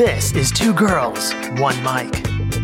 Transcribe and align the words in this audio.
This 0.00 0.32
is 0.32 0.50
Two 0.50 0.72
Girls, 0.72 1.34
One 1.58 1.76
Mic, 1.82 2.10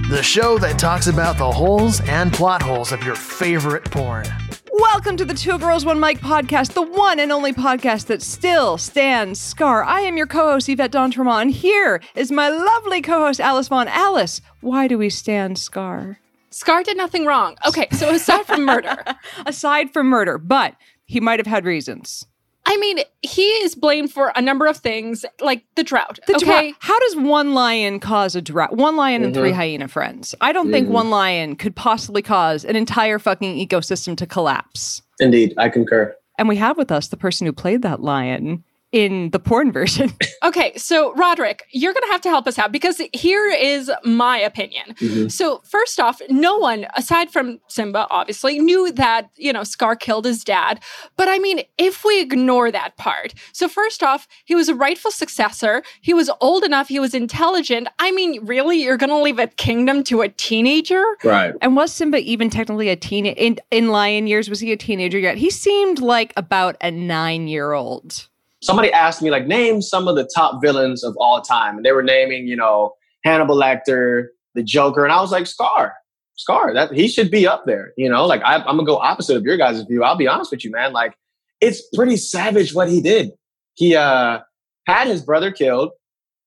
the 0.08 0.22
show 0.22 0.56
that 0.56 0.78
talks 0.78 1.06
about 1.06 1.36
the 1.36 1.52
holes 1.52 2.00
and 2.08 2.32
plot 2.32 2.62
holes 2.62 2.92
of 2.92 3.04
your 3.04 3.14
favorite 3.14 3.84
porn. 3.84 4.24
Welcome 4.72 5.18
to 5.18 5.24
the 5.26 5.34
Two 5.34 5.58
Girls 5.58 5.84
One 5.84 6.00
Mic 6.00 6.18
podcast, 6.20 6.72
the 6.72 6.80
one 6.80 7.20
and 7.20 7.30
only 7.30 7.52
podcast 7.52 8.06
that 8.06 8.22
still 8.22 8.78
stands 8.78 9.38
Scar. 9.38 9.84
I 9.84 10.00
am 10.00 10.16
your 10.16 10.26
co-host 10.26 10.70
Yvette 10.70 10.92
Dontremont, 10.92 11.42
and 11.42 11.50
here 11.50 12.00
is 12.14 12.32
my 12.32 12.48
lovely 12.48 13.02
co-host 13.02 13.38
Alice 13.38 13.68
Vaughn. 13.68 13.88
Alice, 13.88 14.40
why 14.62 14.88
do 14.88 14.96
we 14.96 15.10
stand 15.10 15.58
Scar? 15.58 16.18
Scar 16.48 16.82
did 16.84 16.96
nothing 16.96 17.26
wrong. 17.26 17.58
Okay, 17.68 17.88
so 17.92 18.14
aside 18.14 18.46
from 18.46 18.64
murder, 18.64 18.96
Aside 19.44 19.92
from 19.92 20.06
murder, 20.06 20.38
but 20.38 20.74
he 21.04 21.20
might 21.20 21.38
have 21.38 21.46
had 21.46 21.66
reasons. 21.66 22.24
I 22.68 22.76
mean, 22.78 22.98
he 23.22 23.46
is 23.62 23.76
blamed 23.76 24.12
for 24.12 24.32
a 24.34 24.42
number 24.42 24.66
of 24.66 24.76
things, 24.76 25.24
like 25.40 25.64
the 25.76 25.84
drought. 25.84 26.18
The 26.26 26.34
okay, 26.36 26.44
drought. 26.44 26.74
How 26.80 26.98
does 26.98 27.16
one 27.16 27.54
lion 27.54 28.00
cause 28.00 28.34
a 28.34 28.42
drought? 28.42 28.76
One 28.76 28.96
lion 28.96 29.22
and 29.22 29.32
three 29.32 29.50
mm-hmm. 29.50 29.58
hyena 29.58 29.88
friends. 29.88 30.34
I 30.40 30.52
don't 30.52 30.72
think 30.72 30.86
mm-hmm. 30.86 30.94
one 30.94 31.10
lion 31.10 31.54
could 31.54 31.76
possibly 31.76 32.22
cause 32.22 32.64
an 32.64 32.74
entire 32.74 33.20
fucking 33.20 33.56
ecosystem 33.64 34.16
to 34.16 34.26
collapse. 34.26 35.00
Indeed, 35.20 35.54
I 35.56 35.68
concur. 35.68 36.14
And 36.38 36.48
we 36.48 36.56
have 36.56 36.76
with 36.76 36.90
us 36.90 37.08
the 37.08 37.16
person 37.16 37.46
who 37.46 37.52
played 37.52 37.82
that 37.82 38.02
lion 38.02 38.64
in 38.92 39.30
the 39.30 39.38
porn 39.38 39.72
version. 39.72 40.12
Okay, 40.42 40.76
so 40.76 41.12
Roderick, 41.14 41.64
you're 41.70 41.92
going 41.92 42.04
to 42.04 42.12
have 42.12 42.20
to 42.20 42.28
help 42.28 42.46
us 42.46 42.56
out 42.56 42.70
because 42.70 43.00
here 43.12 43.48
is 43.48 43.90
my 44.04 44.38
opinion. 44.38 44.94
Mm-hmm. 44.94 45.28
So, 45.28 45.60
first 45.64 45.98
off, 45.98 46.20
no 46.28 46.56
one 46.56 46.86
aside 46.94 47.30
from 47.30 47.58
Simba 47.66 48.06
obviously 48.10 48.60
knew 48.60 48.92
that, 48.92 49.28
you 49.34 49.52
know, 49.52 49.64
Scar 49.64 49.96
killed 49.96 50.24
his 50.24 50.44
dad. 50.44 50.80
But 51.16 51.28
I 51.28 51.40
mean, 51.40 51.62
if 51.78 52.04
we 52.04 52.20
ignore 52.20 52.70
that 52.70 52.96
part. 52.96 53.34
So, 53.52 53.66
first 53.66 54.04
off, 54.04 54.28
he 54.44 54.54
was 54.54 54.68
a 54.68 54.74
rightful 54.74 55.10
successor. 55.10 55.82
He 56.00 56.14
was 56.14 56.30
old 56.40 56.62
enough, 56.62 56.86
he 56.86 57.00
was 57.00 57.12
intelligent. 57.12 57.88
I 57.98 58.12
mean, 58.12 58.44
really, 58.44 58.80
you're 58.80 58.98
going 58.98 59.10
to 59.10 59.20
leave 59.20 59.40
a 59.40 59.48
kingdom 59.48 60.04
to 60.04 60.20
a 60.20 60.28
teenager? 60.28 61.02
Right. 61.24 61.54
And 61.60 61.74
was 61.74 61.92
Simba 61.92 62.18
even 62.18 62.50
technically 62.50 62.90
a 62.90 62.96
teen 62.96 63.26
in, 63.26 63.58
in 63.72 63.88
lion 63.88 64.28
years? 64.28 64.48
Was 64.48 64.60
he 64.60 64.70
a 64.70 64.76
teenager 64.76 65.18
yet? 65.18 65.38
He 65.38 65.50
seemed 65.50 65.98
like 65.98 66.32
about 66.36 66.76
a 66.80 66.92
nine 66.92 67.48
year 67.48 67.72
old. 67.72 68.28
Somebody 68.66 68.92
asked 68.92 69.22
me, 69.22 69.30
like, 69.30 69.46
name 69.46 69.80
some 69.80 70.08
of 70.08 70.16
the 70.16 70.28
top 70.34 70.60
villains 70.60 71.04
of 71.04 71.16
all 71.18 71.40
time. 71.40 71.76
And 71.76 71.84
they 71.84 71.92
were 71.92 72.02
naming, 72.02 72.48
you 72.48 72.56
know, 72.56 72.94
Hannibal 73.24 73.56
Lecter, 73.56 74.26
the 74.54 74.62
Joker. 74.64 75.04
And 75.04 75.12
I 75.12 75.20
was 75.20 75.30
like, 75.30 75.46
Scar. 75.46 75.94
Scar. 76.34 76.74
That 76.74 76.92
he 76.92 77.06
should 77.06 77.30
be 77.30 77.46
up 77.46 77.64
there. 77.66 77.92
You 77.96 78.08
know, 78.08 78.26
like 78.26 78.42
I, 78.42 78.56
I'm 78.56 78.76
gonna 78.76 78.84
go 78.84 78.96
opposite 78.96 79.36
of 79.36 79.44
your 79.44 79.56
guys' 79.56 79.82
view. 79.82 80.02
I'll 80.02 80.16
be 80.16 80.26
honest 80.26 80.50
with 80.50 80.64
you, 80.64 80.72
man. 80.72 80.92
Like, 80.92 81.14
it's 81.60 81.80
pretty 81.94 82.16
savage 82.16 82.74
what 82.74 82.88
he 82.88 83.00
did. 83.00 83.30
He 83.74 83.94
uh 83.94 84.40
had 84.86 85.06
his 85.06 85.22
brother 85.22 85.50
killed 85.50 85.92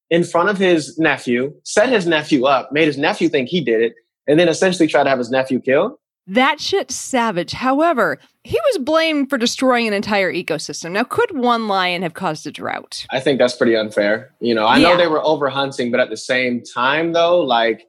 in 0.10 0.24
front 0.24 0.50
of 0.50 0.58
his 0.58 0.98
nephew, 1.00 1.54
set 1.64 1.90
his 1.90 2.06
nephew 2.06 2.46
up, 2.46 2.72
made 2.72 2.88
his 2.88 2.98
nephew 2.98 3.30
think 3.30 3.50
he 3.50 3.62
did 3.62 3.82
it, 3.82 3.94
and 4.28 4.40
then 4.40 4.48
essentially 4.48 4.88
tried 4.88 5.06
to 5.06 5.10
have 5.10 5.20
his 5.20 5.32
nephew 5.32 5.60
killed. 5.60 5.94
That 6.30 6.60
shit's 6.60 6.96
savage. 6.96 7.54
However, 7.54 8.20
he 8.44 8.60
was 8.72 8.78
blamed 8.78 9.32
for 9.32 9.38
destroying 9.40 9.88
an 9.88 9.94
entire 9.94 10.32
ecosystem. 10.32 10.92
Now, 10.92 11.04
could 11.04 11.36
one 11.36 11.68
lion 11.68 12.04
have 12.04 12.14
caused 12.14 12.46
a 12.46 12.52
drought? 12.52 13.08
I 13.12 13.20
think 13.20 13.40
that's 13.40 13.56
pretty 13.56 13.76
unfair. 13.76 14.32
You 14.40 14.54
know, 14.54 14.68
I 14.68 14.80
know 14.80 14.96
they 14.96 15.08
were 15.08 15.24
over 15.26 15.50
hunting, 15.50 15.90
but 15.90 16.00
at 16.00 16.12
the 16.12 16.18
same 16.18 16.62
time, 16.64 17.14
though, 17.14 17.40
like 17.42 17.88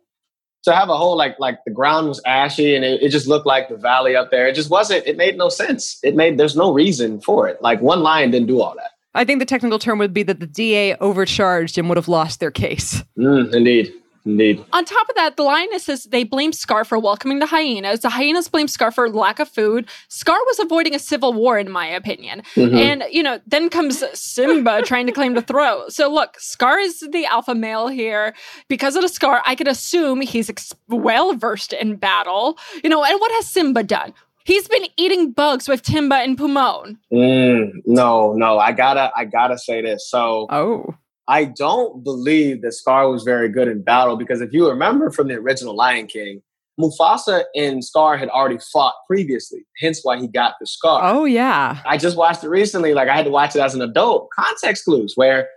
to 0.65 0.75
have 0.75 0.89
a 0.89 0.97
whole 0.97 1.17
like 1.17 1.39
like 1.39 1.59
the 1.67 1.71
ground 1.71 2.09
was 2.09 2.21
ashy 2.25 2.75
and 2.75 2.85
it, 2.85 3.03
it 3.03 3.11
just 3.11 3.27
looked 3.27 3.47
like 3.47 3.69
the 3.69 3.77
valley 3.77 4.17
up 4.17 4.31
there. 4.31 4.49
It 4.49 4.55
just 4.55 4.71
wasn't. 4.71 5.07
It 5.07 5.19
made 5.19 5.37
no 5.37 5.51
sense. 5.51 5.99
It 6.03 6.17
made 6.17 6.39
there's 6.39 6.57
no 6.57 6.73
reason 6.73 7.21
for 7.21 7.47
it. 7.47 7.61
Like 7.61 7.83
one 7.83 8.01
lion 8.03 8.31
didn't 8.31 8.49
do 8.49 8.63
all 8.63 8.75
that. 8.77 8.93
I 9.15 9.25
think 9.25 9.41
the 9.41 9.47
technical 9.47 9.79
term 9.79 9.99
would 9.99 10.15
be 10.15 10.23
that 10.23 10.41
the 10.41 10.47
DA 10.47 10.95
overcharged 10.97 11.77
and 11.77 11.89
would 11.89 11.99
have 11.99 12.09
lost 12.09 12.41
their 12.41 12.53
case. 12.53 13.03
Mm, 13.19 13.53
indeed, 13.53 13.93
indeed. 14.31 14.65
On 14.73 14.85
top 14.85 15.09
of 15.09 15.17
that, 15.17 15.37
the 15.37 15.43
lionesses, 15.43 16.05
they 16.05 16.25
blame 16.25 16.53
Scar 16.53 16.85
for 16.85 16.99
welcoming 16.99 17.39
the 17.39 17.47
hyenas. 17.47 18.01
The 18.01 18.11
hyenas 18.11 18.49
blame 18.49 18.69
Scar 18.69 18.91
for 18.91 19.09
lack 19.11 19.39
of 19.41 19.49
food. 19.49 19.89
Scar 20.09 20.39
was 20.47 20.59
avoiding 20.59 20.95
a 20.95 20.99
civil 20.99 21.33
war, 21.33 21.59
in 21.59 21.71
my 21.71 21.87
opinion. 21.87 22.43
Mhm. 22.55 22.77
And, 22.77 23.05
you 23.11 23.23
know, 23.23 23.41
then 23.47 23.69
comes 23.69 24.03
Simba 24.19 24.83
trying 24.91 25.07
to 25.07 25.13
claim 25.13 25.35
the 25.35 25.43
throne. 25.43 25.91
So, 25.91 26.09
look, 26.13 26.39
Scar 26.39 26.79
is 26.79 27.01
the 27.01 27.27
alpha 27.27 27.55
male 27.55 27.89
here. 27.89 28.35
Because 28.69 28.97
of 28.97 29.03
the 29.03 29.09
Scar, 29.09 29.43
I 29.47 29.55
could 29.55 29.69
assume 29.69 30.21
he's 30.21 30.49
ex- 30.49 30.73
well 30.89 31.35
versed 31.35 31.73
in 31.73 31.97
battle. 31.97 32.59
You 32.83 32.91
know, 32.91 33.05
and 33.05 33.19
what 33.21 33.33
has 33.33 33.47
Simba 33.47 33.83
done? 33.83 34.13
He's 34.45 34.67
been 34.69 34.87
eating 34.97 35.33
bugs 35.33 35.69
with 35.69 35.83
Timba 35.83 36.25
and 36.25 36.37
Pumone. 36.37 36.97
Mm, 37.13 37.73
no, 37.85 38.33
no. 38.33 38.59
I 38.59 38.73
gotta 38.73 39.13
I 39.15 39.27
gotta 39.27 39.59
say 39.59 39.83
this. 39.83 40.09
So 40.09 40.47
Oh. 40.51 40.95
I 41.31 41.45
don't 41.45 42.03
believe 42.03 42.61
that 42.63 42.73
Scar 42.73 43.09
was 43.09 43.23
very 43.23 43.49
good 43.49 43.69
in 43.69 43.83
battle 43.83 44.17
because 44.17 44.41
if 44.41 44.53
you 44.53 44.69
remember 44.69 45.11
from 45.11 45.29
the 45.29 45.35
original 45.35 45.77
Lion 45.77 46.09
King, 46.09 46.43
Mufasa 46.79 47.45
and 47.55 47.85
Scar 47.85 48.17
had 48.17 48.29
already 48.31 48.59
fought 48.73 48.95
previously, 49.07 49.61
hence 49.79 50.01
why 50.03 50.19
he 50.19 50.27
got 50.27 50.55
the 50.59 50.67
scar. 50.67 51.01
Oh, 51.05 51.27
yeah. 51.27 51.79
I 51.87 51.99
just 51.99 52.17
watched 52.17 52.43
it 52.43 52.49
recently. 52.49 52.95
Like 52.95 53.09
I 53.09 53.15
had 53.15 53.27
to 53.27 53.31
watch 53.31 53.55
it 53.55 53.61
as 53.61 53.77
an 53.77 53.83
adult. 53.83 54.29
Context 54.37 54.85
clues 54.85 55.13
where 55.15 55.49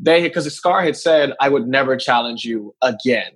they 0.00 0.22
because 0.22 0.52
Scar 0.52 0.82
had 0.82 0.96
said, 0.96 1.34
"I 1.40 1.48
would 1.48 1.68
never 1.68 1.96
challenge 1.96 2.44
you 2.44 2.74
again," 2.82 3.32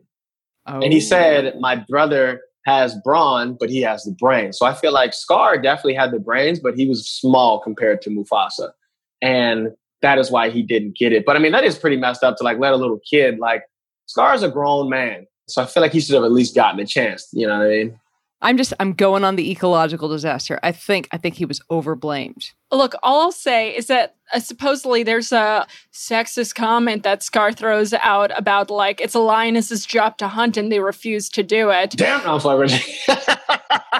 Oh. 0.66 0.80
and 0.80 0.92
he 0.92 0.98
oh. 0.98 1.02
said, 1.02 1.60
"My 1.60 1.76
brother 1.76 2.40
has 2.66 2.96
brawn, 3.04 3.56
but 3.60 3.68
he 3.68 3.82
has 3.82 4.02
the 4.04 4.12
brain." 4.18 4.52
So 4.52 4.64
I 4.64 4.72
feel 4.72 4.92
like 4.92 5.12
Scar 5.12 5.58
definitely 5.58 5.94
had 5.94 6.10
the 6.10 6.18
brains, 6.18 6.58
but 6.58 6.74
he 6.74 6.88
was 6.88 7.08
small 7.08 7.60
compared 7.60 8.00
to 8.02 8.10
Mufasa, 8.10 8.70
and 9.20 9.74
that 10.04 10.18
is 10.18 10.30
why 10.30 10.50
he 10.50 10.62
didn't 10.62 10.96
get 10.96 11.12
it. 11.12 11.24
But 11.24 11.34
I 11.34 11.38
mean, 11.38 11.52
that 11.52 11.64
is 11.64 11.78
pretty 11.78 11.96
messed 11.96 12.22
up 12.22 12.36
to 12.36 12.44
like 12.44 12.58
let 12.58 12.74
a 12.74 12.76
little 12.76 13.00
kid 13.10 13.38
like 13.38 13.62
Scar's 14.06 14.42
a 14.42 14.50
grown 14.50 14.90
man. 14.90 15.26
So 15.48 15.62
I 15.62 15.66
feel 15.66 15.82
like 15.82 15.92
he 15.92 16.00
should 16.00 16.14
have 16.14 16.24
at 16.24 16.32
least 16.32 16.54
gotten 16.54 16.78
a 16.78 16.86
chance. 16.86 17.28
You 17.32 17.46
know 17.46 17.58
what 17.58 17.66
I 17.66 17.70
mean? 17.70 18.00
I'm 18.42 18.58
just, 18.58 18.74
I'm 18.78 18.92
going 18.92 19.24
on 19.24 19.36
the 19.36 19.50
ecological 19.50 20.06
disaster. 20.10 20.60
I 20.62 20.72
think, 20.72 21.08
I 21.12 21.16
think 21.16 21.36
he 21.36 21.46
was 21.46 21.60
overblamed. 21.70 22.52
Look, 22.70 22.94
all 23.02 23.22
I'll 23.22 23.32
say 23.32 23.74
is 23.74 23.86
that 23.86 24.16
uh, 24.34 24.40
supposedly 24.40 25.02
there's 25.02 25.32
a 25.32 25.66
sexist 25.94 26.54
comment 26.54 27.04
that 27.04 27.22
Scar 27.22 27.52
throws 27.52 27.94
out 27.94 28.36
about 28.38 28.68
like 28.68 29.00
it's 29.00 29.14
a 29.14 29.20
lioness's 29.20 29.86
job 29.86 30.18
to 30.18 30.28
hunt 30.28 30.58
and 30.58 30.70
they 30.70 30.80
refuse 30.80 31.30
to 31.30 31.42
do 31.42 31.70
it. 31.70 31.92
Damn, 31.92 32.28
I'm 32.28 32.40
sorry. 32.40 32.68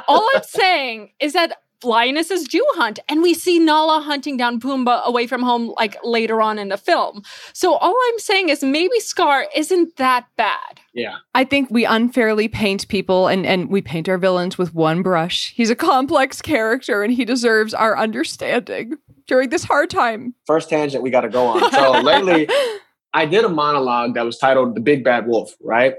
all 0.09 0.29
I'm 0.35 0.43
saying 0.43 1.13
is 1.21 1.33
that 1.33 1.57
lionesses 1.83 2.45
do 2.45 2.65
hunt, 2.75 2.99
and 3.09 3.23
we 3.23 3.35
see 3.35 3.59
Nala 3.59 4.01
hunting 4.01 4.37
down 4.37 4.61
Pumbaa 4.61 5.05
away 5.05 5.27
from 5.27 5.43
home 5.43 5.75
like 5.79 5.97
later 6.05 6.41
on 6.41 6.59
in 6.59 6.69
the 6.69 6.77
film. 6.77 7.23
So 7.53 7.75
all 7.75 7.97
I'm 8.09 8.19
saying 8.19 8.49
is 8.49 8.63
maybe 8.63 9.01
Scar 9.01 9.47
isn't 9.55 9.97
that 9.97 10.27
bad. 10.37 10.81
yeah. 10.93 11.17
I 11.35 11.45
think 11.45 11.71
we 11.71 11.85
unfairly 11.85 12.49
paint 12.49 12.87
people 12.89 13.27
and, 13.29 13.45
and 13.45 13.69
we 13.69 13.83
paint 13.83 14.09
our 14.09 14.19
villains 14.19 14.57
with 14.57 14.75
one 14.75 15.03
brush. 15.03 15.53
He's 15.55 15.71
a 15.71 15.77
complex 15.77 16.41
character 16.41 17.03
and 17.03 17.13
he 17.13 17.25
deserves 17.25 17.75
our 17.75 17.99
understanding 17.99 18.97
during 19.27 19.51
this 19.51 19.65
hard 19.65 19.91
time. 19.91 20.35
First 20.47 20.69
tangent 20.69 21.03
we 21.03 21.11
got 21.11 21.23
to 21.23 21.29
go 21.29 21.47
on. 21.47 21.73
So 21.73 21.91
lately, 22.03 22.49
I 23.13 23.27
did 23.27 23.45
a 23.45 23.49
monologue 23.49 24.15
that 24.15 24.25
was 24.25 24.39
titled 24.39 24.75
"The 24.75 24.81
Big 24.81 25.05
Bad 25.05 25.27
Wolf." 25.27 25.55
Right. 25.63 25.95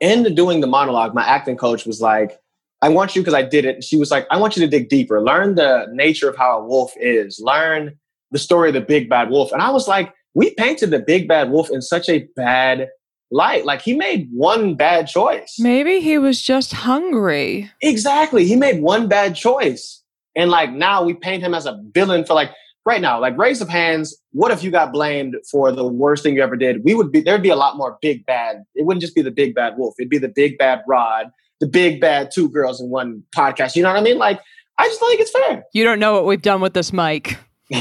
In 0.00 0.34
doing 0.34 0.60
the 0.60 0.66
monologue, 0.66 1.14
my 1.14 1.24
acting 1.24 1.56
coach 1.56 1.86
was 1.86 2.00
like, 2.00 2.38
"I 2.84 2.88
want 2.88 3.14
you 3.14 3.22
because 3.22 3.34
I 3.34 3.42
did 3.42 3.64
it." 3.64 3.82
She 3.82 3.96
was 3.96 4.10
like, 4.10 4.26
"I 4.30 4.36
want 4.36 4.56
you 4.56 4.62
to 4.64 4.68
dig 4.68 4.88
deeper, 4.88 5.20
learn 5.20 5.54
the 5.54 5.86
nature 5.92 6.28
of 6.28 6.36
how 6.36 6.58
a 6.58 6.64
wolf 6.64 6.92
is, 7.00 7.40
learn 7.42 7.96
the 8.30 8.38
story 8.38 8.68
of 8.68 8.74
the 8.74 8.80
big 8.94 9.08
bad 9.08 9.30
wolf." 9.30 9.52
And 9.52 9.62
I 9.62 9.70
was 9.70 9.88
like, 9.88 10.12
"We 10.34 10.54
painted 10.54 10.90
the 10.90 10.98
big 11.00 11.26
bad 11.26 11.50
wolf 11.50 11.70
in 11.70 11.80
such 11.82 12.08
a 12.08 12.26
bad 12.36 12.88
light. 13.30 13.64
Like 13.64 13.82
he 13.82 13.94
made 13.94 14.28
one 14.32 14.74
bad 14.74 15.06
choice." 15.06 15.56
Maybe 15.58 16.00
he 16.00 16.18
was 16.18 16.42
just 16.42 16.72
hungry. 16.72 17.70
Exactly. 17.80 18.44
He 18.44 18.56
made 18.56 18.82
one 18.82 19.08
bad 19.08 19.34
choice. 19.34 20.02
And 20.36 20.50
like 20.50 20.72
now 20.72 21.04
we 21.04 21.14
paint 21.14 21.42
him 21.42 21.54
as 21.54 21.66
a 21.66 21.80
villain 21.94 22.24
for 22.24 22.34
like 22.34 22.50
right 22.86 23.00
now, 23.00 23.20
like 23.20 23.36
raise 23.38 23.60
of 23.60 23.68
hands, 23.68 24.16
what 24.32 24.50
if 24.50 24.62
you 24.62 24.70
got 24.70 24.92
blamed 24.92 25.36
for 25.50 25.72
the 25.72 25.86
worst 25.86 26.22
thing 26.22 26.34
you 26.34 26.42
ever 26.42 26.56
did? 26.56 26.84
We 26.84 26.94
would 26.94 27.10
be 27.10 27.20
there'd 27.20 27.42
be 27.42 27.50
a 27.50 27.56
lot 27.56 27.76
more 27.76 27.98
big 28.02 28.26
bad. 28.26 28.64
It 28.74 28.84
wouldn't 28.84 29.00
just 29.00 29.14
be 29.14 29.22
the 29.22 29.30
big 29.30 29.54
bad 29.54 29.76
wolf, 29.78 29.94
it'd 29.98 30.10
be 30.10 30.18
the 30.18 30.28
big 30.28 30.58
bad 30.58 30.82
rod, 30.86 31.30
the 31.60 31.66
big 31.66 32.00
bad 32.00 32.30
two 32.34 32.48
girls 32.48 32.80
in 32.80 32.90
one 32.90 33.22
podcast. 33.36 33.76
You 33.76 33.82
know 33.82 33.90
what 33.90 33.98
I 33.98 34.02
mean? 34.02 34.18
Like 34.18 34.40
I 34.78 34.86
just 34.86 35.00
don't 35.00 35.10
think 35.10 35.20
it's 35.20 35.30
fair. 35.30 35.64
You 35.72 35.84
don't 35.84 36.00
know 36.00 36.14
what 36.14 36.26
we've 36.26 36.42
done 36.42 36.60
with 36.60 36.74
this 36.74 36.92
mic. 36.92 37.38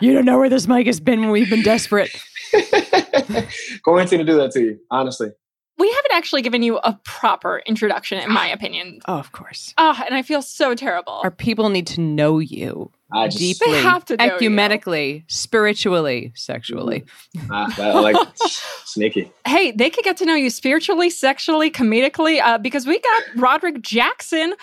You 0.00 0.12
don't 0.12 0.24
know 0.24 0.38
where 0.38 0.48
this 0.48 0.66
mic 0.66 0.86
has 0.86 1.00
been 1.00 1.20
when 1.20 1.30
we've 1.30 1.48
been 1.48 1.62
desperate. 1.62 2.10
Quarantine 3.84 4.18
to 4.18 4.24
do 4.24 4.36
that 4.36 4.50
to 4.52 4.60
you, 4.60 4.78
honestly. 4.90 5.30
We 5.78 5.90
haven't 5.90 6.12
actually 6.12 6.42
given 6.42 6.62
you 6.62 6.78
a 6.78 6.98
proper 7.04 7.62
introduction, 7.66 8.18
in 8.18 8.32
my 8.32 8.46
opinion. 8.48 9.00
Oh, 9.08 9.18
of 9.18 9.32
course. 9.32 9.74
Ah, 9.78 10.02
and 10.04 10.14
I 10.14 10.22
feel 10.22 10.42
so 10.42 10.74
terrible. 10.74 11.20
Our 11.24 11.30
people 11.30 11.68
need 11.68 11.86
to 11.88 12.00
know 12.00 12.38
you 12.38 12.90
I 13.14 13.26
just 13.28 13.38
deeply, 13.38 13.72
They 13.72 13.82
have 13.82 14.04
to 14.06 14.16
know 14.16 14.24
you. 14.24 14.30
ecumenically, 14.50 15.24
spiritually, 15.28 16.32
sexually. 16.34 17.04
ah, 17.50 17.72
that, 17.76 17.94
like 17.94 18.16
sneaky. 18.84 19.30
hey, 19.46 19.70
they 19.72 19.90
could 19.90 20.04
get 20.04 20.16
to 20.18 20.24
know 20.26 20.34
you 20.34 20.50
spiritually, 20.50 21.10
sexually, 21.10 21.70
comedically, 21.70 22.40
uh, 22.42 22.58
because 22.58 22.86
we 22.86 22.98
got 23.00 23.22
Roderick 23.36 23.80
Jackson 23.82 24.54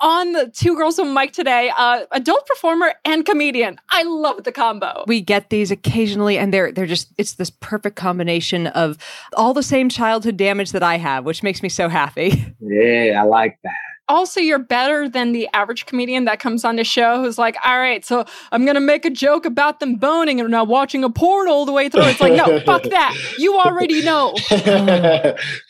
on 0.00 0.32
the 0.32 0.48
Two 0.50 0.74
Girls 0.74 0.98
One 0.98 1.14
Mic 1.14 1.32
today, 1.32 1.70
uh, 1.76 2.06
adult 2.10 2.44
performer 2.46 2.92
and 3.04 3.24
comedian. 3.24 3.78
I 3.90 4.02
love 4.02 4.42
the 4.42 4.50
combo. 4.50 5.04
We 5.06 5.20
get 5.20 5.50
these 5.50 5.70
occasionally, 5.70 6.38
and 6.38 6.52
they're 6.52 6.72
they're 6.72 6.86
just 6.86 7.12
it's 7.18 7.34
this 7.34 7.50
perfect 7.50 7.94
combination 7.94 8.66
of 8.68 8.98
all 9.36 9.54
the 9.54 9.62
same 9.62 9.88
childhood 9.88 10.36
damage 10.36 10.72
that 10.72 10.82
I 10.82 10.96
have, 10.98 11.24
which 11.24 11.44
makes 11.44 11.62
me 11.62 11.68
so 11.68 11.88
happy. 11.88 12.44
Yeah, 12.60 13.20
I 13.22 13.26
like 13.26 13.58
that. 13.62 13.72
Also 14.12 14.40
you're 14.40 14.58
better 14.58 15.08
than 15.08 15.32
the 15.32 15.48
average 15.54 15.86
comedian 15.86 16.26
that 16.26 16.38
comes 16.38 16.64
on 16.64 16.76
the 16.76 16.84
show 16.84 17.22
who's 17.22 17.38
like, 17.38 17.56
all 17.64 17.78
right, 17.78 18.04
so 18.04 18.24
I'm 18.52 18.66
gonna 18.66 18.80
make 18.80 19.04
a 19.04 19.10
joke 19.10 19.46
about 19.46 19.80
them 19.80 19.96
boning 19.96 20.40
and 20.40 20.50
now 20.50 20.64
watching 20.64 21.02
a 21.02 21.10
porn 21.10 21.48
all 21.48 21.64
the 21.64 21.72
way 21.72 21.88
through. 21.88 22.02
It's 22.02 22.20
like, 22.20 22.34
no, 22.34 22.60
fuck 22.66 22.82
that. 22.84 23.16
You 23.38 23.58
already 23.58 24.02
know. 24.04 24.34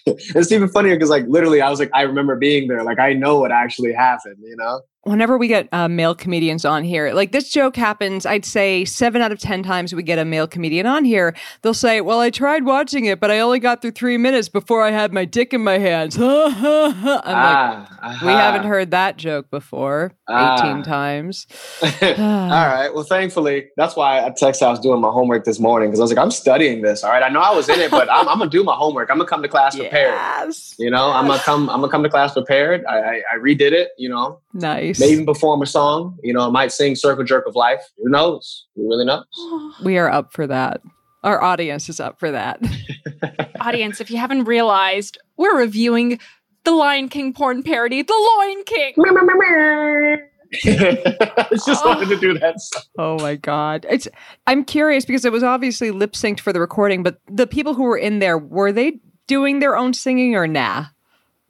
it's 0.07 0.53
even 0.53 0.69
funnier 0.69 0.97
because, 0.97 1.11
like, 1.11 1.25
literally, 1.29 1.61
I 1.61 1.71
was 1.71 1.79
like, 1.79 1.91
I 1.95 2.03
remember 2.03 2.37
being 2.37 2.69
there. 2.69 2.83
Like, 2.83 2.99
I 2.99 3.13
know 3.13 3.39
what 3.39 3.53
actually 3.53 3.93
happened. 3.93 4.39
You 4.41 4.57
know? 4.57 4.81
Whenever 5.05 5.37
we 5.37 5.49
get 5.49 5.69
uh, 5.73 5.89
male 5.89 6.15
comedians 6.15 6.65
on 6.65 6.85
here, 6.85 7.13
like 7.13 7.33
this 7.33 7.49
joke 7.49 7.75
happens, 7.75 8.25
I'd 8.25 8.45
say 8.45 8.85
seven 8.85 9.21
out 9.21 9.33
of 9.33 9.41
10 9.41 9.65
times 9.65 9.93
we 9.93 10.03
get 10.05 10.19
a 10.21 10.25
male 10.25 10.47
comedian 10.47 10.87
on 10.87 11.05
here. 11.05 11.35
They'll 11.63 11.75
say, 11.75 12.01
Well, 12.01 12.21
I 12.21 12.31
tried 12.31 12.65
watching 12.65 13.07
it, 13.07 13.19
but 13.19 13.29
I 13.31 13.41
only 13.41 13.59
got 13.59 13.83
through 13.83 13.91
three 13.93 14.17
minutes 14.17 14.49
before 14.49 14.81
I 14.83 14.93
had 14.93 15.13
my 15.13 15.25
dick 15.25 15.53
in 15.53 15.65
my 15.65 15.79
hands. 15.79 16.17
I'm 16.21 16.63
like, 16.63 17.25
ah, 17.25 18.19
we 18.23 18.29
haven't 18.29 18.65
heard 18.65 18.93
that 18.93 19.17
joke 19.17 19.51
before 19.51 20.13
Ah. 20.29 20.63
18 20.71 20.83
times. 20.85 21.47
All 21.83 21.89
right. 21.99 22.91
Well, 22.95 23.03
thankfully, 23.05 23.71
that's 23.77 23.97
why 23.97 24.25
I 24.25 24.31
texted. 24.31 24.63
I 24.63 24.71
was 24.71 24.79
doing 24.81 25.01
my 25.01 25.11
homework 25.11 25.45
this 25.45 25.59
morning 25.59 25.89
because 25.91 25.99
I 25.99 26.05
was 26.05 26.13
like, 26.13 26.23
I'm 26.23 26.31
studying 26.31 26.83
this. 26.83 27.03
All 27.03 27.11
right. 27.11 27.23
I 27.25 27.29
know 27.29 27.41
I 27.41 27.53
was 27.55 27.69
in 27.69 27.81
it, 27.81 27.91
but 27.91 28.09
I'm, 28.11 28.29
I'm 28.29 28.39
gonna 28.39 28.51
do 28.51 28.63
my 28.63 28.75
homework. 28.75 29.11
I'm 29.11 29.17
gonna 29.19 29.29
come 29.29 29.43
to 29.43 29.49
class 29.49 29.75
prepared. 29.77 30.13
Yes. 30.43 30.75
You 30.79 30.91
know, 30.91 31.11
I'm 31.11 31.27
gonna 31.27 31.43
come. 31.43 31.69
I'm 31.71 31.81
gonna 31.81 31.91
come 31.91 32.03
to 32.05 32.09
class 32.09 32.33
prepared. 32.35 32.85
I, 32.87 32.99
I, 32.99 33.23
I 33.35 33.39
redid 33.39 33.73
it. 33.73 33.91
You 33.99 34.09
know, 34.09 34.41
Nice. 34.55 35.01
Maybe 35.01 35.13
even 35.13 35.27
perform 35.27 35.63
a 35.63 35.67
song. 35.67 36.19
You 36.23 36.33
know, 36.35 36.47
I 36.47 36.51
might 36.51 36.73
sing 36.73 36.95
"Circle 36.95 37.25
Jerk 37.25 37.47
of 37.47 37.55
Life." 37.57 37.83
Who 37.99 38.11
knows? 38.11 38.67
Who 38.77 38.89
really 38.89 39.05
knows? 39.05 39.25
We 39.85 39.99
are 39.99 40.11
up 40.11 40.33
for 40.33 40.47
that. 40.47 40.83
Our 41.25 41.43
audience 41.43 41.89
is 41.89 42.01
up 42.01 42.19
for 42.19 42.31
that. 42.33 42.61
Audience, 43.61 44.01
if 44.01 44.11
you 44.11 44.17
haven't 44.19 44.45
realized, 44.45 45.19
we're 45.37 45.57
reviewing 45.57 46.19
the 46.65 46.73
Lion 46.73 47.09
King 47.09 47.33
porn 47.33 47.63
parody, 47.63 48.03
The 48.03 48.37
Lion 48.39 48.63
King. 48.67 48.95
I 50.65 51.47
just 51.65 51.85
wanted 51.85 52.09
to 52.09 52.19
do 52.19 52.39
that. 52.39 52.61
song. 52.61 52.83
Oh 52.99 53.19
my 53.21 53.37
god. 53.37 53.87
It's 53.89 54.09
I'm 54.47 54.65
curious 54.65 55.05
because 55.05 55.25
it 55.25 55.33
was 55.33 55.43
obviously 55.43 55.91
lip 55.91 56.13
synced 56.13 56.41
for 56.41 56.53
the 56.53 56.61
recording, 56.61 57.03
but 57.03 57.19
the 57.31 57.47
people 57.47 57.75
who 57.75 57.85
were 57.85 57.97
in 57.97 58.19
there, 58.19 58.37
were 58.37 58.73
they 58.73 58.99
doing 59.29 59.61
their 59.61 59.77
own 59.77 59.95
singing 59.95 60.35
or 60.35 60.47
nah? 60.47 60.87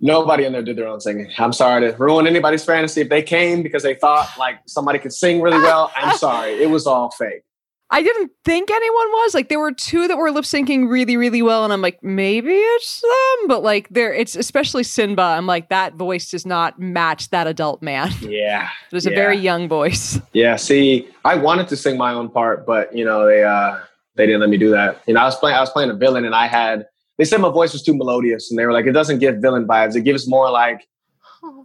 Nobody 0.05 0.45
in 0.45 0.53
there 0.53 0.63
did 0.63 0.77
their 0.77 0.89
own 0.89 1.01
singing. 1.01 1.31
I'm 1.39 1.53
sorry 1.53 1.89
to 1.89 1.97
ruin 1.97 2.27
anybody's 2.27 2.65
fantasy. 2.65 3.03
If 3.03 3.09
they 3.09 3.23
came 3.23 3.63
because 3.63 3.85
they 3.85 3.95
thought 3.95 4.29
like 4.37 4.59
somebody 4.67 4.99
could 4.99 5.13
sing 5.13 5.41
really 5.41 5.59
well, 5.59 5.93
I'm 5.97 6.17
sorry. 6.19 6.61
It 6.61 6.71
was 6.71 6.87
all 6.89 7.11
fake. 7.13 7.43
I 7.89 8.03
didn't 8.03 8.33
think 8.43 8.71
anyone 8.71 9.07
was. 9.09 9.35
Like 9.35 9.51
there 9.51 9.61
were 9.61 9.71
two 9.71 10.09
that 10.09 10.17
were 10.17 10.31
lip 10.31 10.45
syncing 10.45 10.91
really, 10.91 11.19
really 11.19 11.43
well, 11.43 11.63
and 11.63 11.73
I'm 11.75 11.83
like, 11.83 12.03
maybe 12.03 12.51
it's 12.51 13.03
them, 13.03 13.49
but 13.49 13.63
like 13.63 13.91
there 13.91 14.13
it's 14.13 14.35
especially 14.35 14.83
Simba. 14.83 15.23
I'm 15.23 15.47
like, 15.47 15.69
that 15.69 15.95
voice 15.95 16.31
does 16.31 16.47
not 16.47 16.81
match 16.81 17.29
that 17.31 17.47
adult 17.47 17.83
man. 17.83 18.11
Yeah. 18.23 18.71
It 18.91 18.95
was 18.95 19.07
a 19.07 19.11
very 19.11 19.37
young 19.37 19.69
voice. 19.69 20.19
Yeah, 20.33 20.57
see, 20.57 21.07
I 21.25 21.35
wanted 21.37 21.69
to 21.69 21.77
sing 21.77 21.99
my 21.99 22.15
own 22.15 22.31
part, 22.31 22.65
but 22.67 22.97
you 22.97 23.05
know, 23.05 23.27
they 23.27 23.45
uh 23.45 23.79
they 24.17 24.25
didn't 24.27 24.41
let 24.41 24.49
me 24.49 24.57
do 24.57 24.71
that. 24.71 25.03
You 25.07 25.15
know, 25.15 25.21
I 25.21 25.25
was 25.25 25.37
playing 25.37 25.57
I 25.57 25.61
was 25.61 25.71
playing 25.71 25.91
a 25.91 25.95
villain 25.95 26.25
and 26.25 26.35
I 26.35 26.47
had 26.47 26.87
they 27.19 27.25
said 27.25 27.41
my 27.41 27.51
voice 27.51 27.73
was 27.73 27.83
too 27.83 27.95
melodious 27.95 28.51
and 28.51 28.59
they 28.59 28.67
were 28.67 28.73
like, 28.73 28.87
it 28.87 28.93
doesn't 28.93 29.19
give 29.19 29.37
villain 29.37 29.67
vibes. 29.67 29.95
It 29.97 30.03
gives 30.03 30.29
more 30.29 30.51
like 30.51 30.87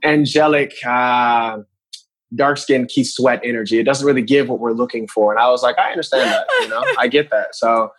angelic, 0.04 0.74
uh 0.86 1.60
dark 2.36 2.58
skinned 2.58 2.90
Keith 2.90 3.08
Sweat 3.08 3.40
energy. 3.44 3.80
It 3.80 3.84
doesn't 3.84 4.06
really 4.06 4.22
give 4.22 4.50
what 4.50 4.60
we're 4.60 4.74
looking 4.74 5.08
for. 5.08 5.32
And 5.32 5.40
I 5.40 5.50
was 5.50 5.64
like, 5.64 5.78
I 5.80 5.92
understand 5.92 6.30
that, 6.30 6.46
you 6.62 6.68
know, 6.68 6.84
I 7.00 7.08
get 7.08 7.30
that. 7.32 7.56
So 7.56 7.90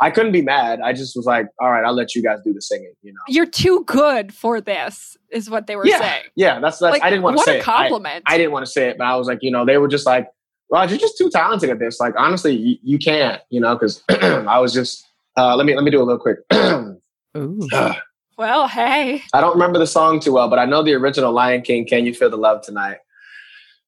I 0.00 0.10
couldn't 0.10 0.32
be 0.32 0.42
mad. 0.42 0.80
I 0.82 0.92
just 0.92 1.14
was 1.14 1.24
like, 1.24 1.46
all 1.60 1.70
right, 1.70 1.84
I'll 1.84 1.94
let 1.94 2.14
you 2.14 2.22
guys 2.22 2.38
do 2.44 2.52
the 2.52 2.60
singing, 2.60 2.92
you 3.02 3.12
know. 3.12 3.20
You're 3.28 3.46
too 3.46 3.84
good 3.86 4.34
for 4.34 4.60
this, 4.60 5.16
is 5.30 5.48
what 5.48 5.68
they 5.68 5.76
were 5.76 5.86
Yeah. 5.86 6.00
saying. 6.00 6.22
Yeah, 6.34 6.58
that's 6.58 6.78
that's 6.80 6.90
Like, 6.92 7.02
I 7.04 7.10
didn't 7.10 7.22
want 7.22 7.38
to 7.38 7.44
say. 7.44 7.52
what 7.52 7.56
a 7.56 7.58
it. 7.58 7.62
I- 7.68 7.78
compliment. 7.88 8.24
I 8.26 8.36
didn't 8.36 8.50
want 8.52 8.66
to 8.66 8.72
say 8.72 8.88
it, 8.90 8.98
but 8.98 9.04
I 9.06 9.14
was 9.14 9.28
like, 9.28 9.38
you 9.42 9.52
know, 9.52 9.64
they 9.64 9.78
were 9.78 9.88
just 9.88 10.04
like, 10.04 10.26
Rod, 10.68 10.90
you're 10.90 10.98
just 10.98 11.16
too 11.16 11.30
talented 11.30 11.70
at 11.70 11.78
this. 11.78 12.00
Like, 12.00 12.14
honestly, 12.18 12.56
you, 12.56 12.76
you 12.82 12.98
can't, 12.98 13.40
you 13.50 13.60
know, 13.60 13.74
because 13.76 14.02
I 14.10 14.58
was 14.58 14.72
just. 14.74 15.06
Uh, 15.38 15.54
let 15.54 15.64
me 15.66 15.74
let 15.76 15.84
me 15.84 15.90
do 15.92 16.02
a 16.02 16.02
little 16.02 16.18
quick. 16.18 16.38
Ooh. 17.36 17.68
Well, 18.38 18.68
hey. 18.68 19.22
I 19.32 19.40
don't 19.40 19.54
remember 19.54 19.78
the 19.78 19.86
song 19.86 20.20
too 20.20 20.32
well, 20.32 20.48
but 20.48 20.58
I 20.58 20.64
know 20.66 20.82
the 20.82 20.92
original 20.94 21.32
Lion 21.32 21.62
King. 21.62 21.86
Can 21.86 22.04
you 22.04 22.12
feel 22.14 22.28
the 22.30 22.36
love 22.36 22.62
tonight? 22.62 22.98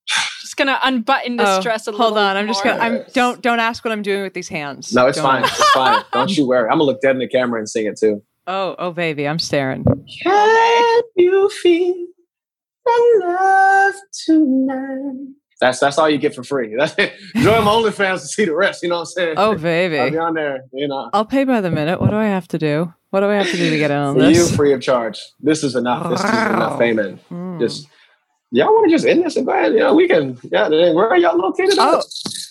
Just 0.41 0.57
gonna 0.57 0.79
unbutton 0.83 1.37
this 1.37 1.47
Oh, 1.49 1.61
dress 1.63 1.87
a 1.87 1.91
little 1.91 2.07
hold 2.07 2.19
on. 2.19 2.37
I'm 2.37 2.47
just 2.47 2.65
more. 2.65 2.75
gonna 2.75 2.85
I'm 2.85 3.05
don't 3.13 3.43
don't 3.43 3.61
ask 3.61 3.85
what 3.85 3.93
I'm 3.93 4.01
doing 4.03 4.23
with 4.23 4.33
these 4.35 4.49
hands. 4.49 4.95
No, 4.95 5.07
it's 5.07 5.19
Don't 5.19 5.27
fine. 5.27 5.45
It's 5.45 5.71
fine. 5.71 6.03
Don't 6.13 6.35
you 6.37 6.47
worry. 6.49 6.65
I'm 6.65 6.73
gonna 6.79 6.85
look 6.85 7.01
dead 7.03 7.11
in 7.11 7.19
the 7.19 7.29
camera 7.29 7.59
and 7.59 7.69
sing 7.69 7.85
it 7.87 7.99
too. 7.99 8.23
Oh, 8.47 8.75
oh 8.79 8.91
baby, 8.93 9.29
I'm 9.29 9.39
staring. 9.39 9.85
Can 10.23 11.03
you 11.17 11.51
feel 11.51 12.07
the 12.87 13.23
love 13.27 13.95
tonight? 14.25 15.35
That's 15.61 15.81
that's 15.81 15.99
all 15.99 16.09
you 16.09 16.19
get 16.19 16.35
for 16.35 16.45
free. 16.45 16.75
That's 16.79 16.95
it. 16.99 17.15
Join 17.37 17.65
my 17.65 17.71
OnlyFans 17.73 18.21
to 18.21 18.27
see 18.27 18.45
the 18.45 18.55
rest. 18.55 18.83
You 18.83 18.91
know 18.91 18.97
what 18.97 19.01
I'm 19.01 19.07
saying? 19.07 19.35
Oh 19.37 19.53
I'll 19.53 19.59
baby. 19.59 20.11
be 20.11 20.19
on 20.19 20.35
there. 20.35 20.65
You 20.73 20.89
know. 20.89 21.11
I'll 21.13 21.25
pay 21.25 21.45
by 21.45 21.61
the 21.61 21.71
minute. 21.71 22.01
What 22.01 22.11
do 22.11 22.17
I 22.17 22.27
have 22.27 22.47
to 22.49 22.59
do? 22.59 22.93
What 23.11 23.21
do 23.21 23.27
I 23.27 23.35
have 23.35 23.51
to 23.51 23.57
do 23.57 23.71
to 23.71 23.79
get 23.79 23.91
in 23.91 23.97
on 23.97 24.15
For 24.17 24.31
you, 24.31 24.47
free 24.47 24.73
of 24.73 24.81
charge. 24.81 25.21
This 25.41 25.65
is 25.65 25.75
enough. 25.75 26.11
This 26.11 26.21
is 26.21 26.31
enough 26.31 26.79
payment. 26.79 27.21
Mm. 27.31 27.59
Just 27.59 27.89
y'all 28.51 28.67
want 28.73 28.89
to 28.89 28.95
just 28.95 29.07
end 29.07 29.25
this 29.25 29.37
and 29.37 29.47
go 29.47 29.53
ahead. 29.53 29.73
You 29.73 29.81
know, 29.81 29.95
we 29.95 30.07
can. 30.07 30.39
Yeah, 30.45 30.69
where 30.69 31.09
are 31.09 31.17
y'all 31.17 31.37
located? 31.39 31.75
Oh. 31.79 32.03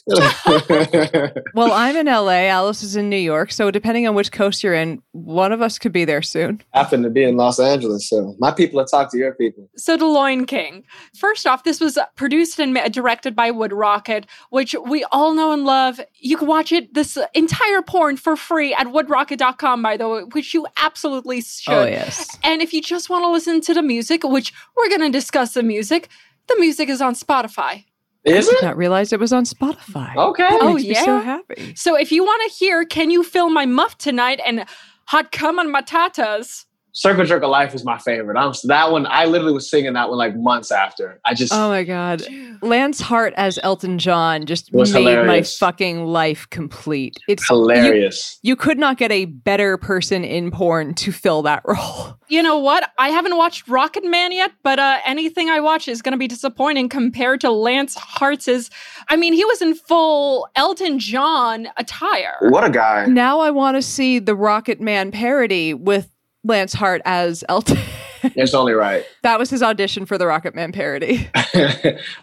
At? 0.10 1.44
Well, 1.54 1.72
I'm 1.72 1.96
in 1.96 2.06
LA. 2.06 2.48
Alice 2.48 2.84
is 2.84 2.96
in 2.96 3.10
New 3.10 3.18
York. 3.18 3.52
So 3.52 3.72
depending 3.72 4.08
on 4.08 4.16
which 4.16 4.32
coast 4.32 4.64
you're 4.64 4.74
in, 4.74 5.02
one 5.12 5.52
of 5.52 5.62
us 5.62 5.80
could 5.80 5.92
be 5.92 6.06
there 6.06 6.22
soon. 6.22 6.62
I 6.74 6.80
happen 6.80 7.04
to 7.04 7.10
be 7.10 7.24
in 7.24 7.36
Los 7.36 7.60
Angeles, 7.60 8.08
so 8.08 8.36
my 8.40 8.52
people 8.52 8.78
will 8.78 8.86
talk 8.86 9.12
to 9.12 9.18
your 9.18 9.34
people. 9.34 9.70
So, 9.76 9.98
The 9.98 10.06
Lion 10.06 10.46
King. 10.46 10.84
First 11.18 11.48
off, 11.48 11.64
this 11.64 11.80
was 11.80 11.98
produced 12.16 12.60
and 12.60 12.78
directed 12.92 13.36
by 13.36 13.52
Wood 13.52 13.74
Rocket, 13.74 14.26
which 14.50 14.76
we 14.86 15.04
all 15.12 15.34
know 15.34 15.52
and 15.52 15.66
love. 15.66 16.00
You 16.16 16.38
can 16.38 16.48
watch 16.48 16.72
it, 16.72 16.94
this 16.94 17.18
entire 17.34 17.82
porn 17.82 18.18
for 18.18 18.36
free 18.36 18.74
at 18.74 18.92
woodrocket.com, 18.92 19.82
by 19.82 19.98
the 19.98 20.08
way, 20.08 20.24
which 20.24 20.54
you 20.54 20.68
absolutely 20.78 21.42
should. 21.42 21.74
Oh 21.74 21.86
yes. 21.86 22.38
And 22.44 22.62
if 22.62 22.74
you 22.74 22.82
just 22.82 23.10
want 23.10 23.24
to 23.24 23.30
listen 23.30 23.62
to 23.62 23.74
the 23.74 23.82
music, 23.82 24.24
which 24.24 24.54
we're 24.76 24.90
going 24.90 25.02
to 25.02 25.10
discuss 25.10 25.54
the 25.54 25.64
music, 25.64 26.10
the 26.48 26.58
music 26.60 26.90
is 26.90 27.02
on 27.02 27.14
Spotify. 27.14 27.86
Is 28.28 28.48
I 28.48 28.52
did 28.52 28.58
it? 28.60 28.66
not 28.66 28.78
realize 28.78 29.12
it 29.14 29.20
was 29.20 29.34
on 29.34 29.46
Spotify. 29.46 30.16
Okay. 30.16 30.44
That 30.48 30.60
Oh, 30.62 30.74
makes 30.74 30.84
me 30.88 30.94
so 30.96 31.18
yeah? 31.18 31.22
happy. 31.24 31.74
So 31.76 31.96
if 31.96 32.12
you 32.12 32.24
want 32.24 32.42
to 32.52 32.58
hear, 32.58 32.86
can 32.86 33.10
you 33.10 33.24
fill 33.24 33.50
my 33.50 33.66
muff 33.66 33.98
tonight 33.98 34.40
and 34.46 34.66
hot 35.06 35.32
cum 35.32 35.60
on 35.60 35.72
my 35.72 35.82
tatas? 35.82 36.66
Circle 36.98 37.26
Jerk 37.26 37.44
of 37.44 37.52
Life 37.52 37.76
is 37.76 37.86
my 37.86 38.00
favorite. 38.00 38.40
I'm 38.40 38.54
that 38.64 38.92
one. 38.92 39.06
I 39.06 39.26
literally 39.26 39.54
was 39.54 39.70
singing 39.70 39.94
that 39.94 40.10
one 40.10 40.18
like 40.18 40.36
months 40.36 40.72
after. 40.72 41.20
I 41.24 41.36
just 41.36 41.54
Oh 41.54 41.70
my 41.70 41.84
god. 41.84 42.24
Lance 42.64 43.00
Hart 43.00 43.36
as 43.38 43.60
Elton 43.62 44.00
John 44.00 44.48
just 44.48 44.74
made 44.74 44.88
hilarious. 44.88 45.62
my 45.62 45.68
fucking 45.68 46.06
life 46.06 46.50
complete. 46.50 47.16
It's 47.28 47.48
hilarious. 47.48 48.40
You, 48.42 48.50
you 48.54 48.56
could 48.56 48.80
not 48.80 48.98
get 48.98 49.12
a 49.12 49.26
better 49.26 49.78
person 49.78 50.24
in 50.24 50.50
porn 50.50 50.96
to 50.96 51.12
fill 51.12 51.44
that 51.44 51.62
role. 51.66 52.18
You 52.30 52.42
know 52.42 52.58
what? 52.58 52.90
I 52.98 53.10
haven't 53.10 53.38
watched 53.38 53.68
Rocket 53.68 54.04
Man 54.04 54.32
yet, 54.32 54.54
but 54.64 54.80
uh, 54.80 54.98
anything 55.06 55.52
I 55.52 55.60
watch 55.60 55.88
is 55.88 56.02
going 56.02 56.14
to 56.14 56.18
be 56.18 56.28
disappointing 56.28 56.90
compared 56.90 57.42
to 57.42 57.52
Lance 57.52 57.94
Hart's. 57.94 58.72
I 59.08 59.18
mean, 59.18 59.34
he 59.34 59.46
was 59.46 59.62
in 59.62 59.76
full 59.76 60.48
Elton 60.56 60.98
John 60.98 61.68
attire. 61.78 62.38
what 62.50 62.64
a 62.64 62.72
guy. 62.72 63.06
Now 63.06 63.40
I 63.40 63.52
want 63.52 63.78
to 63.78 63.84
see 63.84 64.18
the 64.18 64.34
Rocket 64.36 64.82
Man 64.82 65.12
parody 65.12 65.76
with 65.76 66.10
Lance 66.48 66.74
Hart 66.74 67.02
as 67.06 67.44
Elton. 67.50 67.78
It's 68.36 68.56
only 68.56 68.74
right. 68.74 69.06
that 69.22 69.38
was 69.38 69.52
his 69.52 69.62
audition 69.62 70.06
for 70.08 70.18
the 70.18 70.26
Rocket 70.26 70.56
Man 70.56 70.72
parody. 70.72 71.30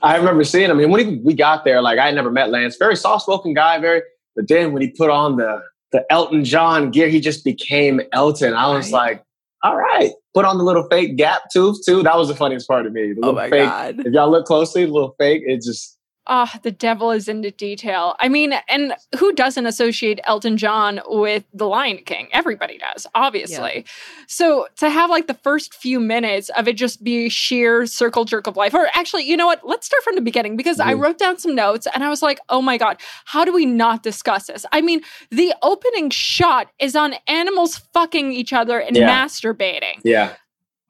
I 0.02 0.16
remember 0.16 0.42
seeing 0.42 0.68
him. 0.68 0.80
And 0.80 0.90
when 0.90 1.08
he, 1.08 1.16
we 1.18 1.34
got 1.34 1.64
there, 1.64 1.80
like 1.80 2.00
I 2.00 2.06
had 2.06 2.16
never 2.16 2.32
met 2.32 2.50
Lance. 2.50 2.76
Very 2.76 2.96
soft 2.96 3.22
spoken 3.22 3.54
guy, 3.54 3.78
very. 3.78 4.02
But 4.34 4.48
then 4.48 4.72
when 4.72 4.82
he 4.82 4.88
put 4.90 5.08
on 5.08 5.36
the 5.36 5.62
the 5.92 6.04
Elton 6.10 6.44
John 6.44 6.90
gear, 6.90 7.08
he 7.08 7.20
just 7.20 7.44
became 7.44 8.00
Elton. 8.12 8.54
I 8.54 8.74
was 8.74 8.92
Right. 8.92 9.12
like, 9.12 9.24
all 9.62 9.76
right. 9.76 10.10
Put 10.34 10.44
on 10.44 10.58
the 10.58 10.64
little 10.64 10.86
fake 10.90 11.16
gap 11.16 11.42
tooth 11.52 11.78
too. 11.86 12.02
That 12.02 12.16
was 12.18 12.26
the 12.26 12.34
funniest 12.34 12.66
part 12.66 12.86
of 12.86 12.92
me. 12.92 13.12
The 13.12 13.20
oh 13.22 13.32
my 13.32 13.48
fake. 13.48 13.68
god. 13.68 14.00
If 14.04 14.12
y'all 14.12 14.30
look 14.30 14.46
closely, 14.46 14.84
the 14.84 14.92
little 14.92 15.14
fake. 15.16 15.44
It 15.46 15.62
just 15.62 15.96
Ah, 16.26 16.58
the 16.62 16.70
devil 16.70 17.10
is 17.10 17.28
into 17.28 17.50
detail. 17.50 18.16
I 18.18 18.28
mean, 18.30 18.54
and 18.68 18.94
who 19.18 19.32
doesn't 19.34 19.66
associate 19.66 20.20
Elton 20.24 20.56
John 20.56 21.00
with 21.06 21.44
The 21.52 21.66
Lion 21.66 21.98
King? 21.98 22.28
Everybody 22.32 22.78
does, 22.78 23.06
obviously. 23.14 23.84
So 24.26 24.66
to 24.78 24.88
have 24.88 25.10
like 25.10 25.26
the 25.26 25.34
first 25.34 25.74
few 25.74 26.00
minutes 26.00 26.48
of 26.56 26.66
it 26.66 26.76
just 26.78 27.04
be 27.04 27.28
sheer 27.28 27.84
circle 27.84 28.24
jerk 28.24 28.46
of 28.46 28.56
life, 28.56 28.72
or 28.72 28.88
actually, 28.94 29.24
you 29.24 29.36
know 29.36 29.46
what? 29.46 29.60
Let's 29.66 29.86
start 29.86 30.02
from 30.02 30.14
the 30.14 30.22
beginning 30.22 30.56
because 30.56 30.80
I 30.80 30.94
Mhm. 30.94 31.00
wrote 31.00 31.18
down 31.18 31.38
some 31.38 31.54
notes 31.54 31.86
and 31.94 32.02
I 32.02 32.08
was 32.08 32.22
like, 32.22 32.40
oh 32.48 32.62
my 32.62 32.78
God, 32.78 32.96
how 33.26 33.44
do 33.44 33.52
we 33.52 33.66
not 33.66 34.02
discuss 34.02 34.46
this? 34.46 34.64
I 34.72 34.80
mean, 34.80 35.02
the 35.30 35.54
opening 35.62 36.08
shot 36.08 36.68
is 36.78 36.96
on 36.96 37.16
animals 37.28 37.82
fucking 37.92 38.32
each 38.32 38.52
other 38.54 38.78
and 38.80 38.96
Yeah. 38.96 39.08
masturbating. 39.24 40.00
yeah. 40.04 40.34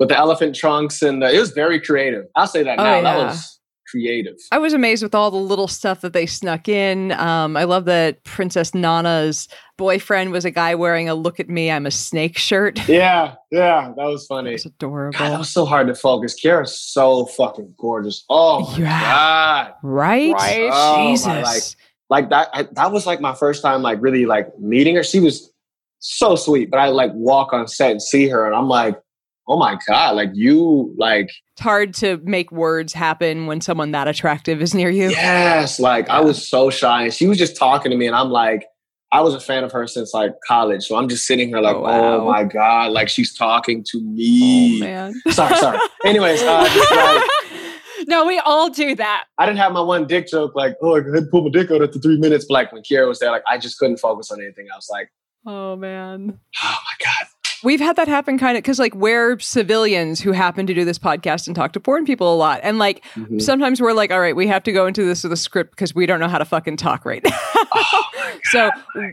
with 0.01 0.09
the 0.09 0.17
elephant 0.19 0.57
trunks 0.57 1.03
and 1.03 1.23
the, 1.23 1.33
it 1.33 1.39
was 1.39 1.53
very 1.53 1.81
creative. 1.81 2.25
I'll 2.35 2.49
say 2.49 2.65
that 2.65 2.81
Oh, 2.81 2.83
now. 2.83 3.03
That 3.03 3.17
was 3.17 3.61
creative. 3.95 4.35
I 4.51 4.59
was 4.59 4.73
amazed 4.73 5.03
with 5.05 5.15
all 5.15 5.31
the 5.31 5.37
little 5.37 5.69
stuff 5.69 6.01
that 6.01 6.13
they 6.13 6.27
snuck 6.27 6.69
in. 6.69 7.13
Um, 7.13 7.57
I 7.57 7.63
love 7.63 7.85
that 7.85 8.25
Princess 8.25 8.75
Nana's 8.75 9.47
boyfriend 9.79 10.33
was 10.33 10.45
a 10.45 10.51
guy 10.51 10.75
wearing 10.75 11.09
a 11.09 11.15
"Look 11.15 11.39
at 11.39 11.49
me, 11.49 11.71
I'm 11.71 11.87
a 11.87 11.91
snake" 11.93 12.37
shirt. 12.37 12.81
Yeah, 12.89 13.35
yeah, 13.53 13.93
that 13.97 14.05
was 14.05 14.27
funny. 14.27 14.55
It's 14.55 14.65
adorable, 14.67 15.17
God, 15.19 15.31
that 15.31 15.39
was 15.39 15.51
so 15.51 15.65
hard 15.65 15.87
to 15.87 15.95
focus. 15.95 16.35
Kiara's 16.35 16.77
so 16.79 17.27
fucking 17.27 17.75
gorgeous. 17.79 18.25
Oh 18.29 18.69
my 18.73 18.79
Yeah. 18.79 19.01
god. 19.01 19.75
right? 19.85 20.33
Right? 20.35 20.71
Oh, 20.73 20.97
my, 21.05 21.13
Jesus. 21.13 21.27
like, 21.43 21.63
like 22.11 22.31
that 22.31 22.49
I, 22.53 22.63
that 22.73 22.91
was 22.93 23.07
like 23.07 23.21
my 23.21 23.35
first 23.35 23.63
time 23.63 23.81
like 23.83 24.03
really 24.03 24.27
like 24.27 24.47
meeting 24.59 24.97
her 24.97 25.03
she 25.05 25.21
was 25.21 25.51
so 26.01 26.37
sweet 26.37 26.71
but 26.71 26.79
i 26.79 26.89
like 26.89 27.11
walk 27.15 27.55
on 27.55 27.67
set 27.67 27.93
and 27.93 28.03
see 28.03 28.29
her 28.29 28.45
and 28.47 28.55
i'm 28.55 28.69
like 28.69 29.01
oh 29.49 29.57
my 29.59 29.79
god 29.89 30.15
like 30.15 30.29
you 30.35 30.95
like 30.99 31.31
it's 31.55 31.63
hard 31.63 31.95
to 31.95 32.19
make 32.25 32.51
words 32.51 32.93
happen 32.93 33.47
when 33.47 33.61
someone 33.61 33.93
that 33.93 34.09
attractive 34.09 34.61
is 34.61 34.75
near 34.75 34.91
you. 34.91 35.11
yes 35.11 35.79
like 35.79 36.09
i 36.09 36.21
was 36.21 36.47
so 36.49 36.69
shy 36.71 37.05
and 37.05 37.15
she 37.15 37.27
was 37.27 37.39
just 37.39 37.57
talking 37.57 37.91
to 37.93 37.97
me 37.97 38.07
and 38.07 38.17
i'm 38.17 38.29
like 38.31 38.67
i 39.13 39.21
was 39.21 39.35
a 39.35 39.41
fan 39.41 39.63
of 39.63 39.71
her 39.71 39.87
since 39.87 40.13
like 40.13 40.33
college 40.47 40.83
so 40.85 40.97
i'm 40.97 41.09
just 41.09 41.27
sitting 41.27 41.49
here 41.49 41.61
like 41.61 41.77
Oh, 41.77 41.85
oh, 41.87 42.25
my 42.25 42.43
god 42.43 42.91
like 42.93 43.09
she's 43.09 43.33
talking 43.33 43.85
to 43.85 43.99
Oh 43.99 44.01
me 44.01 44.81
man. 44.81 45.15
sorry 45.31 45.57
sorry 45.57 45.79
anyways 46.05 46.43
uh, 46.43 46.65
just 46.69 46.91
like 46.91 47.23
no, 48.07 48.27
we 48.27 48.39
all 48.41 48.69
do 48.69 48.95
that. 48.97 49.25
I 49.39 49.47
didn't 49.47 49.61
have 49.61 49.73
my 49.73 49.81
one 49.81 50.07
dick 50.07 50.27
joke 50.29 50.55
like, 50.55 50.77
oh, 50.83 50.97
I 50.97 51.01
to 51.01 51.27
pull 51.31 51.43
my 51.45 51.49
dick 51.51 51.71
out 51.71 51.81
after 51.83 51.99
three 51.99 52.19
minutes. 52.19 52.45
But 52.47 52.53
like 52.55 52.73
when 52.73 52.83
Kiara 52.83 53.09
was 53.09 53.19
there, 53.19 53.31
like 53.31 53.45
I 53.49 53.57
just 53.57 53.79
couldn't 53.79 53.97
focus 53.97 54.31
on 54.31 54.43
anything 54.43 54.67
else. 54.75 54.91
Like, 54.91 55.11
Oh 55.47 55.75
man. 55.75 56.39
oh 56.63 56.77
my 56.85 57.05
God. 57.05 57.27
We've 57.65 57.81
had 57.81 57.97
that 57.97 58.07
happen 58.09 58.39
kind 58.39 58.57
of 58.57 58.63
because, 58.63 58.79
like, 58.79 58.95
we're 58.95 59.39
civilians 59.41 60.21
who 60.21 60.33
happen 60.33 60.67
to 60.67 60.75
do 60.75 60.85
this 60.85 60.99
podcast 60.99 61.47
and 61.47 61.57
talk 61.57 61.73
to 61.73 61.81
porn 61.81 62.05
people 62.05 62.33
a 62.33 62.37
lot. 62.37 62.61
And, 62.63 62.79
like, 62.79 63.03
Mhm. 63.17 63.41
sometimes 63.41 63.81
we're 63.81 63.93
like, 63.95 64.13
all 64.13 64.21
right, 64.21 64.37
we 64.37 64.47
have 64.49 64.63
to 64.65 64.73
go 64.73 64.87
into 64.87 65.05
this 65.05 65.23
with 65.25 65.33
a 65.33 65.37
script 65.37 65.71
because 65.71 65.95
we 65.95 66.07
don't 66.07 66.21
know 66.21 66.29
how 66.29 66.39
to 66.39 66.45
fucking 66.45 66.77
talk 66.77 67.05
right 67.05 67.23
now. 67.25 67.31
Oh 67.57 68.03
so 68.45 68.71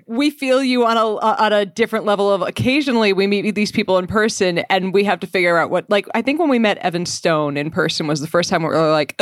we 0.07 0.29
feel 0.29 0.63
you 0.63 0.85
on 0.85 0.97
a 0.97 1.05
on 1.05 1.53
a 1.53 1.65
different 1.65 2.05
level 2.05 2.31
of 2.31 2.41
occasionally 2.41 3.13
we 3.13 3.27
meet 3.27 3.53
these 3.55 3.71
people 3.71 3.97
in 3.97 4.07
person 4.07 4.59
and 4.69 4.93
we 4.93 5.03
have 5.03 5.19
to 5.19 5.27
figure 5.27 5.57
out 5.57 5.69
what 5.69 5.89
like 5.89 6.07
I 6.13 6.21
think 6.21 6.39
when 6.39 6.49
we 6.49 6.59
met 6.59 6.77
Evan 6.79 7.05
Stone 7.05 7.57
in 7.57 7.71
person 7.71 8.07
was 8.07 8.19
the 8.21 8.27
first 8.27 8.49
time 8.49 8.61
we 8.63 8.69
were 8.69 8.91
like, 8.91 9.15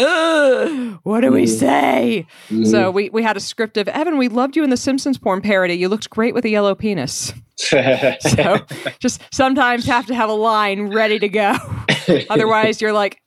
what 1.03 1.22
do 1.22 1.32
we 1.32 1.44
Mm. 1.46 1.48
say? 1.60 2.27
Mhm. 2.50 2.68
So 2.68 2.91
we 2.91 3.10
we 3.10 3.24
had 3.24 3.38
a 3.38 3.39
script 3.39 3.77
of 3.77 3.88
Evan, 3.88 4.18
we 4.18 4.27
loved 4.27 4.56
you 4.56 4.63
in 4.63 4.70
the 4.70 4.77
Simpsons 4.77 5.18
porn 5.18 5.41
parody. 5.41 5.74
You 5.75 5.89
looked 5.89 6.10
great 6.10 6.34
with 6.34 6.46
a 6.46 6.50
yellow 6.50 6.75
penis. 6.75 7.34
So 7.62 8.58
just 9.00 9.22
sometimes 9.34 9.86
have 9.86 10.06
to 10.06 10.15
have 10.15 10.29
a 10.29 10.34
line 10.34 10.94
ready 10.94 11.20
to 11.20 11.27
go. 11.27 11.56
Otherwise, 12.29 12.79
you're 12.82 12.94
like, 12.94 13.20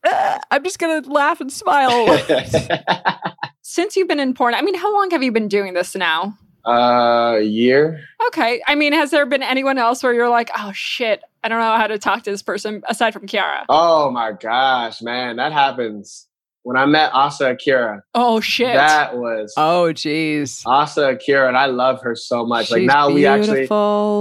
I'm 0.50 0.64
just 0.64 0.78
gonna 0.78 1.02
laugh 1.06 1.40
and 1.42 1.52
smile. 1.52 2.06
Since 3.62 3.96
you've 3.96 4.08
been 4.08 4.20
in 4.20 4.34
porn, 4.34 4.54
I 4.54 4.62
mean, 4.62 4.74
how 4.74 4.92
long 4.92 5.10
have 5.10 5.22
you 5.22 5.32
been 5.32 5.48
doing 5.48 5.74
this 5.74 5.94
now? 5.94 6.36
Uh, 6.64 7.38
year. 7.42 8.00
Okay. 8.28 8.62
I 8.66 8.74
mean, 8.74 8.92
has 8.92 9.10
there 9.10 9.26
been 9.26 9.42
anyone 9.42 9.78
else 9.78 10.02
where 10.02 10.14
you're 10.14 10.28
like, 10.28 10.50
oh 10.56 10.72
shit, 10.72 11.22
I 11.42 11.48
don't 11.48 11.58
know 11.58 11.76
how 11.76 11.86
to 11.86 11.98
talk 11.98 12.22
to 12.24 12.30
this 12.30 12.42
person 12.42 12.82
aside 12.88 13.12
from 13.12 13.26
Kiara? 13.26 13.64
Oh 13.68 14.10
my 14.10 14.32
gosh, 14.32 15.02
man, 15.02 15.36
that 15.36 15.52
happens. 15.52 16.28
When 16.64 16.76
I 16.76 16.86
met 16.86 17.10
Asa 17.12 17.50
Akira, 17.50 18.04
Oh 18.14 18.38
shit. 18.38 18.72
that 18.74 19.16
was 19.18 19.52
oh, 19.56 19.90
jeez. 19.92 20.62
Asa 20.64 21.08
Akira, 21.10 21.48
and 21.48 21.56
I 21.56 21.66
love 21.66 22.00
her 22.02 22.14
so 22.14 22.46
much. 22.46 22.70
like 22.70 22.82
She's 22.82 22.86
now 22.86 23.10
we 23.10 23.26
actually, 23.26 23.66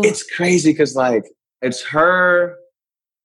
it's 0.07 0.23
crazy 0.23 0.71
because 0.71 0.95
like 0.95 1.25
it's 1.61 1.83
her, 1.83 2.57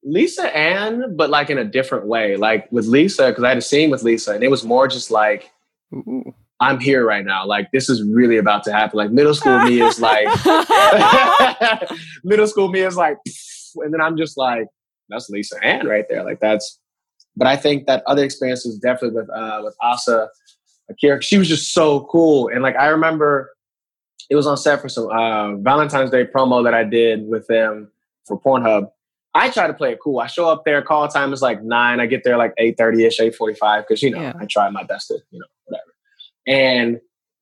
Lisa 0.05 0.55
Ann, 0.55 1.17
but 1.17 1.31
like 1.31 1.49
in 1.49 1.57
a 1.57 1.65
different 1.65 2.07
way. 2.07 2.37
Like 2.37 2.71
with 2.71 2.87
Lisa, 2.87 3.29
because 3.29 3.43
I 3.43 3.49
had 3.49 3.59
a 3.59 3.63
scene 3.63 3.91
with 3.91 4.03
Lisa, 4.03 4.33
and 4.33 4.45
it 4.45 4.51
was 4.51 4.65
more 4.65 4.87
just 4.87 5.11
like 5.11 5.51
Ooh. 5.95 6.35
I'm 6.61 6.81
here 6.81 7.05
right 7.07 7.25
now. 7.25 7.47
Like 7.47 7.71
this 7.73 7.89
is 7.89 8.03
really 8.03 8.39
about 8.39 8.65
to 8.65 8.73
happen. 8.73 8.97
Like 8.97 9.11
middle 9.11 9.35
school 9.35 9.59
me 9.61 9.81
is 9.81 10.01
like 10.01 10.27
middle 12.25 12.47
school 12.47 12.69
me 12.69 12.81
is 12.81 12.97
like, 12.97 13.19
and 13.77 13.93
then 13.93 14.01
I'm 14.01 14.17
just 14.17 14.37
like, 14.39 14.67
that's 15.09 15.29
Lisa 15.29 15.63
Ann 15.65 15.87
right 15.87 16.05
there. 16.09 16.25
Like 16.25 16.41
that's. 16.41 16.79
But 17.39 17.47
I 17.47 17.57
think 17.57 17.87
that 17.87 18.03
other 18.07 18.25
experience 18.25 18.65
was 18.65 18.79
definitely 18.79 19.21
with 19.21 19.29
uh, 19.31 19.61
with 19.63 19.77
Asa 19.83 20.29
Akira. 20.89 21.23
She 21.23 21.37
was 21.37 21.49
just 21.49 21.75
so 21.75 22.07
cool, 22.11 22.49
and 22.49 22.63
like 22.63 22.77
I 22.77 22.87
remember, 22.87 23.55
it 24.31 24.37
was 24.37 24.47
on 24.47 24.57
set 24.57 24.81
for 24.81 24.89
some 24.89 25.09
uh, 25.11 25.57
Valentine's 25.57 26.11
Day 26.11 26.25
promo 26.25 26.65
that 26.65 26.73
I 26.73 26.85
did 26.85 27.29
with 27.29 27.47
them 27.47 27.91
for 28.27 28.41
Pornhub. 28.41 28.89
I 29.35 29.51
try 29.51 29.67
to 29.67 29.75
play 29.75 29.93
it 29.93 29.99
cool. 30.03 30.19
I 30.21 30.29
show 30.29 30.49
up 30.49 30.65
there. 30.65 30.81
Call 30.81 31.07
time 31.09 31.35
is 31.35 31.43
like 31.43 31.63
nine. 31.63 32.01
I 32.01 32.07
get 32.07 32.25
there 32.25 32.39
like 32.39 32.55
eight 32.57 32.79
thirty 32.79 33.05
ish, 33.05 33.21
eight 33.21 33.35
forty 33.35 33.55
five, 33.55 33.85
because 33.87 34.03
you 34.03 34.11
know 34.11 34.21
Yeah. 34.23 34.33
I 34.41 34.47
try 34.47 34.71
my 34.71 34.85
best 34.85 35.09
to 35.09 35.19
you 35.31 35.39
know 35.39 35.47
whatever. 35.67 35.91
And 36.47 37.01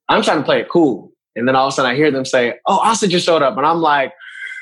I'm 0.09 0.23
trying 0.23 0.39
to 0.39 0.45
play 0.45 0.61
it 0.61 0.69
cool. 0.69 1.13
And 1.37 1.49
then 1.49 1.57
all 1.57 1.67
of 1.67 1.73
a 1.73 1.77
sudden 1.77 1.91
I 1.91 1.97
hear 1.97 2.11
them 2.11 2.25
say, 2.25 2.55
Oh, 2.67 2.79
Asa 2.79 3.09
just 3.09 3.27
showed 3.27 3.43
up. 3.43 3.57
And 3.57 3.67
I'm 3.67 3.81
like, 3.81 4.13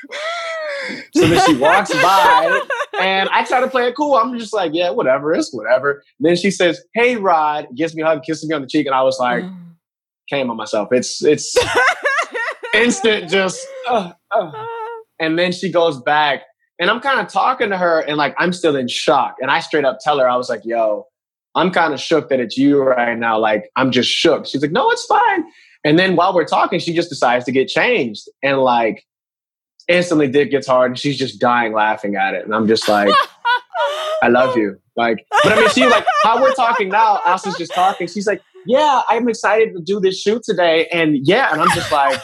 so 1.15 1.27
then 1.27 1.45
she 1.45 1.55
walks 1.55 1.93
by 1.93 2.61
and 2.99 3.29
I 3.29 3.43
try 3.45 3.61
to 3.61 3.67
play 3.67 3.87
it 3.87 3.95
cool. 3.95 4.15
I'm 4.15 4.37
just 4.37 4.53
like, 4.53 4.71
yeah, 4.73 4.89
whatever. 4.89 5.33
It's 5.33 5.53
whatever. 5.53 6.03
Then 6.19 6.35
she 6.35 6.51
says, 6.51 6.83
Hey, 6.93 7.15
Rod, 7.15 7.67
gives 7.75 7.95
me 7.95 8.01
a 8.01 8.05
hug, 8.05 8.23
kisses 8.23 8.47
me 8.47 8.55
on 8.55 8.61
the 8.61 8.67
cheek. 8.67 8.85
And 8.85 8.95
I 8.95 9.03
was 9.03 9.19
like, 9.19 9.43
came 10.29 10.49
on 10.49 10.57
myself. 10.57 10.89
It's, 10.91 11.23
it's 11.23 11.55
instant, 12.73 13.29
just, 13.29 13.65
uh, 13.87 14.13
uh. 14.31 14.51
And 15.19 15.37
then 15.37 15.51
she 15.51 15.71
goes 15.71 16.01
back 16.01 16.41
and 16.79 16.89
I'm 16.89 16.99
kind 16.99 17.19
of 17.19 17.27
talking 17.27 17.69
to 17.69 17.77
her 17.77 17.99
and 18.01 18.17
like, 18.17 18.35
I'm 18.37 18.51
still 18.51 18.75
in 18.75 18.87
shock. 18.87 19.35
And 19.39 19.51
I 19.51 19.59
straight 19.59 19.85
up 19.85 19.99
tell 20.01 20.19
her, 20.19 20.27
I 20.27 20.35
was 20.35 20.49
like, 20.49 20.61
yo, 20.65 21.05
I'm 21.55 21.71
kind 21.71 21.93
of 21.93 21.99
shook 21.99 22.29
that 22.29 22.39
it's 22.39 22.57
you 22.57 22.81
right 22.81 23.17
now. 23.17 23.37
Like, 23.37 23.69
I'm 23.75 23.91
just 23.91 24.09
shook. 24.09 24.45
She's 24.45 24.61
like, 24.61 24.71
no, 24.71 24.89
it's 24.89 25.05
fine. 25.05 25.43
And 25.83 25.99
then 25.99 26.15
while 26.15 26.33
we're 26.33 26.45
talking, 26.45 26.79
she 26.79 26.93
just 26.93 27.09
decides 27.09 27.45
to 27.45 27.51
get 27.51 27.67
changed. 27.67 28.27
And 28.41 28.59
like, 28.59 29.05
instantly 29.87 30.27
dick 30.29 30.49
gets 30.49 30.65
hard 30.65 30.91
and 30.91 30.99
she's 30.99 31.17
just 31.17 31.39
dying 31.39 31.73
laughing 31.73 32.15
at 32.15 32.33
it. 32.33 32.45
And 32.45 32.55
I'm 32.55 32.67
just 32.67 32.87
like, 32.87 33.13
I 34.21 34.29
love 34.29 34.55
you. 34.55 34.79
Like, 34.95 35.25
but 35.43 35.51
I 35.51 35.55
mean, 35.57 35.69
she 35.69 35.85
like, 35.85 36.05
how 36.23 36.41
we're 36.41 36.53
talking 36.53 36.89
now, 36.89 37.19
Asa's 37.25 37.57
just 37.57 37.73
talking. 37.73 38.07
She's 38.07 38.27
like, 38.27 38.41
yeah, 38.65 39.01
I'm 39.09 39.27
excited 39.27 39.73
to 39.75 39.81
do 39.81 39.99
this 39.99 40.19
shoot 40.19 40.43
today. 40.43 40.87
And 40.87 41.17
yeah, 41.27 41.51
and 41.51 41.61
I'm 41.61 41.69
just 41.75 41.91
like, 41.91 42.19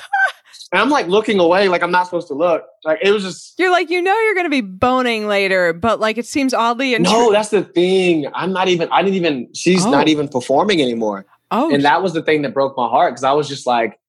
and 0.72 0.82
I'm 0.82 0.90
like 0.90 1.08
looking 1.08 1.40
away, 1.40 1.68
like 1.68 1.82
I'm 1.82 1.92
not 1.92 2.04
supposed 2.06 2.28
to 2.28 2.34
look. 2.36 2.64
Like, 2.84 3.00
it 3.02 3.12
was 3.12 3.24
just, 3.24 3.58
You're 3.58 3.72
like, 3.72 3.90
you 3.90 4.02
know, 4.02 4.18
you're 4.20 4.34
going 4.36 4.46
to 4.46 4.50
be 4.52 4.62
boning 4.62 5.28
later, 5.28 5.74
but 5.74 6.00
like 6.00 6.18
it 6.18 6.26
seems 6.26 6.54
oddly 6.54 6.94
intrusive. 6.94 7.20
no, 7.20 7.32
that's 7.32 7.50
the 7.50 7.64
thing. 7.64 8.28
I'm 8.34 8.54
not 8.54 8.68
even, 8.68 8.88
I 8.92 9.02
didn't 9.02 9.16
even, 9.16 9.54
she's 9.54 9.86
Oh. 9.86 9.92
not 9.92 10.08
even 10.08 10.28
performing 10.28 10.82
anymore. 10.82 11.26
oh, 11.52 11.74
and 11.74 11.84
that 11.86 12.04
was 12.04 12.14
the 12.14 12.22
thing 12.22 12.44
that 12.44 12.54
broke 12.54 12.78
my 12.78 12.88
heart 12.88 13.14
because 13.14 13.24
I 13.24 13.32
was 13.32 13.48
just 13.48 13.66
like, 13.66 14.00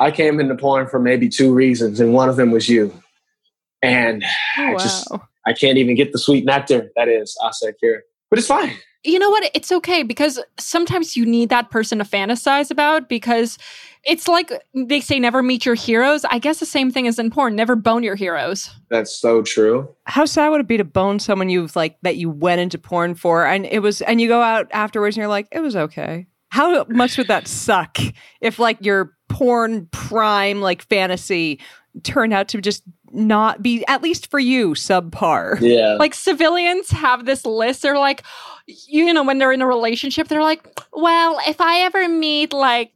I 0.00 0.10
came 0.10 0.40
into 0.40 0.54
porn 0.56 0.88
for 0.88 0.98
maybe 0.98 1.28
two 1.28 1.52
reasons, 1.54 2.00
and 2.00 2.12
one 2.12 2.28
of 2.28 2.36
them 2.36 2.50
was 2.50 2.68
you. 2.68 2.92
And 3.82 4.24
oh, 4.58 4.62
I 4.62 4.72
wow. 4.72 4.78
just, 4.78 5.08
I 5.46 5.52
can't 5.52 5.76
even 5.78 5.94
get 5.94 6.12
the 6.12 6.18
sweet 6.18 6.44
nectar 6.44 6.90
that 6.96 7.08
is 7.08 7.36
Asa 7.42 7.68
Akira. 7.68 8.00
But 8.30 8.38
it's 8.38 8.48
fine. 8.48 8.72
you 9.04 9.18
know 9.18 9.28
what? 9.30 9.50
It's 9.54 9.70
okay 9.70 10.02
because 10.02 10.40
sometimes 10.58 11.16
you 11.16 11.26
need 11.26 11.50
that 11.50 11.70
person 11.70 11.98
to 11.98 12.04
fantasize 12.04 12.70
about 12.70 13.08
because 13.08 13.58
it's 14.04 14.26
like 14.26 14.52
they 14.74 15.00
say 15.00 15.18
never 15.20 15.42
meet 15.42 15.64
your 15.64 15.74
heroes. 15.74 16.24
I 16.24 16.38
guess 16.38 16.58
the 16.58 16.66
same 16.66 16.90
thing 16.90 17.06
is 17.06 17.18
in 17.18 17.30
porn, 17.30 17.54
never 17.54 17.76
bone 17.76 18.02
your 18.02 18.16
heroes. 18.16 18.70
That's 18.90 19.14
so 19.16 19.42
true. 19.42 19.94
How 20.04 20.24
sad 20.24 20.48
would 20.48 20.60
it 20.60 20.66
be 20.66 20.76
to 20.76 20.84
bone 20.84 21.18
someone 21.18 21.48
you've 21.48 21.76
like 21.76 21.98
that 22.02 22.16
you 22.16 22.28
went 22.28 22.60
into 22.60 22.78
porn 22.78 23.14
for, 23.14 23.46
and 23.46 23.66
it 23.66 23.80
was, 23.80 24.02
and 24.02 24.20
you 24.20 24.28
go 24.28 24.42
out 24.42 24.66
afterwards 24.72 25.16
and 25.16 25.22
you're 25.22 25.28
like, 25.28 25.48
it 25.52 25.60
was 25.60 25.76
okay. 25.76 26.26
How 26.48 26.84
much 26.88 27.16
would 27.16 27.28
that 27.28 27.48
suck 27.48 27.98
if 28.40 28.58
like 28.58 28.78
your 28.80 29.16
porn 29.28 29.86
prime 29.90 30.60
like 30.60 30.82
fantasy 30.82 31.60
turned 32.02 32.34
out 32.34 32.48
to 32.48 32.60
just 32.60 32.82
not 33.10 33.62
be 33.62 33.84
at 33.86 34.02
least 34.02 34.30
for 34.30 34.38
you 34.38 34.70
subpar? 34.70 35.60
Yeah. 35.60 35.94
Like 35.94 36.12
civilians 36.12 36.90
have 36.90 37.24
this 37.24 37.46
list. 37.46 37.82
They're 37.82 37.98
like, 37.98 38.22
you 38.66 39.14
know, 39.14 39.22
when 39.22 39.38
they're 39.38 39.52
in 39.52 39.62
a 39.62 39.66
relationship, 39.66 40.28
they're 40.28 40.42
like, 40.42 40.66
well, 40.92 41.40
if 41.46 41.60
I 41.60 41.80
ever 41.80 42.08
meet 42.08 42.52
like, 42.52 42.92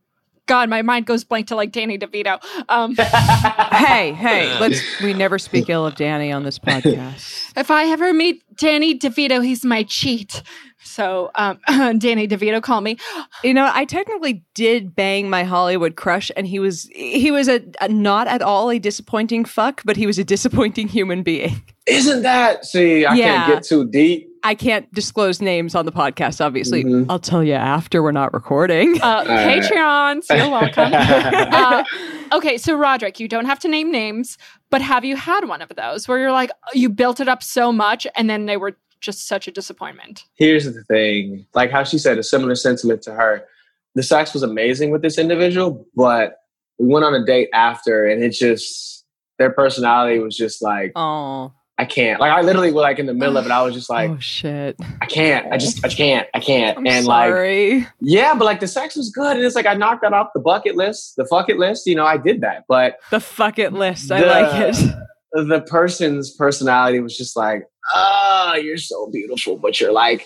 God, 0.47 0.69
my 0.71 0.83
mind 0.83 1.07
goes 1.07 1.25
blank 1.25 1.49
to 1.49 1.57
like 1.57 1.73
Danny 1.73 1.99
DeVito. 1.99 2.39
Um, 2.69 2.95
hey, 3.73 4.13
hey, 4.13 4.59
let's 4.61 4.81
we 5.03 5.13
never 5.13 5.39
speak 5.39 5.69
ill 5.69 5.87
of 5.87 5.97
Danny 5.97 6.33
on 6.33 6.45
this 6.45 6.59
podcast. 6.59 7.53
if 7.57 7.71
I 7.71 7.87
ever 7.91 8.13
meet 8.13 8.43
Danny 8.57 8.99
DeVito, 8.99 9.45
he's 9.45 9.65
my 9.65 9.83
cheat. 9.83 10.43
So, 10.85 11.31
um, 11.35 11.59
Danny 11.99 12.29
DeVito, 12.29 12.63
call 12.63 12.81
me. 12.81 12.97
You 13.43 13.55
know, 13.55 13.69
I 13.73 13.85
technically 13.85 14.45
did 14.55 14.95
bang 14.95 15.29
my 15.29 15.43
Hollywood 15.43 15.97
crush, 15.97 16.31
and 16.37 16.47
he 16.47 16.61
was 16.61 16.89
he 16.95 17.31
was 17.33 17.49
a, 17.49 17.61
a 17.81 17.89
not 17.89 18.29
at 18.29 18.41
all 18.41 18.71
a 18.71 18.79
disappointing 18.79 19.45
fuck, 19.45 19.83
but 19.85 19.97
he 19.97 20.07
was 20.07 20.19
a 20.19 20.25
disappointing 20.25 20.87
human 20.89 21.23
being. 21.25 21.61
Isn't 21.87 22.23
that? 22.23 22.65
See, 22.65 23.05
I 23.05 23.15
Yeah. 23.15 23.47
can't 23.47 23.55
get 23.57 23.63
too 23.65 23.89
deep. 23.89 24.29
I 24.47 24.55
can't 24.55 24.93
disclose 24.95 25.43
names 25.43 25.75
on 25.75 25.87
the 25.87 25.93
podcast, 25.93 26.41
obviously. 26.45 26.85
Mhm. 26.85 27.07
I'll 27.09 27.19
tell 27.19 27.43
you 27.43 27.55
after 27.55 28.01
we're 28.01 28.13
not 28.13 28.33
recording. 28.33 29.01
Uh. 29.03 29.25
Patreons, 29.25 30.27
you're 30.31 30.49
welcome. 30.49 30.93
uh, 30.95 31.83
okay, 32.33 32.57
so 32.57 32.77
Roderick, 32.77 33.19
you 33.19 33.27
don't 33.27 33.47
have 33.47 33.59
to 33.61 33.69
name 33.69 33.91
names, 33.91 34.39
but 34.71 34.81
have 34.83 35.05
you 35.05 35.17
had 35.17 35.49
one 35.49 35.63
of 35.63 35.71
those 35.77 36.07
where 36.07 36.19
you're 36.21 36.31
like, 36.31 36.53
you 36.75 36.89
built 36.89 37.19
it 37.19 37.27
up 37.27 37.43
so 37.43 37.73
much 37.73 38.07
and 38.17 38.31
then 38.31 38.47
they 38.47 38.57
were 38.57 38.77
just 39.01 39.27
such 39.27 39.49
a 39.49 39.51
disappointment. 39.51 40.25
Here's 40.35 40.65
the 40.65 40.85
thing 40.85 41.45
like 41.55 41.73
how 41.73 41.83
she 41.83 41.99
said, 41.99 42.17
a 42.17 42.23
similar 42.23 42.55
sentiment 42.55 43.03
to 43.03 43.15
her. 43.15 43.45
The 43.97 44.05
sex 44.05 44.33
was 44.33 44.45
amazing 44.45 44.93
with 44.93 45.03
this 45.03 45.19
individual, 45.19 45.85
but 45.97 46.37
we 46.79 46.87
went 46.87 47.05
on 47.05 47.15
a 47.15 47.25
date 47.25 47.49
after, 47.53 48.05
and 48.07 48.23
it 48.23 48.31
just, 48.31 49.05
their 49.39 49.51
personality 49.51 50.21
was 50.21 50.37
just 50.37 50.63
like, 50.63 50.93
Oh, 50.95 51.53
I 51.79 51.85
can't. 51.85 52.21
Like, 52.21 52.33
I 52.33 52.41
literally 52.41 52.73
was 52.73 52.83
like 52.83 52.99
in 52.99 53.07
the 53.07 53.13
middle 53.13 53.37
of 53.37 53.45
it, 53.45 53.51
I 53.51 53.63
was 53.63 53.75
just 53.75 53.91
like, 53.91 54.11
oh 54.11 54.19
shit! 54.19 54.77
I 55.01 55.07
can't. 55.07 55.53
I 55.53 55.59
just, 55.59 55.85
I 55.85 55.89
can't. 55.89 56.29
I 56.35 56.41
can't. 56.41 56.79
I'm 56.79 56.87
and 56.87 57.07
like, 57.07 57.87
yeah, 58.01 58.35
but 58.35 58.45
like 58.45 58.61
the 58.61 58.69
sex 58.69 58.97
was 58.97 59.11
good. 59.11 59.37
And 59.37 59.45
it's 59.45 59.55
like 59.55 59.67
I 59.67 59.75
knocked 59.75 60.03
that 60.03 60.13
off 60.13 60.29
the 60.35 60.41
bucket 60.41 60.77
list, 60.77 61.17
the 61.17 61.27
fuck 61.27 61.49
it 61.49 61.59
list. 61.59 61.87
You 61.87 61.95
know, 61.95 62.07
I 62.07 62.17
did 62.17 62.41
that. 62.41 62.65
But 62.69 62.99
the 63.11 63.21
fuck 63.21 63.59
it 63.59 63.73
list. 63.73 64.11
I 64.11 64.21
the- 64.21 64.27
like 64.27 64.75
it. 64.75 64.97
the 65.33 65.61
person's 65.63 66.31
personality 66.31 67.01
was 67.01 67.17
just 67.17 67.37
like, 67.37 67.65
oh, 67.95 68.59
you're 68.63 68.79
so 68.79 69.11
beautiful, 69.13 69.59
but 69.59 69.81
you're 69.81 69.93
like 69.93 70.25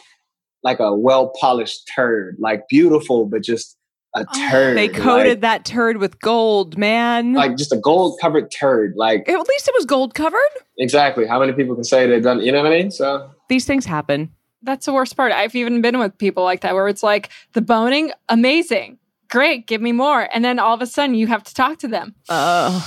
like 0.63 0.79
a 0.79 0.95
well 0.95 1.33
polished 1.41 1.91
turd. 1.95 2.37
Like 2.39 2.69
beautiful, 2.69 3.27
but 3.27 3.43
just 3.43 3.77
a 4.15 4.25
Oh, 4.29 4.51
turd. 4.51 4.77
They 4.77 4.89
coated 4.89 5.41
that 5.43 5.65
turd 5.65 5.99
with 5.99 6.21
gold, 6.21 6.77
man. 6.77 7.33
like, 7.35 7.51
like 7.51 7.59
just 7.59 7.73
a 7.73 7.77
gold 7.77 8.19
covered 8.21 8.51
turd. 8.51 8.95
Like 8.97 9.29
At 9.29 9.39
least 9.49 9.69
it 9.69 9.75
was 9.77 9.85
gold 9.85 10.15
covered. 10.15 10.41
exactly. 10.79 11.27
How 11.27 11.39
many 11.41 11.53
people 11.53 11.75
can 11.75 11.85
say 11.85 12.07
they've 12.07 12.23
done 12.23 12.41
you 12.41 12.51
know 12.53 12.63
what 12.63 12.73
I 12.73 12.77
mean? 12.79 12.91
So 12.91 13.31
These 13.49 13.65
things 13.67 13.87
happen. 13.87 14.31
That's 14.63 14.85
the 14.87 14.93
worst 14.93 15.17
part. 15.17 15.33
I've 15.33 15.55
even 15.55 15.81
been 15.81 15.99
with 15.99 16.19
people 16.19 16.43
like 16.45 16.61
that 16.63 16.75
where 16.75 16.89
it's 16.89 17.03
like 17.03 17.31
the 17.55 17.63
boning, 17.63 18.13
amazing, 18.29 18.99
great, 19.31 19.67
give 19.67 19.81
me 19.81 19.93
more, 19.93 20.29
and 20.35 20.45
then 20.45 20.59
all 20.59 20.75
of 20.75 20.83
a 20.83 20.87
sudden 20.87 21.15
you 21.15 21.27
have 21.29 21.43
to 21.45 21.55
talk 21.55 21.79
to 21.79 21.89
them. 21.89 22.15
Uh, 22.29 22.81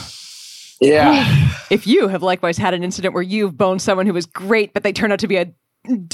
yeah. 0.79 1.51
if 1.71 1.87
you 1.87 2.07
have 2.09 2.21
likewise 2.21 2.57
had 2.57 2.73
an 2.73 2.83
incident 2.83 3.13
where 3.13 3.23
you've 3.23 3.57
boned 3.57 3.81
someone 3.81 4.05
who 4.05 4.13
was 4.13 4.25
great, 4.25 4.73
but 4.73 4.83
they 4.83 4.91
turned 4.93 5.13
out 5.13 5.19
to 5.19 5.27
be 5.27 5.37
a 5.37 5.51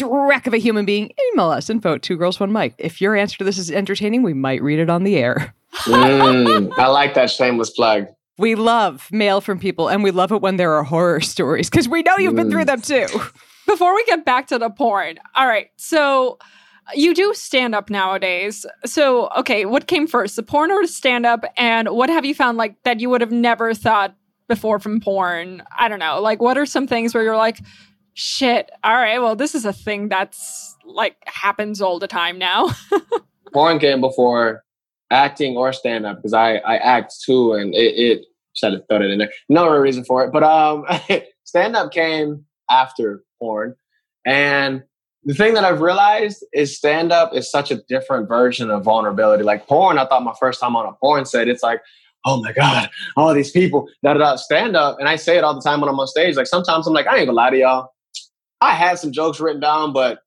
wreck 0.02 0.48
of 0.48 0.54
a 0.54 0.58
human 0.58 0.86
being, 0.86 1.12
email 1.32 1.50
us 1.50 1.70
info 1.70 1.96
at 1.96 2.02
two 2.02 2.18
girls 2.18 2.40
one 2.40 2.52
mic. 2.52 2.74
If 2.78 3.02
your 3.02 3.16
answer 3.16 3.38
to 3.40 3.44
this 3.44 3.58
is 3.58 3.72
entertaining, 3.72 4.24
we 4.24 4.34
might 4.34 4.62
read 4.62 4.80
it 4.80 4.90
on 4.90 5.04
the 5.04 5.18
air. 5.18 5.54
Mm, 5.84 6.78
I 6.78 6.88
like 6.88 7.14
that 7.14 7.30
shameless 7.30 7.70
plug. 7.72 8.08
We 8.38 8.56
love 8.56 9.10
mail 9.12 9.42
from 9.42 9.60
people, 9.60 9.90
and 9.90 10.04
we 10.04 10.12
love 10.12 10.32
it 10.32 10.42
when 10.42 10.56
there 10.56 10.74
are 10.74 10.84
horror 10.84 11.22
stories 11.22 11.70
because 11.70 11.90
we 11.90 12.04
know 12.04 12.18
you've 12.18 12.36
been 12.36 12.50
through 12.50 12.66
them 12.66 12.82
too. 12.82 13.08
Before 13.66 13.94
we 13.94 14.04
get 14.06 14.26
back 14.26 14.48
to 14.48 14.58
the 14.58 14.70
porn, 14.70 15.20
all 15.36 15.46
right, 15.46 15.68
so 15.76 16.40
you 16.96 17.14
do 17.14 17.34
stand 17.34 17.76
up 17.76 17.90
nowadays. 17.90 18.66
So, 18.86 19.30
okay, 19.38 19.66
what 19.66 19.88
came 19.88 20.08
first, 20.08 20.36
the 20.36 20.44
porn 20.44 20.72
or 20.72 20.82
the 20.82 20.88
stand 20.88 21.26
up? 21.26 21.44
And 21.58 21.90
what 21.90 22.10
have 22.10 22.26
you 22.26 22.34
found 22.34 22.58
like 22.58 22.82
that 22.84 23.00
you 23.00 23.10
would 23.10 23.22
have 23.22 23.32
never 23.32 23.74
thought 23.74 24.16
before 24.48 24.80
from 24.80 25.00
porn? 25.00 25.62
I 25.78 25.88
don't 25.88 26.00
know. 26.00 26.20
Like, 26.20 26.42
what 26.42 26.58
are 26.58 26.66
some 26.66 26.88
things 26.88 27.14
where 27.14 27.24
you're 27.24 27.38
like, 27.38 27.60
shit, 28.20 28.70
all 28.84 28.96
right, 28.96 29.20
well, 29.20 29.36
this 29.36 29.56
is 29.56 29.66
a 29.66 29.72
thing 29.72 30.10
that's 30.10 30.76
like 30.86 31.16
happens 31.26 31.82
all 31.82 32.00
the 32.00 32.08
time 32.08 32.38
now? 32.38 32.70
Porn 33.54 33.80
came 33.80 34.02
before 34.02 34.64
acting 35.10 35.56
or 35.56 35.72
stand 35.74 36.06
up 36.06 36.18
because 36.18 36.34
I, 36.34 36.58
I 36.58 36.78
act 36.78 37.16
too 37.26 37.54
and 37.54 37.74
it, 37.74 37.96
it 37.96 38.26
should 38.54 38.74
have 38.74 38.84
thrown 38.90 39.04
it 39.04 39.12
in 39.12 39.20
there. 39.20 39.32
No 39.48 39.70
real 39.70 39.82
reason 39.82 40.04
for 40.04 40.24
it. 40.24 40.32
But 40.32 40.44
um 40.44 40.86
stand 41.46 41.76
up 41.76 41.92
came 41.92 42.46
after 42.70 43.24
porn. 43.40 43.76
And 44.26 44.84
the 45.24 45.34
thing 45.34 45.54
that 45.54 45.64
I've 45.64 45.82
realized 45.82 46.46
is 46.54 46.78
stand 46.78 47.12
up 47.12 47.34
is 47.34 47.50
such 47.50 47.72
a 47.72 47.82
different 47.88 48.28
version 48.28 48.70
of 48.70 48.84
vulnerability. 48.84 49.44
Like 49.44 49.66
porn, 49.66 49.98
I 49.98 50.06
thought 50.06 50.24
my 50.24 50.36
first 50.40 50.60
time 50.60 50.76
on 50.76 50.86
a 50.86 50.94
porn 50.94 51.26
set, 51.26 51.48
it's 51.48 51.64
like, 51.64 51.82
oh 52.26 52.42
my 52.42 52.52
God, 52.52 52.90
all 53.16 53.34
these 53.34 53.52
people, 53.52 53.88
da, 54.04 54.36
stand 54.36 54.76
up. 54.76 55.00
And 55.00 55.08
I 55.08 55.16
say 55.16 55.38
it 55.38 55.44
all 55.44 55.56
the 55.56 55.62
time 55.62 55.80
when 55.80 55.90
I'm 55.90 56.00
on 56.00 56.08
stage. 56.08 56.36
Like 56.36 56.48
sometimes 56.48 56.86
I'm 56.86 56.94
like, 56.94 57.08
I 57.08 57.18
ain't 57.18 57.28
gonna 57.28 57.38
lie 57.38 57.50
to 57.50 57.58
y'all. 57.58 57.92
I 58.62 58.74
had 58.76 59.00
some 59.00 59.12
jokes 59.12 59.40
written 59.40 59.62
down, 59.62 59.94
but 59.94 60.20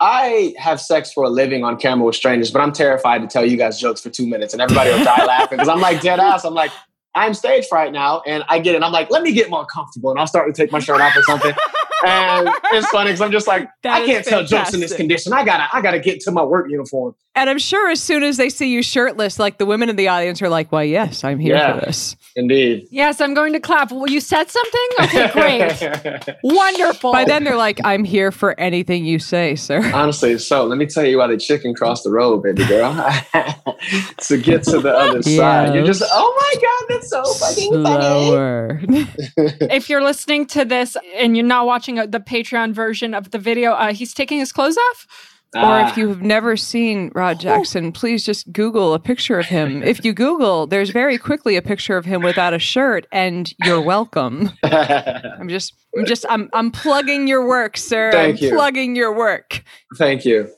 I 0.00 0.54
have 0.58 0.80
sex 0.80 1.12
for 1.12 1.24
a 1.24 1.28
living 1.28 1.64
on 1.64 1.76
camera 1.78 2.04
with 2.06 2.16
strangers, 2.16 2.50
but 2.50 2.60
I'm 2.60 2.72
terrified 2.72 3.22
to 3.22 3.26
tell 3.26 3.46
you 3.46 3.56
guys 3.56 3.78
jokes 3.80 4.00
for 4.00 4.10
two 4.10 4.26
minutes 4.26 4.52
and 4.52 4.60
everybody 4.60 4.90
will 4.90 5.04
die 5.04 5.24
laughing 5.26 5.56
because 5.58 5.68
I'm 5.68 5.80
like 5.80 6.00
dead 6.02 6.20
ass. 6.20 6.44
I'm 6.44 6.54
like, 6.54 6.70
I'm 7.14 7.32
stage 7.32 7.66
fright 7.66 7.92
now 7.92 8.20
and 8.26 8.44
I 8.48 8.58
get 8.58 8.74
it. 8.74 8.82
I'm 8.82 8.92
like, 8.92 9.10
let 9.10 9.22
me 9.22 9.32
get 9.32 9.48
more 9.48 9.64
comfortable 9.66 10.10
and 10.10 10.18
I'll 10.20 10.26
start 10.26 10.52
to 10.54 10.62
take 10.62 10.70
my 10.70 10.80
shirt 10.80 11.00
off 11.00 11.16
or 11.16 11.22
something. 11.22 11.54
and 12.06 12.50
it's 12.72 12.86
funny 12.88 13.08
because 13.08 13.22
I'm 13.22 13.32
just 13.32 13.46
like, 13.46 13.70
That 13.84 14.02
I 14.02 14.04
can't 14.04 14.22
tell 14.26 14.44
jokes 14.44 14.74
in 14.74 14.80
this 14.80 14.94
condition. 14.94 15.32
I 15.32 15.42
gotta, 15.44 15.66
I 15.72 15.80
gotta 15.80 15.98
get 15.98 16.20
to 16.22 16.30
my 16.30 16.42
work 16.42 16.66
uniform. 16.68 17.14
And 17.34 17.48
I'm 17.48 17.58
sure 17.58 17.90
as 17.90 18.02
soon 18.02 18.22
as 18.22 18.36
they 18.36 18.50
see 18.50 18.68
you 18.70 18.82
shirtless, 18.82 19.38
like 19.38 19.56
the 19.56 19.64
women 19.64 19.88
in 19.88 19.96
the 19.96 20.08
audience 20.08 20.42
are 20.42 20.48
like, 20.50 20.72
"Why, 20.72 20.82
yes, 20.82 21.24
I'm 21.24 21.38
here 21.38 21.54
Yeah. 21.56 21.78
for 21.80 21.86
this." 21.86 22.16
Indeed. 22.36 22.86
yes, 22.90 23.20
I'm 23.22 23.32
going 23.32 23.54
to 23.54 23.60
clap. 23.60 23.90
Well, 23.90 24.08
you 24.08 24.20
said 24.20 24.50
something? 24.50 24.86
Okay, 25.00 25.30
great. 25.32 26.36
Wonderful. 26.42 27.10
By 27.10 27.24
then, 27.24 27.44
they're 27.44 27.56
like, 27.56 27.80
"I'm 27.82 28.04
here 28.04 28.30
for 28.30 28.58
anything 28.60 29.06
you 29.06 29.18
say, 29.18 29.56
sir." 29.56 29.90
Honestly, 29.94 30.38
so 30.38 30.64
let 30.66 30.76
me 30.76 30.84
tell 30.84 31.06
you 31.06 31.16
why 31.16 31.28
the 31.28 31.38
chicken 31.38 31.74
crossed 31.74 32.04
the 32.04 32.10
road, 32.10 32.42
baby 32.42 32.66
girl. 32.66 32.92
to 34.18 34.36
get 34.36 34.64
to 34.64 34.80
the 34.80 34.92
other 34.94 35.22
side, 35.22 35.74
you're 35.74 35.86
just, 35.86 36.02
oh 36.12 36.34
my 36.36 36.60
god, 36.60 36.86
that's 36.90 37.08
so 37.08 37.24
fucking 37.24 37.82
funny. 37.82 39.06
If 39.76 39.88
you're 39.88 40.02
listening 40.02 40.46
to 40.48 40.64
this 40.64 40.96
and 41.16 41.36
you're 41.36 41.46
not 41.46 41.66
watching 41.66 41.98
uh, 41.98 42.06
the 42.06 42.20
Patreon 42.20 42.72
version 42.74 43.14
of 43.14 43.30
the 43.30 43.38
video, 43.38 43.72
uh, 43.72 43.92
he's 43.92 44.12
taking 44.12 44.38
his 44.38 44.52
clothes 44.52 44.76
off. 44.76 45.06
Or 45.54 45.60
Ah. 45.62 45.88
if 45.88 45.96
you 45.96 46.08
have 46.08 46.22
never 46.22 46.56
seen 46.56 47.10
Rod 47.14 47.40
Jackson, 47.40 47.92
please 47.92 48.24
just 48.24 48.52
Google 48.52 48.92
a 48.94 48.98
picture 48.98 49.38
of 49.38 49.46
him. 49.46 49.82
If 49.82 50.04
you 50.04 50.12
Google, 50.12 50.66
there's 50.66 50.90
very 50.90 51.16
quickly 51.18 51.56
a 51.56 51.62
picture 51.62 51.96
of 51.96 52.04
him 52.04 52.22
without 52.22 52.52
a 52.52 52.58
shirt, 52.58 53.06
and 53.12 53.52
you're 53.64 53.80
welcome. 53.80 54.50
I'm 54.64 55.48
just, 55.48 55.74
I'm 55.96 56.04
just, 56.04 56.26
I'm, 56.28 56.48
I'm 56.52 56.70
plugging 56.70 57.26
your 57.28 57.46
work, 57.46 57.76
sir. 57.76 58.10
Thank 58.12 58.38
I'm 58.38 58.44
you. 58.44 58.50
plugging 58.54 58.96
your 58.96 59.14
work. 59.16 59.62
Thank 59.96 60.24
you. 60.24 60.48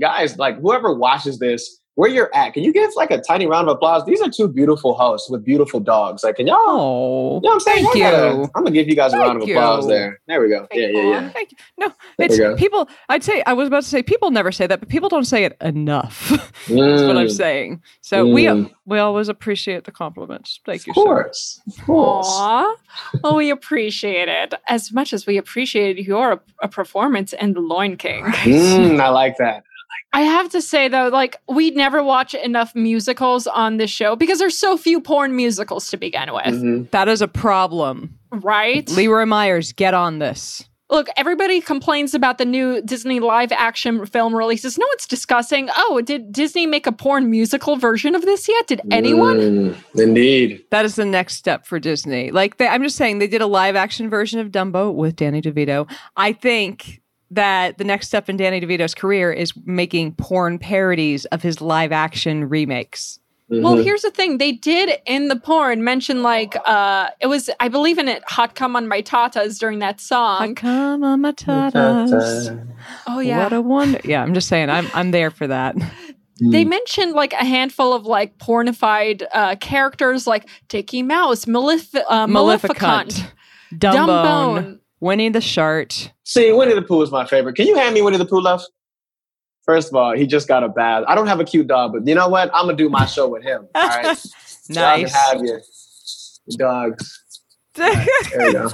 Guys, 0.00 0.38
like 0.38 0.58
whoever 0.60 0.94
watches 0.94 1.38
this, 1.38 1.79
where 1.96 2.08
you're 2.08 2.30
at, 2.34 2.54
can 2.54 2.62
you 2.62 2.72
give 2.72 2.90
like 2.96 3.10
a 3.10 3.20
tiny 3.20 3.46
round 3.46 3.68
of 3.68 3.76
applause? 3.76 4.04
These 4.06 4.20
are 4.22 4.30
two 4.30 4.48
beautiful 4.48 4.94
hosts 4.94 5.28
with 5.28 5.44
beautiful 5.44 5.80
dogs. 5.80 6.22
Like, 6.24 6.36
can 6.36 6.46
y'all, 6.46 6.56
Oh, 6.58 7.34
you 7.36 7.40
know 7.42 7.48
what 7.48 7.54
I'm 7.54 7.60
saying? 7.60 7.84
thank 7.84 7.96
Y'all 7.98 8.10
gotta- 8.10 8.50
I'm 8.54 8.62
gonna 8.64 8.70
give 8.70 8.88
you 8.88 8.94
guys 8.96 9.12
a 9.12 9.18
round 9.18 9.36
of 9.36 9.42
Thank 9.42 9.50
applause 9.56 9.84
you. 9.84 9.90
there. 9.90 10.20
There 10.28 10.40
we 10.40 10.48
go. 10.48 10.66
Yeah, 10.72 10.86
yeah, 10.88 11.02
yeah. 11.02 11.30
Thank 11.30 11.50
you. 11.52 11.56
No, 11.78 11.92
There 12.18 12.28
it's 12.52 12.60
people. 12.60 12.88
I'd 13.08 13.24
say 13.24 13.42
I 13.46 13.52
was 13.54 13.66
about 13.68 13.82
to 13.82 13.88
say 13.88 14.02
people 14.02 14.30
never 14.30 14.52
say 14.52 14.66
that, 14.66 14.80
but 14.80 14.88
people 14.88 15.08
don't 15.08 15.24
say 15.24 15.44
it 15.44 15.56
enough. 15.60 16.30
That's 16.68 17.02
what 17.02 17.16
I'm 17.18 17.26
Mm, 17.26 17.30
saying. 17.36 17.82
So 18.02 18.24
we 18.26 18.44
Mm. 18.44 18.70
we 18.86 18.98
always 18.98 19.28
appreciate 19.28 19.84
the 19.84 19.92
compliments. 19.92 20.60
Thank 20.64 20.86
you, 20.86 20.92
Of 20.92 20.94
course. 20.94 21.60
Of 21.66 21.86
course. 21.86 22.26
Aww. 22.28 22.74
Well, 23.22 23.36
we 23.36 23.50
appreciate 23.50 24.28
it 24.28 24.54
as 24.68 24.92
much 24.92 25.12
as 25.12 25.26
we 25.26 25.36
appreciate 25.38 25.98
your 25.98 26.42
a 26.62 26.68
performance 26.68 27.32
in 27.32 27.52
The 27.54 27.60
Loin 27.60 27.96
King. 27.96 28.24
Mm, 28.26 29.00
I 29.00 29.08
like 29.08 29.36
that. 29.38 29.64
I 30.12 30.22
have 30.22 30.50
to 30.50 30.60
say 30.62 30.88
though, 30.88 31.08
like 31.08 31.36
we 31.48 31.70
never 31.70 32.02
watch 32.02 32.34
enough 32.34 32.74
musicals 32.74 33.46
on 33.46 33.76
this 33.76 33.90
show 33.90 34.16
because 34.16 34.38
there's 34.38 34.58
so 34.58 34.76
few 34.76 35.00
porn 35.00 35.36
musicals 35.36 35.88
to 35.90 35.96
begin 35.96 36.32
with, 36.32 36.44
Mhm. 36.46 36.90
That 36.90 37.08
is 37.08 37.22
a 37.22 37.28
problem. 37.28 38.14
right? 38.32 38.88
Leroy 38.90 39.26
Myers, 39.26 39.72
get 39.72 39.92
on 39.92 40.20
this. 40.20 40.64
Look, 40.88 41.08
everybody 41.16 41.60
complains 41.60 42.14
about 42.14 42.38
the 42.38 42.44
new 42.44 42.82
Disney 42.82 43.20
live 43.20 43.52
action 43.52 44.04
film 44.06 44.34
releases. 44.34 44.76
No 44.76 44.86
one's 44.88 45.06
discussing, 45.06 45.68
oh, 45.76 46.00
did 46.04 46.32
Disney 46.32 46.66
make 46.66 46.86
a 46.86 46.92
porn 46.92 47.30
musical 47.30 47.76
version 47.76 48.14
of 48.16 48.22
this 48.22 48.48
yet? 48.48 48.66
Did 48.66 48.80
anyone? 48.90 49.36
Mm, 49.38 49.76
indeed. 50.00 50.64
That 50.70 50.84
is 50.84 50.96
the 50.96 51.04
next 51.04 51.36
step 51.36 51.64
for 51.66 51.78
Disney. 51.78 52.30
Like 52.32 52.56
they, 52.58 52.66
I'm 52.66 52.82
just 52.82 52.96
saying, 52.96 53.18
they 53.20 53.28
did 53.28 53.40
a 53.40 53.46
live 53.46 53.76
action 53.76 54.10
version 54.10 54.40
of 54.40 54.48
Dumbo 54.50 54.92
with 54.92 55.14
Danny 55.16 55.40
DeVito. 55.40 55.88
I 56.16 56.32
think 56.32 56.99
that 57.30 57.78
the 57.78 57.84
next 57.84 58.08
step 58.08 58.28
in 58.28 58.36
Danny 58.36 58.60
DeVito's 58.60 58.94
career 58.94 59.32
is 59.32 59.52
making 59.64 60.14
porn 60.14 60.58
parodies 60.58 61.24
of 61.26 61.42
his 61.42 61.60
live 61.60 61.92
action 61.92 62.48
remakes. 62.48 63.18
Well, 63.52 63.74
Mhm. 63.76 63.82
here's 63.84 64.02
the 64.02 64.12
thing. 64.12 64.38
They 64.38 64.52
did 64.52 65.00
in 65.06 65.26
the 65.26 65.34
porn 65.34 65.82
mention 65.82 66.22
like 66.22 66.54
uh 66.66 67.08
it 67.20 67.26
was 67.26 67.50
I 67.58 67.66
believe 67.68 67.98
in 67.98 68.06
it 68.06 68.22
Hot 68.28 68.54
Come 68.54 68.76
on 68.76 68.86
My 68.86 69.02
Tatas 69.02 69.58
during 69.58 69.80
that 69.80 69.96
I 69.96 69.98
song. 69.98 70.54
come 70.54 71.02
on 71.02 71.20
my 71.22 71.32
tatas. 71.32 72.66
Oh 73.08 73.18
yeah. 73.18 73.42
What 73.42 73.52
a 73.52 73.60
wonder. 73.60 74.00
Yeah, 74.04 74.22
I'm 74.22 74.34
just 74.34 74.46
saying, 74.46 74.70
I'm 74.70 74.86
I'm 74.94 75.10
there 75.10 75.30
for 75.32 75.48
that. 75.48 75.74
they 76.40 76.64
mentioned 76.64 77.12
like 77.14 77.32
a 77.32 77.44
handful 77.44 77.92
of 77.92 78.06
like 78.06 78.38
pornified 78.38 79.24
uh 79.34 79.56
characters 79.56 80.28
like 80.28 80.48
Dicky 80.68 81.02
Mouse, 81.02 81.44
Malef- 81.46 82.00
uh, 82.08 82.26
Maleficant, 82.28 83.32
Dumbone, 83.74 84.06
Dumbone. 84.06 84.78
Winnie 85.00 85.28
the 85.30 85.40
Shart. 85.40 86.12
See, 86.24 86.52
Winnie 86.52 86.74
the 86.74 86.82
Pooh 86.82 87.02
is 87.02 87.10
my 87.10 87.24
favorite. 87.26 87.56
Can 87.56 87.66
you 87.66 87.76
hand 87.76 87.94
me 87.94 88.02
Winnie 88.02 88.18
the 88.18 88.24
Pooh, 88.26 88.40
love? 88.40 88.62
First 89.64 89.88
of 89.88 89.94
all, 89.94 90.14
he 90.16 90.26
just 90.26 90.48
got 90.48 90.62
a 90.64 90.68
bath. 90.68 91.04
I 91.06 91.14
don't 91.14 91.26
have 91.26 91.40
a 91.40 91.44
cute 91.44 91.66
dog, 91.66 91.92
but 91.92 92.06
you 92.06 92.14
know 92.14 92.28
what? 92.28 92.50
I'm 92.54 92.64
gonna 92.66 92.76
do 92.76 92.88
my 92.88 93.06
show 93.06 93.28
with 93.28 93.42
him. 93.42 93.68
All 93.74 93.86
right, 93.88 94.18
Nice. 94.68 95.12
have 95.14 95.40
your 95.42 95.60
dogs. 96.58 97.19
There 97.80 98.46
we 98.46 98.52
go. 98.52 98.70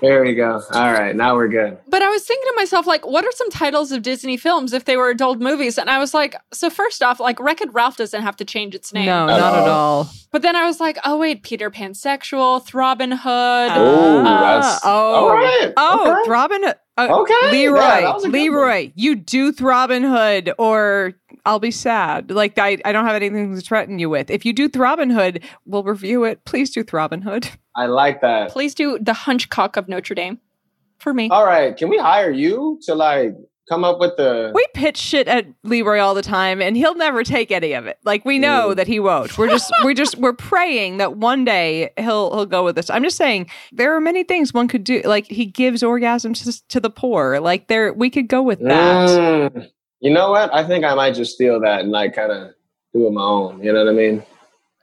There 0.00 0.22
we 0.22 0.34
go. 0.34 0.62
All 0.72 0.92
right, 0.92 1.14
now 1.14 1.34
we're 1.34 1.48
good. 1.48 1.78
But 1.88 2.02
I 2.02 2.08
was 2.08 2.24
thinking 2.24 2.48
to 2.52 2.54
myself, 2.56 2.86
like, 2.86 3.04
what 3.06 3.24
are 3.24 3.32
some 3.32 3.50
titles 3.50 3.92
of 3.92 4.02
Disney 4.02 4.36
films 4.36 4.72
if 4.72 4.84
they 4.84 4.96
were 4.96 5.10
adult 5.10 5.40
movies? 5.40 5.76
And 5.76 5.90
I 5.90 5.98
was 5.98 6.14
like, 6.14 6.36
so 6.52 6.70
first 6.70 7.02
off, 7.02 7.18
like, 7.20 7.40
Wreck 7.40 7.60
It 7.60 7.72
Ralph 7.72 7.96
doesn't 7.96 8.22
have 8.22 8.36
to 8.36 8.44
change 8.44 8.74
its 8.74 8.92
name. 8.92 9.06
no, 9.06 9.24
At 9.28 9.38
not 9.38 9.54
at 9.54 9.68
all. 9.68 9.68
all. 9.68 10.10
But 10.30 10.42
then 10.42 10.56
I 10.56 10.64
was 10.64 10.80
like, 10.80 10.98
oh 11.04 11.18
wait, 11.18 11.42
Peter 11.42 11.68
Pan 11.70 11.94
sexual, 11.94 12.60
Throbbing 12.60 13.10
Hood. 13.10 13.70
Oh, 13.74 14.22
that's 14.22 14.80
oh. 14.84 14.88
all 14.88 15.34
right. 15.34 15.72
Oh, 15.76 16.20
okay. 16.22 16.30
Robin. 16.30 16.64
Uh, 16.64 16.74
Okay, 16.98 17.34
Leroy, 17.50 17.80
yeah, 17.80 18.00
that 18.02 18.14
was 18.14 18.24
a 18.24 18.28
good 18.28 18.34
Leroy, 18.34 18.92
you 18.94 19.14
do 19.16 19.50
Robin 19.60 20.02
Hood, 20.02 20.52
or 20.58 21.14
I'll 21.44 21.58
be 21.58 21.70
sad. 21.72 22.30
Like 22.30 22.58
I, 22.58 22.78
I 22.84 22.92
don't 22.92 23.04
have 23.04 23.16
anything 23.16 23.54
to 23.54 23.60
threaten 23.60 23.98
you 23.98 24.08
with. 24.08 24.30
If 24.30 24.44
you 24.44 24.52
do 24.52 24.68
Robin 24.76 25.10
Hood, 25.10 25.42
we'll 25.66 25.82
review 25.84 26.24
it. 26.24 26.44
Please 26.44 26.70
do 26.70 26.84
Robin 26.92 27.22
Hood. 27.22 27.48
I 27.74 27.86
like 27.86 28.20
that. 28.20 28.50
Please 28.50 28.74
do 28.74 28.98
the 29.00 29.12
Hunchcock 29.12 29.76
of 29.76 29.88
Notre 29.88 30.14
Dame 30.14 30.38
for 30.98 31.12
me. 31.12 31.28
All 31.30 31.44
right, 31.44 31.76
can 31.76 31.88
we 31.88 31.98
hire 31.98 32.30
you 32.30 32.78
to 32.84 32.94
like 32.94 33.34
come 33.68 33.82
up 33.82 33.98
with 33.98 34.16
the? 34.16 34.52
We 34.54 34.64
pitch 34.74 34.98
shit 34.98 35.26
at 35.26 35.46
Leroy 35.64 35.98
all 35.98 36.14
the 36.14 36.22
time, 36.22 36.60
and 36.62 36.76
he'll 36.76 36.94
never 36.94 37.24
take 37.24 37.50
any 37.50 37.72
of 37.72 37.86
it. 37.86 37.98
Like 38.04 38.24
we 38.24 38.38
know 38.38 38.68
Mm. 38.70 38.76
that 38.76 38.86
he 38.86 39.00
won't. 39.00 39.36
We're 39.36 39.48
just, 39.48 39.72
we're 39.84 39.94
just, 39.94 40.18
we're 40.18 40.32
praying 40.34 40.98
that 40.98 41.16
one 41.16 41.44
day 41.44 41.90
he'll 41.96 42.32
he'll 42.34 42.46
go 42.46 42.62
with 42.62 42.78
us. 42.78 42.88
I'm 42.90 43.02
just 43.02 43.16
saying 43.16 43.50
there 43.72 43.96
are 43.96 44.00
many 44.00 44.22
things 44.22 44.54
one 44.54 44.68
could 44.68 44.84
do. 44.84 45.02
Like 45.04 45.26
he 45.26 45.46
gives 45.46 45.82
orgasms 45.82 46.44
to, 46.44 46.68
to 46.68 46.78
the 46.78 46.90
poor. 46.90 47.40
Like 47.40 47.66
there, 47.66 47.92
we 47.92 48.10
could 48.10 48.28
go 48.28 48.42
with 48.42 48.60
that. 48.60 49.08
Mm, 49.08 49.68
you 50.02 50.12
know 50.12 50.32
what? 50.32 50.52
I 50.52 50.66
think 50.66 50.84
I 50.84 50.94
might 50.94 51.14
just 51.14 51.34
steal 51.34 51.60
that 51.60 51.80
and 51.80 51.90
like 51.90 52.14
kind 52.14 52.32
of 52.32 52.52
do 52.92 53.06
it 53.06 53.12
my 53.12 53.22
own. 53.22 53.62
You 53.62 53.72
know 53.72 53.84
what 53.84 53.92
I 53.92 53.96
mean? 53.96 54.22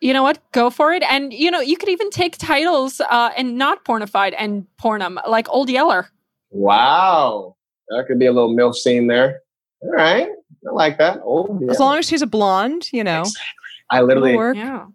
You 0.01 0.13
know 0.13 0.23
what? 0.23 0.39
Go 0.53 0.69
for 0.69 0.93
it. 0.93 1.03
And 1.03 1.33
you 1.33 1.51
know, 1.51 1.59
you 1.59 1.75
could 1.75 1.89
even 1.89 2.09
take 2.09 2.37
titles 2.37 3.01
uh, 3.01 3.31
and 3.37 3.57
not 3.57 3.83
pornified 3.83 4.33
and 4.37 4.65
porn 4.77 5.01
them, 5.01 5.19
like 5.27 5.49
Old 5.49 5.69
Yeller. 5.69 6.09
Wow, 6.51 7.57
that 7.89 8.05
could 8.07 8.17
be 8.17 8.25
a 8.27 8.31
little 8.31 8.55
milf 8.55 8.75
scene 8.75 9.07
there. 9.07 9.41
All 9.81 9.91
right, 9.91 10.29
I 10.67 10.71
like 10.71 10.97
that. 10.99 11.19
Oh, 11.23 11.59
yeah. 11.61 11.69
As 11.69 11.79
long 11.79 11.97
as 11.97 12.07
she's 12.07 12.21
a 12.21 12.27
blonde, 12.27 12.91
you 12.93 13.03
know, 13.03 13.25
I 13.89 14.01
literally, 14.01 14.37
work. 14.37 14.55
Yeah. 14.55 14.85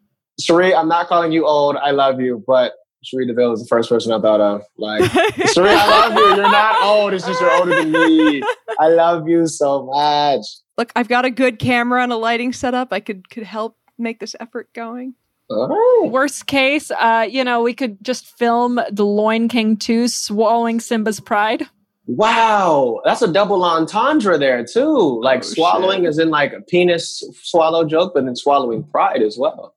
Cherie, 0.40 0.74
I'm 0.74 0.88
not 0.88 1.06
calling 1.06 1.32
you 1.32 1.46
old. 1.46 1.76
I 1.76 1.90
love 1.90 2.20
you, 2.20 2.42
but 2.46 2.72
Cherie 3.04 3.26
Deville 3.26 3.52
is 3.52 3.60
the 3.60 3.68
first 3.68 3.88
person 3.88 4.12
I 4.12 4.20
thought 4.20 4.40
of. 4.40 4.62
Like, 4.78 5.02
Cherie, 5.52 5.68
I 5.70 5.88
love 6.08 6.14
you. 6.14 6.26
You're 6.36 6.50
not 6.50 6.82
old. 6.82 7.12
It's 7.14 7.26
just 7.26 7.40
you're 7.40 7.52
older 7.54 7.74
than 7.74 7.92
me. 7.92 8.42
I 8.80 8.88
love 8.88 9.28
you 9.28 9.46
so 9.46 9.84
much. 9.86 10.44
Look, 10.78 10.90
I've 10.96 11.08
got 11.08 11.24
a 11.24 11.30
good 11.30 11.58
camera 11.58 12.02
and 12.02 12.12
a 12.12 12.16
lighting 12.16 12.52
setup. 12.52 12.88
I 12.92 13.00
could 13.00 13.28
could 13.30 13.44
help 13.44 13.76
make 13.98 14.18
this 14.20 14.34
effort 14.40 14.68
going. 14.74 15.14
All 15.50 15.68
right. 16.02 16.10
Worst 16.10 16.46
case, 16.46 16.90
uh, 16.90 17.26
you 17.30 17.44
know, 17.44 17.62
we 17.62 17.74
could 17.74 18.02
just 18.02 18.26
film 18.38 18.80
the 18.90 19.04
Loin 19.04 19.46
King 19.48 19.76
2 19.76 20.08
swallowing 20.08 20.80
Simba's 20.80 21.20
pride. 21.20 21.66
Wow, 22.06 23.00
that's 23.04 23.22
a 23.22 23.32
double 23.32 23.62
entendre 23.64 24.38
there 24.38 24.64
too. 24.64 25.20
Like 25.22 25.40
Oh, 25.40 25.42
swallowing 25.42 26.00
shit. 26.00 26.08
is 26.10 26.18
in 26.18 26.28
like 26.30 26.52
a 26.52 26.60
penis 26.60 27.22
swallow 27.42 27.84
joke, 27.84 28.12
but 28.14 28.24
then 28.24 28.36
swallowing 28.36 28.84
pride 28.84 29.22
as 29.22 29.36
well. 29.38 29.74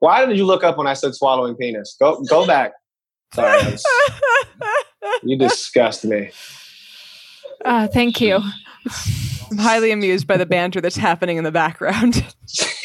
Why 0.00 0.26
did 0.26 0.36
you 0.36 0.44
look 0.44 0.62
up 0.64 0.76
when 0.78 0.86
I 0.86 0.94
said 0.94 1.14
swallowing 1.14 1.54
penis? 1.56 1.96
Go 1.98 2.22
go 2.28 2.46
back. 2.46 2.72
Sorry, 3.34 3.70
was- 3.70 3.84
you 5.22 5.36
disgust 5.38 6.04
me. 6.04 6.30
Uh, 7.64 7.88
thank 7.88 8.20
you. 8.20 8.40
I'm 9.50 9.58
highly 9.58 9.90
amused 9.92 10.26
by 10.26 10.36
the 10.36 10.46
banter 10.46 10.80
that's 10.80 10.96
happening 10.96 11.36
in 11.36 11.44
the 11.44 11.52
background. 11.52 12.24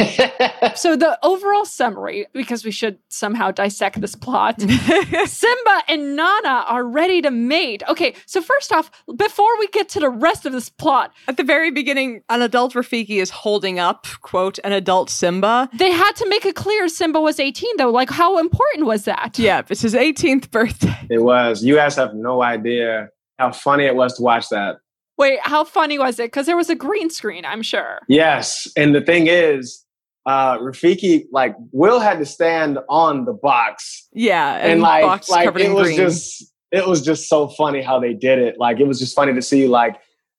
So 0.75 0.95
the 0.95 1.17
overall 1.23 1.65
summary, 1.65 2.25
because 2.33 2.63
we 2.63 2.71
should 2.71 2.97
somehow 3.09 3.51
dissect 3.51 3.99
this 4.01 4.15
plot. 4.15 4.61
Simba 5.25 5.83
and 5.87 6.15
Nana 6.15 6.65
are 6.67 6.83
ready 6.83 7.21
to 7.21 7.31
mate. 7.31 7.83
Okay, 7.89 8.15
so 8.25 8.41
first 8.41 8.71
off, 8.71 8.89
before 9.15 9.57
we 9.59 9.67
get 9.67 9.89
to 9.89 9.99
the 9.99 10.09
rest 10.09 10.45
of 10.45 10.53
this 10.53 10.69
plot, 10.69 11.11
At 11.27 11.37
the 11.37 11.43
very 11.43 11.71
beginning, 11.71 12.23
an 12.29 12.41
adult 12.41 12.73
Rafiki 12.73 13.21
is 13.21 13.29
holding 13.29 13.79
up, 13.79 14.07
quote, 14.21 14.59
an 14.63 14.71
adult 14.71 15.09
Simba. 15.09 15.69
they 15.77 15.91
had 15.91 16.13
to 16.13 16.27
make 16.29 16.45
it 16.45 16.55
clear 16.55 16.87
Simba 16.87 17.19
was 17.21 17.39
18, 17.39 17.77
though. 17.77 17.91
Like, 17.91 18.09
how 18.09 18.37
important 18.37 18.85
was 18.85 19.05
that? 19.05 19.37
Yeah, 19.37 19.61
it's 19.69 19.81
his 19.81 19.93
18th 19.93 20.51
birthday. 20.51 20.97
it 21.09 21.19
was. 21.19 21.63
You 21.63 21.75
guys 21.75 21.95
have 21.95 22.13
no 22.13 22.41
idea 22.41 23.09
how 23.37 23.51
funny 23.51 23.85
it 23.85 23.95
was 23.95 24.15
to 24.17 24.23
watch 24.23 24.49
that. 24.49 24.77
Wait, 25.17 25.39
how 25.41 25.63
funny 25.63 25.99
was 25.99 26.17
it? 26.19 26.27
Because 26.27 26.45
there 26.45 26.57
was 26.57 26.69
a 26.69 26.75
green 26.75 27.09
screen, 27.09 27.45
I'm 27.45 27.61
sure. 27.61 27.99
Yes, 28.07 28.67
and 28.75 28.95
the 28.95 29.01
thing 29.01 29.27
is, 29.27 29.83
uh, 30.25 30.57
Rafiki 30.59 31.25
like 31.31 31.55
Will 31.71 31.99
had 31.99 32.19
to 32.19 32.25
stand 32.25 32.77
on 32.89 33.25
the 33.25 33.33
box 33.33 34.07
Yeah, 34.13 34.55
and, 34.55 34.73
and, 34.73 34.81
like 34.81 35.03
box 35.03 35.29
like 35.29 35.45
covered 35.45 35.61
it 35.61 35.65
in 35.67 35.73
was 35.73 35.87
green. 35.87 35.97
just 35.97 36.51
it 36.71 36.87
was 36.87 37.01
just 37.03 37.27
so 37.27 37.47
funny 37.47 37.81
how 37.81 37.99
they 37.99 38.13
did 38.13 38.39
it. 38.39 38.57
Like 38.57 38.79
it 38.79 38.87
was 38.87 38.99
just 38.99 39.15
funny 39.15 39.33
to 39.33 39.41
see 39.41 39.67
like 39.67 39.95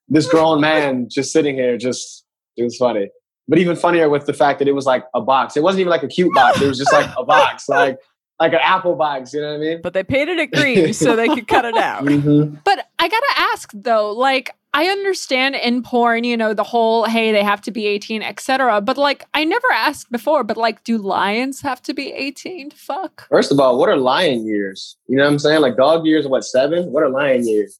this 0.08 0.28
grown 0.30 0.60
man 0.60 1.08
just 1.10 1.32
sitting 1.32 1.54
here. 1.56 1.76
Just 1.76 2.24
it 2.56 2.62
was 2.64 2.76
funny, 2.76 3.08
but 3.48 3.58
even 3.58 3.76
funnier 3.76 4.08
with 4.08 4.26
the 4.26 4.32
fact 4.32 4.58
that 4.60 4.68
it 4.68 4.72
was 4.72 4.86
like 4.86 5.04
a 5.14 5.20
box. 5.20 5.56
It 5.56 5.62
wasn't 5.62 5.80
even 5.80 5.90
like 5.90 6.02
a 6.04 6.08
cute 6.08 6.32
box. 6.34 6.60
It 6.60 6.68
was 6.68 6.78
just 6.78 6.92
like 6.92 7.10
a 7.18 7.24
box, 7.24 7.68
like 7.68 7.98
like 8.40 8.52
an 8.52 8.60
apple 8.62 8.94
box. 8.94 9.34
You 9.34 9.40
know 9.40 9.48
what 9.48 9.54
I 9.56 9.58
mean? 9.58 9.80
but 9.82 9.94
they 9.94 10.04
painted 10.04 10.38
it 10.38 10.52
green 10.52 10.92
so 10.94 11.16
they 11.16 11.28
could 11.28 11.48
cut 11.48 11.64
it 11.64 11.76
out. 11.76 12.04
Mhm. 12.04 12.62
But 12.64 12.86
I 12.98 13.08
gotta 13.08 13.32
ask 13.36 13.70
though, 13.74 14.12
like 14.12 14.54
I 14.74 14.86
understand 14.86 15.54
in 15.54 15.82
porn, 15.82 16.24
you 16.24 16.36
know, 16.36 16.54
the 16.54 16.64
whole 16.64 17.04
hey, 17.04 17.30
they 17.30 17.44
have 17.44 17.60
to 17.62 17.70
be 17.70 17.86
18, 17.86 18.22
etc. 18.22 18.80
But 18.80 18.96
like 18.96 19.26
I 19.34 19.44
never 19.44 19.66
asked 19.70 20.10
before, 20.10 20.44
but 20.44 20.56
like, 20.56 20.82
do 20.84 20.96
lions 20.96 21.60
have 21.60 21.82
to 21.82 21.94
be 21.94 22.12
18 22.12 22.70
to 22.70 22.76
fuck? 22.76 23.28
First 23.28 23.52
of 23.52 23.60
all, 23.60 23.78
what 23.78 23.88
are 23.88 23.96
lion 23.96 24.46
years? 24.46 24.96
You 25.08 25.16
know 25.16 25.24
what 25.24 25.32
I'm 25.32 25.38
saying? 25.38 25.60
Like 25.60 25.76
dog 25.76 26.06
years, 26.06 26.24
are 26.24 26.30
what 26.30 26.44
seven? 26.44 26.90
What 26.90 27.02
are 27.02 27.10
lion 27.10 27.46
years? 27.46 27.78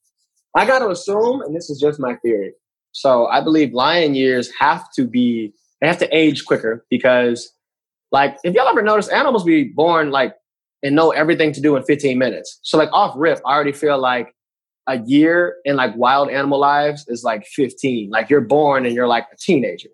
I 0.55 0.67
got 0.67 0.81
to 0.81 0.89
assume, 0.91 1.41
and 1.41 1.57
this 1.57 1.71
is 1.71 1.81
just 1.81 1.99
my 1.99 2.17
theory. 2.17 2.53
So 2.93 3.27
I 3.27 3.41
believe 3.41 3.73
lion 3.73 4.15
years 4.15 4.51
have 4.59 4.93
to 4.93 5.07
be 5.07 5.55
they 5.81 5.89
have 5.89 5.99
to 5.99 6.17
age 6.17 6.45
quicker 6.45 6.85
because, 6.91 7.53
like, 8.13 8.37
if 8.45 8.55
y'all 8.55 8.69
ever 8.69 8.83
notice, 8.83 9.09
animals 9.09 9.45
be 9.45 9.65
born 9.65 10.11
like 10.11 10.35
and 10.83 10.95
know 10.95 11.11
everything 11.11 11.53
to 11.53 11.61
do 11.61 11.77
in 11.77 11.83
15 11.85 12.19
minutes. 12.19 12.59
So 12.63 12.77
like 12.77 12.91
off 12.93 13.15
rip, 13.17 13.41
I 13.47 13.55
already 13.55 13.73
feel 13.73 13.99
like 13.99 14.35
a 14.89 14.99
year 15.01 15.57
in 15.65 15.77
like 15.77 15.97
wild 15.97 16.31
animal 16.31 16.59
lives 16.59 17.05
is 17.09 17.23
like 17.23 17.47
15. 17.47 18.11
Like 18.11 18.29
you're 18.31 18.41
born 18.41 18.85
and 18.85 18.95
you're 18.95 19.09
like 19.09 19.27
a 19.33 19.37
teenager. 19.37 19.89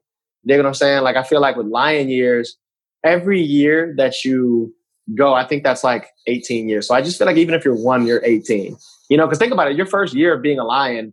You 0.45 0.57
know 0.57 0.63
what 0.63 0.69
I'm 0.69 0.75
saying? 0.75 1.03
Like 1.03 1.17
I 1.17 1.23
feel 1.23 1.41
like 1.41 1.57
with 1.57 1.67
lion 1.67 2.09
years, 2.09 2.57
every 3.05 3.41
year 3.41 3.95
that 3.99 4.25
you 4.25 4.75
go, 5.15 5.35
I 5.35 5.47
think 5.47 5.63
that's 5.63 5.85
like 5.85 6.09
18 6.27 6.69
years. 6.69 6.89
So 6.89 6.95
I 6.95 7.03
just 7.03 7.19
feel 7.19 7.27
like 7.27 7.37
even 7.37 7.55
if 7.55 7.65
you're 7.65 7.75
one, 7.75 8.07
you're 8.07 8.25
18. 8.25 8.77
You 9.11 9.17
know, 9.17 9.27
because 9.27 9.39
think 9.39 9.53
about 9.53 9.71
it, 9.71 9.77
your 9.77 9.87
first 9.87 10.15
year 10.15 10.35
of 10.35 10.43
being 10.43 10.59
a 10.59 10.65
lion, 10.65 11.13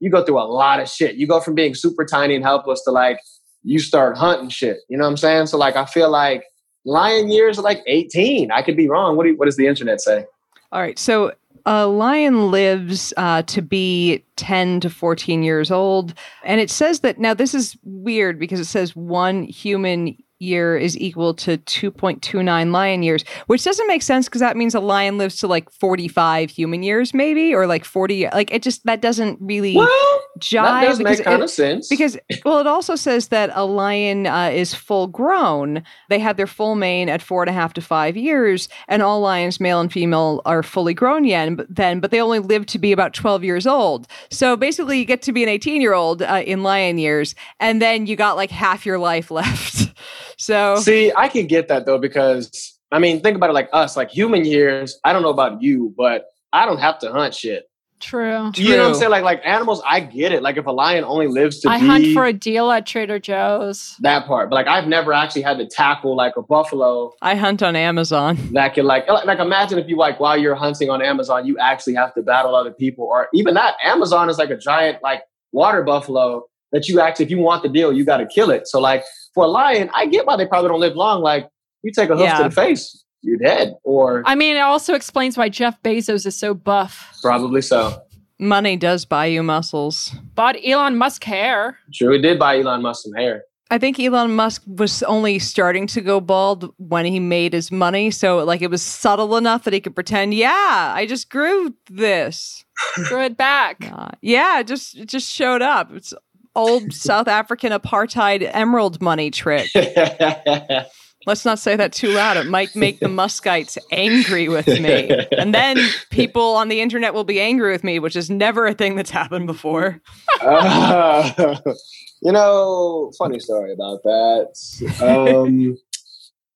you 0.00 0.10
go 0.10 0.24
through 0.24 0.38
a 0.38 0.44
lot 0.44 0.80
of 0.80 0.88
shit. 0.88 1.16
You 1.16 1.26
go 1.26 1.40
from 1.40 1.54
being 1.54 1.74
super 1.74 2.04
tiny 2.04 2.34
and 2.34 2.44
helpless 2.44 2.82
to 2.84 2.90
like 2.90 3.18
you 3.62 3.78
start 3.78 4.16
hunting 4.16 4.48
shit. 4.48 4.78
You 4.88 4.98
know 4.98 5.04
what 5.04 5.10
I'm 5.10 5.16
saying? 5.16 5.46
So 5.46 5.58
like 5.58 5.76
I 5.76 5.86
feel 5.86 6.10
like 6.10 6.44
lion 6.84 7.30
years 7.30 7.58
are 7.58 7.62
like 7.62 7.82
18. 7.86 8.50
I 8.50 8.62
could 8.62 8.76
be 8.76 8.88
wrong. 8.88 9.16
What 9.16 9.24
do 9.24 9.30
you, 9.30 9.36
what 9.36 9.46
does 9.46 9.56
the 9.56 9.66
internet 9.66 10.00
say? 10.00 10.24
All 10.72 10.80
right, 10.80 10.98
so 10.98 11.32
a 11.66 11.86
lion 11.86 12.52
lives 12.52 13.12
uh, 13.16 13.42
to 13.42 13.60
be 13.60 14.24
10 14.36 14.80
to 14.80 14.90
14 14.90 15.42
years 15.42 15.70
old. 15.70 16.14
And 16.44 16.60
it 16.60 16.70
says 16.70 17.00
that 17.00 17.18
now 17.18 17.34
this 17.34 17.54
is 17.54 17.76
weird 17.82 18.38
because 18.38 18.60
it 18.60 18.66
says 18.66 18.94
one 18.94 19.42
human 19.42 20.16
year 20.38 20.76
is 20.76 20.98
equal 20.98 21.34
to 21.34 21.58
2.29 21.58 22.70
lion 22.72 23.02
years, 23.02 23.24
which 23.46 23.64
doesn't 23.64 23.86
make 23.86 24.02
sense 24.02 24.26
because 24.26 24.40
that 24.40 24.56
means 24.56 24.74
a 24.74 24.80
lion 24.80 25.18
lives 25.18 25.36
to 25.38 25.46
like 25.46 25.70
45 25.70 26.50
human 26.50 26.82
years, 26.82 27.14
maybe, 27.14 27.54
or 27.54 27.66
like 27.66 27.84
40. 27.84 28.28
Like 28.32 28.52
it 28.52 28.62
just, 28.62 28.84
that 28.84 29.00
doesn't 29.00 29.38
really 29.40 29.76
Well, 29.76 30.22
jive. 30.38 30.80
because 30.82 30.98
make 31.00 31.24
kind 31.24 31.40
it- 31.40 31.44
of 31.44 31.50
sense. 31.50 31.88
because 31.88 32.18
well 32.44 32.58
it 32.58 32.66
also 32.66 32.94
says 32.96 33.28
that 33.28 33.50
a 33.54 33.64
lion 33.64 34.26
uh, 34.26 34.50
is 34.52 34.74
full 34.74 35.06
grown 35.06 35.82
they 36.10 36.18
have 36.18 36.36
their 36.36 36.46
full 36.46 36.74
mane 36.74 37.08
at 37.08 37.22
four 37.22 37.42
and 37.42 37.48
a 37.48 37.52
half 37.52 37.72
to 37.72 37.80
five 37.80 38.16
years 38.16 38.68
and 38.88 39.02
all 39.02 39.20
lions 39.20 39.58
male 39.60 39.80
and 39.80 39.90
female 39.92 40.42
are 40.44 40.62
fully 40.62 40.92
grown 40.92 41.24
yet 41.24 41.56
but 41.56 41.66
then 41.74 42.00
but 42.00 42.10
they 42.10 42.20
only 42.20 42.38
live 42.38 42.66
to 42.66 42.78
be 42.78 42.92
about 42.92 43.14
12 43.14 43.44
years 43.44 43.66
old 43.66 44.06
so 44.30 44.56
basically 44.56 44.98
you 44.98 45.04
get 45.06 45.22
to 45.22 45.32
be 45.32 45.42
an 45.42 45.48
18 45.48 45.80
year 45.80 45.94
old 45.94 46.20
uh, 46.20 46.42
in 46.44 46.62
lion 46.62 46.98
years 46.98 47.34
and 47.58 47.80
then 47.80 48.06
you 48.06 48.14
got 48.14 48.36
like 48.36 48.50
half 48.50 48.84
your 48.84 48.98
life 48.98 49.30
left 49.30 49.94
so 50.36 50.76
See, 50.76 51.12
I 51.16 51.28
can 51.28 51.46
get 51.46 51.68
that 51.68 51.86
though 51.86 51.98
because 51.98 52.78
I 52.92 52.98
mean, 52.98 53.20
think 53.20 53.36
about 53.36 53.50
it 53.50 53.54
like 53.54 53.68
us, 53.72 53.96
like 53.96 54.10
human 54.10 54.44
years. 54.44 54.98
I 55.04 55.12
don't 55.12 55.22
know 55.22 55.30
about 55.30 55.62
you, 55.62 55.94
but 55.96 56.26
I 56.52 56.66
don't 56.66 56.78
have 56.78 56.98
to 57.00 57.12
hunt 57.12 57.34
shit. 57.34 57.68
True. 57.98 58.52
You 58.54 58.76
know 58.76 58.82
what 58.82 58.88
I'm 58.88 58.94
saying? 58.94 59.10
Like 59.10 59.24
like 59.24 59.40
animals, 59.44 59.82
I 59.88 60.00
get 60.00 60.32
it. 60.32 60.42
Like 60.42 60.58
if 60.58 60.66
a 60.66 60.70
lion 60.70 61.02
only 61.04 61.28
lives 61.28 61.60
to 61.60 61.70
I 61.70 61.80
be 61.80 61.86
hunt 61.86 62.12
for 62.12 62.26
a 62.26 62.32
deal 62.32 62.70
at 62.70 62.84
Trader 62.84 63.18
Joe's. 63.18 63.96
that 64.00 64.26
part, 64.26 64.50
but 64.50 64.56
like 64.56 64.66
I've 64.66 64.86
never 64.86 65.14
actually 65.14 65.42
had 65.42 65.56
to 65.58 65.66
tackle 65.66 66.14
like 66.14 66.36
a 66.36 66.42
buffalo 66.42 67.12
i 67.22 67.34
hunt 67.34 67.62
on 67.62 67.74
amazon 67.74 68.36
that 68.52 68.74
can 68.74 68.84
like 68.84 69.08
like, 69.08 69.24
like 69.24 69.38
imagine 69.38 69.78
if 69.78 69.88
you 69.88 69.96
like 69.96 70.20
while 70.20 70.36
you're 70.36 70.54
hunting 70.54 70.90
on 70.90 71.00
Amazon, 71.00 71.46
you 71.46 71.56
actually 71.58 71.94
have 71.94 72.12
to 72.14 72.22
battle 72.22 72.54
other 72.54 72.70
people, 72.70 73.04
or 73.04 73.28
even 73.32 73.54
that 73.54 73.76
Amazon 73.82 74.28
is 74.28 74.36
like 74.36 74.50
a 74.50 74.58
giant 74.58 75.02
like 75.02 75.22
water 75.52 75.82
buffalo 75.82 76.44
that 76.72 76.88
you 76.88 77.00
actually 77.00 77.24
if 77.24 77.30
you 77.30 77.38
want 77.38 77.62
the 77.62 77.68
deal, 77.68 77.92
you 77.92 78.04
got 78.04 78.18
to 78.18 78.26
kill 78.26 78.50
it. 78.50 78.68
So 78.68 78.78
like 78.78 79.04
for 79.36 79.44
a 79.44 79.48
lion, 79.48 79.88
I 79.94 80.06
get 80.06 80.26
why 80.26 80.36
they 80.36 80.46
probably 80.46 80.68
don't 80.70 80.80
live 80.80 80.96
long. 80.96 81.22
Like 81.22 81.48
you 81.84 81.92
take 81.92 82.10
a 82.10 82.16
hoof 82.16 82.24
Yeah. 82.24 82.38
to 82.38 82.44
the 82.44 82.50
face, 82.50 83.04
you're 83.22 83.38
dead, 83.38 83.74
or 83.84 84.24
I 84.26 84.34
mean, 84.34 84.56
it 84.56 84.60
also 84.60 84.94
explains 84.94 85.36
why 85.38 85.48
Jeff 85.48 85.80
Bezos 85.84 86.26
is 86.26 86.36
so 86.36 86.52
buff. 86.54 87.16
probably 87.22 87.62
so. 87.62 88.02
money 88.40 88.76
does 88.76 89.04
buy 89.06 89.26
you 89.26 89.42
muscles 89.42 90.14
Bought 90.34 90.56
Elon 90.66 90.96
Musk 90.98 91.22
hair. 91.24 91.78
Sure, 91.92 92.12
it 92.14 92.22
did 92.22 92.38
buy 92.38 92.58
Elon 92.60 92.82
Musk 92.82 93.04
some 93.04 93.12
hair. 93.14 93.42
I 93.68 93.78
think 93.78 93.98
Elon 93.98 94.30
Musk 94.36 94.62
was 94.66 95.02
only 95.02 95.40
starting 95.40 95.88
to 95.88 96.00
go 96.00 96.20
bald 96.20 96.72
when 96.78 97.04
he 97.04 97.18
made 97.18 97.52
his 97.52 97.72
money. 97.72 98.12
So, 98.12 98.44
like, 98.44 98.62
it 98.62 98.70
was 98.70 98.80
subtle 98.80 99.36
enough 99.36 99.64
that 99.64 99.72
he 99.74 99.80
could 99.80 99.96
pretend, 99.96 100.34
yeah, 100.34 100.92
I 100.94 101.04
just 101.04 101.28
grew 101.30 101.74
this. 101.90 102.64
Grew 103.08 103.22
it 103.24 103.36
back. 103.36 103.78
Uh, 103.92 104.10
yeah, 104.22 104.60
it 104.60 104.68
just 104.68 104.96
it 104.96 105.08
just 105.08 105.28
showed 105.32 105.62
up. 105.62 105.90
It's 105.92 106.14
old 106.56 106.92
South 106.92 107.28
African 107.28 107.72
apartheid 107.72 108.48
emerald 108.52 109.00
money 109.00 109.30
trick. 109.30 109.70
Let's 111.26 111.44
not 111.44 111.58
say 111.58 111.74
that 111.74 111.92
too 111.92 112.12
loud. 112.12 112.36
It 112.36 112.46
might 112.46 112.76
make 112.76 113.00
the 113.00 113.08
Muskites 113.08 113.76
angry 113.90 114.48
with 114.48 114.68
me. 114.68 115.10
And 115.36 115.52
then 115.52 115.76
people 116.10 116.54
on 116.54 116.68
the 116.68 116.80
internet 116.80 117.14
will 117.14 117.24
be 117.24 117.40
angry 117.40 117.72
with 117.72 117.82
me, 117.82 117.98
which 117.98 118.14
is 118.14 118.30
never 118.30 118.64
a 118.66 118.74
thing 118.74 118.94
that's 118.94 119.10
happened 119.10 119.48
before. 119.48 120.00
Uh, 120.40 121.56
you 122.22 122.30
know, 122.30 123.10
funny 123.18 123.40
story 123.40 123.72
about 123.72 124.04
that. 124.04 124.96
Um, 125.02 125.76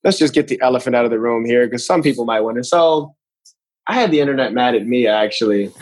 let's 0.04 0.18
just 0.18 0.34
get 0.34 0.46
the 0.46 0.60
elephant 0.60 0.94
out 0.94 1.04
of 1.04 1.10
the 1.10 1.18
room 1.18 1.44
here 1.44 1.66
because 1.66 1.84
some 1.84 2.00
people 2.00 2.24
might 2.24 2.42
wonder. 2.42 2.62
So, 2.62 3.16
I 3.88 3.94
had 3.94 4.12
the 4.12 4.20
internet 4.20 4.52
mad 4.52 4.76
at 4.76 4.86
me 4.86 5.08
actually. 5.08 5.72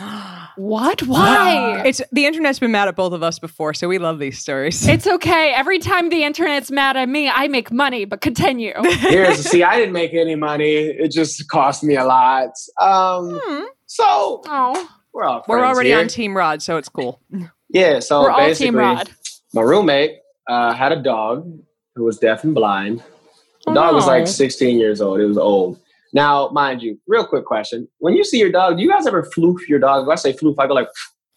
What? 0.59 1.01
Why? 1.03 1.81
It's 1.85 2.01
the 2.11 2.25
internet's 2.25 2.59
been 2.59 2.71
mad 2.71 2.87
at 2.89 2.95
both 2.95 3.13
of 3.13 3.23
us 3.23 3.39
before, 3.39 3.73
so 3.73 3.87
we 3.87 3.97
love 3.97 4.19
these 4.19 4.37
stories. 4.39 4.85
It's 4.87 5.07
okay. 5.07 5.53
Every 5.55 5.79
time 5.79 6.09
the 6.09 6.23
internet's 6.23 6.69
mad 6.69 6.97
at 6.97 7.07
me, 7.07 7.29
I 7.29 7.47
make 7.47 7.71
money, 7.71 8.03
but 8.05 8.19
continue. 8.19 8.73
Here's 8.83 9.39
see, 9.49 9.63
I 9.63 9.77
didn't 9.77 9.93
make 9.93 10.13
any 10.13 10.35
money. 10.35 10.73
It 10.73 11.11
just 11.11 11.47
cost 11.49 11.83
me 11.83 11.95
a 11.95 12.03
lot. 12.03 12.49
Um, 12.79 13.39
Hmm. 13.41 13.63
so 13.85 14.41
oh, 14.47 14.89
we're 15.13 15.23
all 15.23 15.45
We're 15.47 15.63
already 15.63 15.89
here. 15.89 15.99
on 15.99 16.07
Team 16.09 16.35
Rod, 16.35 16.61
so 16.61 16.77
it's 16.77 16.89
cool. 16.89 17.21
Yeah, 17.71 17.99
so 17.99 18.23
we're 18.23 18.31
all 18.31 18.39
basically, 18.39 18.67
Team 18.67 18.75
Rod. 18.77 19.09
my 19.53 19.61
roommate 19.61 20.17
uh, 20.49 20.73
had 20.73 20.91
a 20.91 21.01
dog 21.03 21.47
who 21.95 22.03
was 22.03 22.17
deaf 22.17 22.43
and 22.43 22.55
blind. 22.55 22.99
The 22.99 23.71
Oh, 23.71 23.73
dog 23.75 23.93
was 23.93 24.07
like 24.07 24.27
16 24.27 24.79
years 24.79 25.01
old. 25.01 25.19
It 25.19 25.25
was 25.27 25.37
old. 25.37 25.79
Now, 26.13 26.49
mind 26.49 26.81
you, 26.81 26.99
real 27.07 27.25
quick 27.25 27.45
question: 27.45 27.87
When 27.99 28.15
you 28.15 28.23
see 28.23 28.39
your 28.39 28.51
dog, 28.51 28.77
do 28.77 28.83
you 28.83 28.89
guys 28.89 29.05
ever 29.07 29.23
floof 29.35 29.67
your 29.67 29.79
dog? 29.79 30.07
When 30.07 30.13
I 30.13 30.19
say 30.19 30.33
floof, 30.33 30.55
I 30.59 30.67
go 30.67 30.73
like 30.73 30.87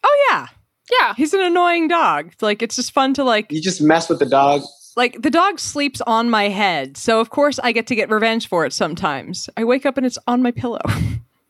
Oh 0.04 0.26
yeah, 0.30 0.46
Yeah. 0.90 1.14
he's 1.16 1.32
an 1.35 1.40
annoying 1.40 1.88
dog. 1.88 2.32
Like 2.40 2.62
it's 2.62 2.76
just 2.76 2.92
fun 2.92 3.14
to 3.14 3.24
like 3.24 3.50
you 3.52 3.61
just 3.62 3.80
mess 3.82 4.08
with 4.08 4.18
the 4.18 4.26
dog. 4.26 4.62
like 4.96 5.20
the 5.22 5.30
dog 5.30 5.58
sleeps 5.61 6.00
on 6.02 6.30
my 6.30 6.48
head, 6.48 6.96
so 6.96 7.20
of 7.20 7.30
course 7.30 7.58
I 7.62 7.72
get 7.72 7.87
to 7.88 7.94
get 7.94 8.11
revenge 8.11 8.48
for 8.48 8.64
it. 8.66 8.72
Sometimes 8.72 9.48
I 9.56 9.64
wake 9.64 9.85
up 9.87 9.96
and 9.96 10.06
it's 10.06 10.18
on 10.26 10.42
my 10.42 10.50
pillow. 10.50 10.80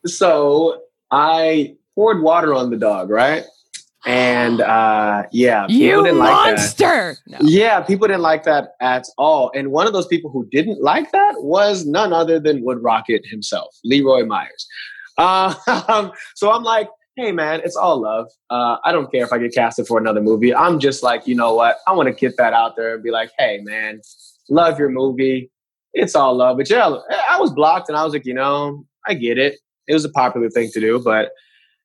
So 0.05 0.81
I 1.13 1.77
poured 1.95 2.23
water 2.23 2.53
on 2.55 2.71
the 2.71 2.77
dog, 2.77 3.09
right? 3.09 3.45
And 4.05 4.61
uh, 4.61 5.25
yeah, 5.31 5.67
people 5.67 5.81
you 5.81 6.03
didn't 6.03 6.19
like 6.19 6.29
that. 6.29 6.57
monster! 6.57 7.17
No. 7.29 7.39
Yeah, 7.41 7.81
people 7.83 8.09
didn't 8.09 8.23
like 8.23 8.43
that 8.45 8.71
at 8.81 9.05
all. 9.17 9.53
And 9.55 9.71
one 9.71 9.87
of 9.87 9.93
those 9.93 10.09
people 10.09 10.31
who 10.31 10.47
didn't 10.51 10.83
like 10.83 11.13
that 11.13 11.35
was 11.39 11.87
none 11.87 12.13
other 12.13 12.41
than 12.41 12.65
Wood 12.65 12.83
Rocket 12.83 13.23
himself, 13.25 13.77
Leroy 13.85 14.25
Myers. 14.25 14.67
Um, 15.19 15.55
so 16.35 16.51
I'm 16.51 16.65
like, 16.65 16.89
hey, 17.17 17.31
man, 17.31 17.61
it's 17.65 17.77
all 17.77 18.01
love. 18.01 18.29
Uh, 18.51 18.79
I 18.85 18.91
don't 18.93 19.11
care 19.13 19.23
if 19.23 19.33
I 19.33 19.39
get 19.39 19.55
casted 19.55 19.87
for 19.87 19.99
another 19.99 20.21
movie. 20.21 20.55
I'm 20.55 20.81
just 20.81 21.03
like, 21.03 21.27
you 21.27 21.35
know 21.35 21.55
what? 21.55 21.77
I 21.87 21.93
want 21.93 22.09
to 22.09 22.15
get 22.15 22.37
that 22.39 22.53
out 22.53 22.75
there 22.77 22.95
and 22.95 23.03
be 23.03 23.11
like, 23.11 23.31
hey, 23.39 23.61
man, 23.63 24.01
love 24.49 24.79
your 24.79 24.89
movie. 24.89 25.51
It's 25.95 26.15
all 26.15 26.35
love. 26.35 26.57
But 26.57 26.71
yeah, 26.71 26.97
I 27.29 27.39
was 27.39 27.53
blocked 27.53 27.89
and 27.89 27.99
I 27.99 28.05
was 28.05 28.15
like, 28.15 28.25
you 28.25 28.35
know, 28.35 28.85
I 29.07 29.15
get 29.15 29.39
it. 29.39 29.59
It 29.87 29.95
was 29.95 30.05
a 30.05 30.11
popular 30.11 30.49
thing 30.49 30.71
to 30.73 30.81
do, 30.81 30.99
but 30.99 31.33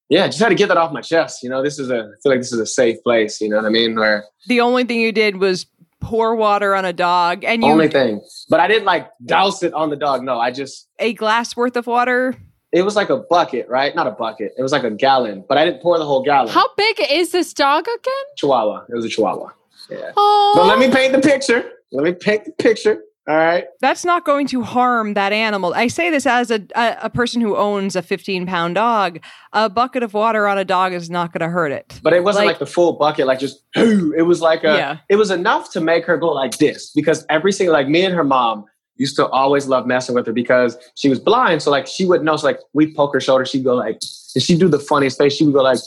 yeah, 0.10 0.26
just 0.28 0.39
had 0.39 0.50
to 0.50 0.56
get 0.56 0.67
that 0.70 0.78
off 0.78 0.91
my 0.93 1.02
chest. 1.02 1.43
You 1.43 1.50
know, 1.50 1.62
this 1.63 1.80
is 1.80 1.89
a, 1.89 1.98
I 2.00 2.22
feel 2.24 2.32
like 2.32 2.39
this 2.39 2.54
is 2.54 2.60
a 2.60 2.65
safe 2.65 3.02
place. 3.04 3.41
You 3.41 3.50
know 3.50 3.58
what 3.58 3.65
I 3.65 3.70
mean? 3.70 3.96
Where 3.96 4.24
The 4.48 4.62
only 4.62 4.84
thing 4.84 5.00
you 5.02 5.12
did 5.12 5.38
was 5.38 5.65
pour 6.00 6.36
water 6.36 6.76
on 6.76 6.86
a 6.86 6.93
dog, 6.93 7.43
and 7.43 7.63
you 7.63 7.70
only 7.72 7.88
thing. 7.89 8.22
But 8.50 8.60
I 8.60 8.67
didn't 8.67 8.86
like 8.86 9.10
douse 9.26 9.63
it 9.63 9.74
on 9.74 9.89
the 9.89 9.96
dog. 9.96 10.24
No, 10.24 10.39
I 10.39 10.52
just 10.52 10.88
a 11.00 11.13
glass 11.13 11.56
worth 11.56 11.76
of 11.76 11.88
water. 11.88 12.36
it 12.72 12.84
was 12.84 12.96
like 12.96 13.10
a 13.10 13.17
bucket, 13.17 13.67
right? 13.67 13.96
Not 13.96 14.08
a 14.08 14.12
bucket. 14.12 14.54
It 14.58 14.62
was 14.62 14.72
like 14.72 14.84
a 14.84 14.91
gallon, 14.91 15.43
but 15.50 15.58
I 15.58 15.65
didn't 15.65 15.82
pour 15.82 15.98
the 15.98 16.06
whole 16.06 16.24
gallon. 16.24 16.50
How 16.50 16.70
big 16.78 16.98
is 17.10 17.32
this 17.32 17.54
dog 17.54 17.84
again? 17.88 18.24
Chihuahua. 18.38 18.86
It 18.89 18.96
was 18.96 19.06
a 19.06 19.10
Chihuahua. 19.10 19.50
Yeah. 19.89 20.12
Oh, 20.15 20.54
But 20.56 20.67
let 20.67 20.80
me 20.80 20.89
paint 20.93 21.13
the 21.13 21.20
picture. 21.22 21.72
Let 21.91 22.04
me 22.04 22.12
paint 22.13 22.46
the 22.46 22.52
picture. 22.52 23.02
All 23.28 23.36
right. 23.36 23.66
That's 23.82 24.06
not 24.06 24.24
going 24.24 24.48
to 24.48 24.62
harm 24.63 25.13
that 25.16 25.34
animal. 25.34 25.74
I 25.74 25.88
say 25.88 26.10
this 26.10 26.26
as 26.26 26.50
a, 26.50 26.62
a, 26.76 26.98
a 27.04 27.10
person 27.10 27.42
who 27.42 27.58
owns 27.58 27.98
a 27.98 28.02
15 28.02 28.46
pound 28.46 28.76
dog. 28.76 29.20
A 29.52 29.70
bucket 29.70 30.02
of 30.02 30.13
water 30.13 30.48
on 30.48 30.58
a 30.58 30.63
dog 30.63 30.94
is 30.94 31.10
not 31.10 31.34
going 31.34 31.42
to 31.42 31.50
hurt 31.54 31.74
it. 31.74 32.00
But 32.02 32.13
it 32.13 32.24
wasn't 32.24 32.46
Like- 32.46 32.54
like, 32.56 32.60
the 32.60 32.66
full 32.66 32.94
bucket, 32.94 33.28
like 33.28 33.40
just 33.40 33.63
it 33.76 34.26
was 34.26 34.40
like 34.42 34.63
a 34.63 34.78
Yeah. 34.78 34.98
it 35.10 35.18
was 35.18 35.30
enough 35.30 35.72
to 35.74 35.82
make 35.82 36.06
her 36.06 36.16
go 36.18 36.30
like 36.30 36.58
this 36.58 36.92
because 36.96 37.26
every 37.30 37.52
single 37.52 37.74
like 37.74 37.90
me 37.90 38.06
and 38.06 38.16
her 38.16 38.24
mom 38.24 38.63
used 38.96 39.18
to 39.18 39.28
always 39.28 39.68
love 39.68 39.86
messing 39.86 40.16
with 40.16 40.26
her 40.26 40.34
because 40.34 40.78
she 40.96 41.10
was 41.10 41.20
blind. 41.20 41.62
So 41.62 41.70
like 41.70 41.86
she 41.86 42.06
would 42.06 42.24
know, 42.24 42.38
so 42.38 42.48
like 42.48 42.60
we 42.74 42.94
poke 42.94 43.13
her 43.13 43.20
shoulder, 43.20 43.44
she'd 43.46 43.66
go 43.66 43.76
like 43.76 44.00
and 44.36 44.42
she'd 44.44 44.60
do 44.60 44.70
the 44.70 44.80
funniest 44.80 45.18
face. 45.18 45.34
She 45.34 45.44
would 45.44 45.54
go 45.54 45.62
like 45.63 45.80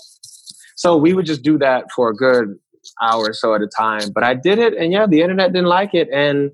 so 0.77 0.97
we 0.97 1.15
would 1.15 1.25
just 1.27 1.43
do 1.43 1.57
that 1.59 1.87
for 1.97 2.11
a 2.11 2.15
good 2.15 2.55
hour 3.03 3.31
or 3.31 3.33
so 3.33 3.55
at 3.55 3.63
a 3.63 3.67
time. 3.67 4.11
But 4.15 4.25
I 4.25 4.35
did 4.35 4.59
it 4.59 4.75
and 4.75 4.93
yeah, 4.93 5.07
the 5.07 5.23
internet 5.23 5.53
didn't 5.55 5.69
like 5.69 5.95
it. 5.95 6.09
And 6.13 6.51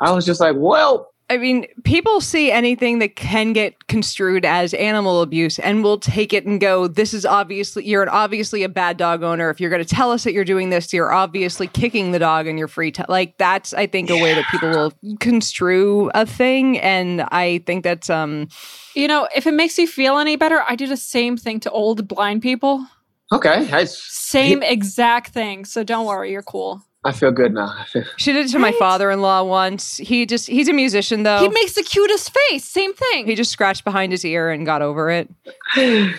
I 0.00 0.12
was 0.12 0.26
just 0.26 0.40
like, 0.40 0.56
well, 0.56 1.10
I 1.30 1.38
mean, 1.38 1.66
people 1.84 2.20
see 2.20 2.52
anything 2.52 2.98
that 2.98 3.16
can 3.16 3.54
get 3.54 3.86
construed 3.86 4.44
as 4.44 4.74
animal 4.74 5.22
abuse 5.22 5.58
and 5.58 5.82
will 5.82 5.98
take 5.98 6.34
it 6.34 6.44
and 6.44 6.60
go, 6.60 6.86
this 6.86 7.14
is 7.14 7.24
obviously, 7.24 7.86
you're 7.86 8.02
an, 8.02 8.10
obviously 8.10 8.62
a 8.62 8.68
bad 8.68 8.98
dog 8.98 9.22
owner. 9.22 9.48
If 9.48 9.58
you're 9.58 9.70
going 9.70 9.82
to 9.82 9.88
tell 9.88 10.10
us 10.10 10.24
that 10.24 10.34
you're 10.34 10.44
doing 10.44 10.68
this, 10.68 10.92
you're 10.92 11.14
obviously 11.14 11.66
kicking 11.66 12.12
the 12.12 12.18
dog 12.18 12.46
in 12.46 12.58
your 12.58 12.68
free 12.68 12.92
time. 12.92 13.06
Like, 13.08 13.38
that's, 13.38 13.72
I 13.72 13.86
think, 13.86 14.10
a 14.10 14.22
way 14.22 14.34
that 14.34 14.44
people 14.50 14.68
will 14.68 14.92
construe 15.18 16.10
a 16.14 16.26
thing. 16.26 16.78
And 16.78 17.22
I 17.22 17.62
think 17.66 17.84
that's, 17.84 18.10
um, 18.10 18.48
you 18.94 19.08
know, 19.08 19.26
if 19.34 19.46
it 19.46 19.54
makes 19.54 19.78
you 19.78 19.86
feel 19.86 20.18
any 20.18 20.36
better, 20.36 20.62
I 20.68 20.76
do 20.76 20.86
the 20.86 20.96
same 20.96 21.38
thing 21.38 21.58
to 21.60 21.70
old 21.70 22.06
blind 22.06 22.42
people. 22.42 22.86
okay, 23.32 23.66
I, 23.72 23.86
Same 23.86 24.62
exact 24.62 25.32
thing. 25.32 25.64
So 25.64 25.84
don't 25.84 26.04
worry, 26.04 26.32
you're 26.32 26.42
cool. 26.42 26.82
I 27.04 27.12
feel 27.12 27.30
good 27.32 27.52
now. 27.52 27.84
she 28.16 28.32
did 28.32 28.46
it 28.46 28.52
to 28.52 28.58
my 28.58 28.72
father 28.72 29.10
in 29.10 29.20
law 29.20 29.42
once. 29.42 29.98
He 29.98 30.24
just, 30.24 30.46
he's 30.46 30.68
a 30.68 30.72
musician 30.72 31.22
though. 31.22 31.40
He 31.40 31.48
makes 31.48 31.74
the 31.74 31.82
cutest 31.82 32.34
face. 32.48 32.64
Same 32.64 32.94
thing. 32.94 33.26
he 33.26 33.34
just 33.34 33.50
scratched 33.50 33.84
behind 33.84 34.10
his 34.12 34.24
ear 34.24 34.50
and 34.50 34.64
got 34.66 34.82
over 34.82 35.10
it. 35.10 35.28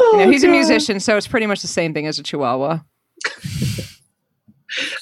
Oh, 0.00 0.10
You 0.12 0.24
know, 0.24 0.30
he's 0.30 0.44
a 0.44 0.48
musician, 0.48 1.00
so 1.00 1.16
it's 1.16 1.26
pretty 1.26 1.46
much 1.46 1.60
the 1.60 1.66
same 1.66 1.92
thing 1.92 2.06
as 2.06 2.16
a 2.16 2.22
chihuahua. 2.22 2.78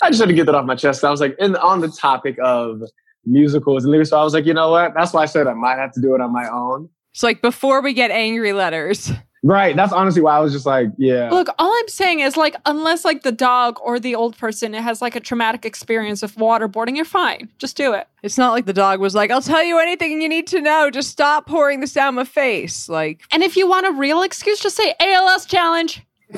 I 0.03 0.09
just 0.09 0.21
had 0.21 0.29
to 0.29 0.35
get 0.35 0.47
that 0.47 0.55
off 0.55 0.65
my 0.65 0.75
chest. 0.75 1.05
I 1.05 1.11
was 1.11 1.21
like, 1.21 1.37
in, 1.39 1.55
on 1.57 1.81
the 1.81 1.89
topic 1.89 2.37
of 2.43 2.83
musicals 3.27 3.85
and 3.85 3.93
lyrics, 3.93 4.09
so 4.11 4.19
I 4.19 4.25
was 4.25 4.33
like, 4.35 4.47
you 4.47 4.55
know 4.55 4.71
what? 4.71 4.95
That's 4.95 5.13
why 5.13 5.23
I 5.23 5.27
said 5.27 5.47
I 5.47 5.53
might 5.53 5.77
have 5.77 5.93
to 5.93 6.01
do 6.01 6.15
it 6.15 6.21
on 6.23 6.33
my 6.33 6.49
own. 6.49 6.89
It's 7.13 7.23
like 7.23 7.43
before 7.43 7.83
we 7.83 7.93
get 7.93 8.11
angry 8.11 8.53
letters. 8.53 9.13
Right. 9.43 9.75
That's 9.75 9.93
honestly 9.93 10.21
why 10.21 10.37
I 10.37 10.41
was 10.41 10.53
just 10.53 10.67
like, 10.67 10.89
yeah. 10.99 11.31
Look, 11.31 11.49
all 11.59 11.73
I'm 11.73 11.89
saying 11.89 12.21
is 12.21 12.37
like, 12.37 12.57
unless 12.67 13.05
like 13.05 13.23
the 13.23 13.33
dog 13.33 13.79
or 13.83 13.99
the 13.99 14.15
old 14.15 14.37
person 14.37 14.75
has 14.75 15.01
like 15.01 15.17
a 15.17 15.21
traumatic 15.21 15.65
experience 15.65 16.23
of 16.23 16.35
waterboarding, 16.37 16.95
you're 16.97 17.07
fine. 17.07 17.49
Just 17.59 17.77
do 17.77 17.95
it. 17.95 18.07
It's 18.23 18.37
not 18.37 18.53
like 18.53 18.67
the 18.67 18.75
dog 18.75 19.01
was 19.01 19.15
like, 19.15 19.31
I'll 19.31 19.41
tell 19.41 19.65
you 19.65 19.79
anything 19.79 20.21
you 20.21 20.29
need 20.29 20.47
to 20.49 20.61
know. 20.61 20.91
Just 20.91 21.11
stop 21.11 21.47
pouring 21.47 21.81
this 21.81 21.95
down 21.95 22.17
my 22.17 22.25
face. 22.25 22.89
Like, 22.89 23.23
And 23.33 23.43
if 23.43 23.57
you 23.57 23.67
want 23.67 23.87
a 23.87 23.93
real 23.93 24.23
excuse, 24.23 24.61
just 24.61 24.77
say 24.77 24.95
ALS 25.01 25.47
challenge. 25.47 26.03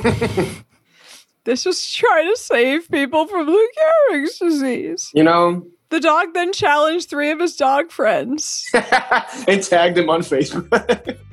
this 1.44 1.64
was 1.66 1.92
trying 1.92 2.32
to 2.32 2.36
save 2.36 2.88
people 2.88 3.26
from 3.26 3.48
Lou 3.48 3.68
Gehrig's 4.12 4.38
disease. 4.38 5.10
You 5.12 5.24
know, 5.24 5.66
The 5.90 5.98
dog 5.98 6.34
then 6.34 6.52
challenged 6.52 7.10
three 7.10 7.32
of 7.32 7.40
his 7.40 7.56
dog 7.56 7.90
friends. 7.90 8.64
and 8.74 9.60
tagged 9.62 9.98
him 9.98 10.08
on 10.08 10.20
Facebook. 10.20 11.18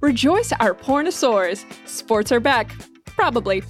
Rejoice, 0.00 0.52
our 0.60 0.74
pornosaurs. 0.74 1.64
Sports 1.88 2.32
are 2.32 2.40
back. 2.40 2.72
Probably. 3.04 3.64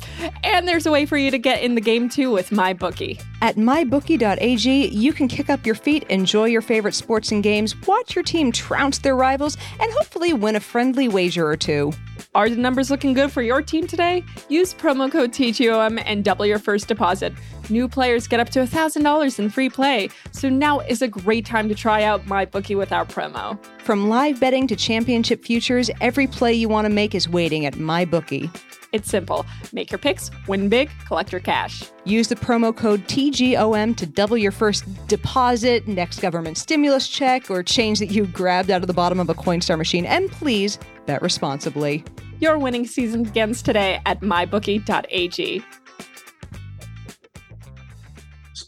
And 0.44 0.68
there's 0.68 0.84
a 0.84 0.90
way 0.90 1.06
for 1.06 1.16
you 1.16 1.30
to 1.30 1.38
get 1.38 1.62
in 1.62 1.74
the 1.74 1.80
game 1.80 2.10
too 2.10 2.30
with 2.30 2.50
MyBookie. 2.50 3.22
At 3.40 3.56
mybookie.ag, 3.56 4.88
you 4.88 5.12
can 5.14 5.26
kick 5.26 5.48
up 5.48 5.64
your 5.64 5.74
feet, 5.74 6.02
enjoy 6.10 6.46
your 6.46 6.60
favorite 6.60 6.94
sports 6.94 7.32
and 7.32 7.42
games, 7.42 7.74
watch 7.86 8.14
your 8.14 8.24
team 8.24 8.52
trounce 8.52 8.98
their 8.98 9.16
rivals, 9.16 9.56
and 9.80 9.90
hopefully 9.92 10.34
win 10.34 10.56
a 10.56 10.60
friendly 10.60 11.08
wager 11.08 11.46
or 11.48 11.56
two. 11.56 11.92
Are 12.34 12.50
the 12.50 12.56
numbers 12.56 12.90
looking 12.90 13.14
good 13.14 13.32
for 13.32 13.40
your 13.40 13.62
team 13.62 13.86
today? 13.86 14.22
Use 14.50 14.74
promo 14.74 15.10
code 15.10 15.32
TGOM 15.32 16.02
and 16.04 16.22
double 16.22 16.44
your 16.44 16.58
first 16.58 16.86
deposit. 16.86 17.32
New 17.70 17.88
players 17.88 18.28
get 18.28 18.38
up 18.38 18.50
to 18.50 18.60
$1,000 18.60 19.38
in 19.38 19.48
free 19.50 19.70
play, 19.70 20.10
so 20.30 20.50
now 20.50 20.80
is 20.80 21.00
a 21.00 21.08
great 21.08 21.46
time 21.46 21.68
to 21.70 21.74
try 21.74 22.02
out 22.02 22.24
MyBookie 22.26 22.76
with 22.76 22.92
our 22.92 23.06
promo. 23.06 23.58
From 23.80 24.10
live 24.10 24.38
betting 24.40 24.66
to 24.66 24.76
championship 24.76 25.42
futures, 25.42 25.90
every 26.02 26.26
play 26.26 26.52
you 26.52 26.68
want 26.68 26.84
to 26.84 26.90
make 26.90 27.14
is 27.14 27.28
waiting 27.28 27.64
at 27.64 27.74
MyBookie. 27.74 28.54
It's 28.92 29.08
simple. 29.08 29.44
Make 29.72 29.90
your 29.90 29.98
picks, 29.98 30.30
win 30.46 30.68
big, 30.68 30.90
collect 31.06 31.32
your 31.32 31.40
cash. 31.40 31.82
Use 32.04 32.28
the 32.28 32.36
promo 32.36 32.74
code 32.74 33.00
TGOM 33.08 33.96
to 33.96 34.06
double 34.06 34.36
your 34.38 34.52
first 34.52 34.84
deposit, 35.08 35.88
next 35.88 36.20
government 36.20 36.58
stimulus 36.58 37.08
check, 37.08 37.50
or 37.50 37.62
change 37.62 37.98
that 37.98 38.10
you 38.10 38.26
grabbed 38.26 38.70
out 38.70 38.82
of 38.82 38.86
the 38.86 38.94
bottom 38.94 39.18
of 39.18 39.28
a 39.30 39.34
Coinstar 39.34 39.76
machine. 39.76 40.06
And 40.06 40.30
please 40.30 40.78
bet 41.08 41.22
responsibly. 41.22 42.04
Your 42.38 42.56
winning 42.58 42.86
season 42.86 43.24
begins 43.24 43.62
today 43.62 44.00
at 44.06 44.20
mybookie.ag. 44.20 45.64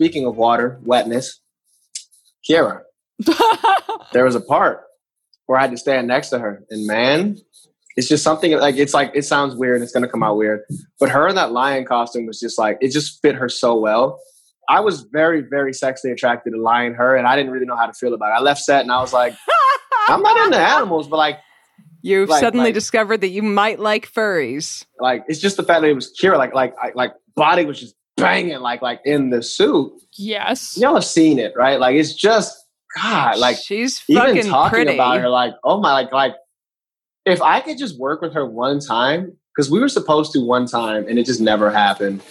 speaking 0.00 0.24
of 0.24 0.34
water, 0.34 0.80
wetness, 0.82 1.42
Kira, 2.48 2.80
there 4.14 4.24
was 4.24 4.34
a 4.34 4.40
part 4.40 4.80
where 5.44 5.58
I 5.58 5.60
had 5.60 5.72
to 5.72 5.76
stand 5.76 6.06
next 6.06 6.30
to 6.30 6.38
her, 6.38 6.64
and 6.70 6.86
man, 6.86 7.36
it's 7.98 8.08
just 8.08 8.24
something 8.24 8.52
like 8.52 8.76
it's 8.76 8.94
like 8.94 9.10
it 9.14 9.26
sounds 9.26 9.54
weird. 9.54 9.82
It's 9.82 9.92
gonna 9.92 10.08
come 10.08 10.22
out 10.22 10.38
weird, 10.38 10.62
but 10.98 11.10
her 11.10 11.28
in 11.28 11.34
that 11.34 11.52
lion 11.52 11.84
costume 11.84 12.24
was 12.24 12.40
just 12.40 12.58
like 12.58 12.78
it 12.80 12.92
just 12.92 13.20
fit 13.20 13.34
her 13.34 13.50
so 13.50 13.78
well. 13.78 14.18
I 14.70 14.80
was 14.80 15.02
very, 15.02 15.42
very 15.42 15.74
sexually 15.74 16.14
attracted 16.14 16.52
to 16.52 16.62
lion 16.62 16.94
her, 16.94 17.16
and 17.16 17.26
I 17.26 17.36
didn't 17.36 17.52
really 17.52 17.66
know 17.66 17.76
how 17.76 17.86
to 17.86 17.92
feel 17.92 18.14
about 18.14 18.30
it. 18.30 18.38
I 18.38 18.40
left 18.40 18.62
set 18.62 18.80
and 18.80 18.90
I 18.90 19.02
was 19.02 19.12
like, 19.12 19.34
I'm 20.08 20.22
not 20.22 20.46
into 20.46 20.58
animals, 20.58 21.08
but 21.08 21.18
like, 21.18 21.40
You've 22.02 22.28
Like- 22.28 22.40
suddenly 22.40 22.66
like- 22.66 22.74
discovered 22.74 23.20
that 23.22 23.28
you 23.28 23.42
might 23.42 23.78
like 23.80 24.10
furries. 24.10 24.84
like 25.00 25.24
it's 25.28 25.40
just 25.40 25.56
the 25.56 25.62
fact 25.62 25.82
that 25.82 25.88
it 25.90 25.94
was 25.94 26.12
Kira, 26.20 26.36
like, 26.38 26.54
like, 26.54 26.74
I, 26.82 26.90
like 26.94 27.12
body 27.36 27.64
was 27.64 27.78
just 27.80 27.94
banging, 28.16 28.58
like, 28.60 28.82
like 28.82 29.00
in 29.04 29.30
the 29.30 29.42
suit. 29.42 29.92
yes. 30.16 30.76
Y'all 30.78 30.94
have 30.94 31.04
seen 31.04 31.38
it, 31.38 31.52
right? 31.56 31.78
Like, 31.80 31.96
it's 31.96 32.14
just 32.14 32.56
God, 33.00 33.38
like 33.38 33.56
she's 33.56 34.02
even 34.08 34.46
talking 34.46 34.70
pretty. 34.70 34.94
about 34.94 35.20
her, 35.20 35.28
like, 35.28 35.54
oh 35.64 35.80
my, 35.80 35.92
like, 35.92 36.12
like, 36.12 36.34
if 37.26 37.40
I 37.42 37.60
could 37.60 37.78
just 37.78 37.98
work 37.98 38.20
with 38.22 38.32
her 38.34 38.44
one 38.46 38.80
time, 38.80 39.36
because 39.54 39.70
we 39.70 39.78
were 39.80 39.88
supposed 39.88 40.32
to 40.32 40.40
one 40.40 40.66
time 40.66 41.06
and 41.08 41.18
it 41.18 41.26
just 41.26 41.40
never 41.40 41.70
happened. 41.70 42.22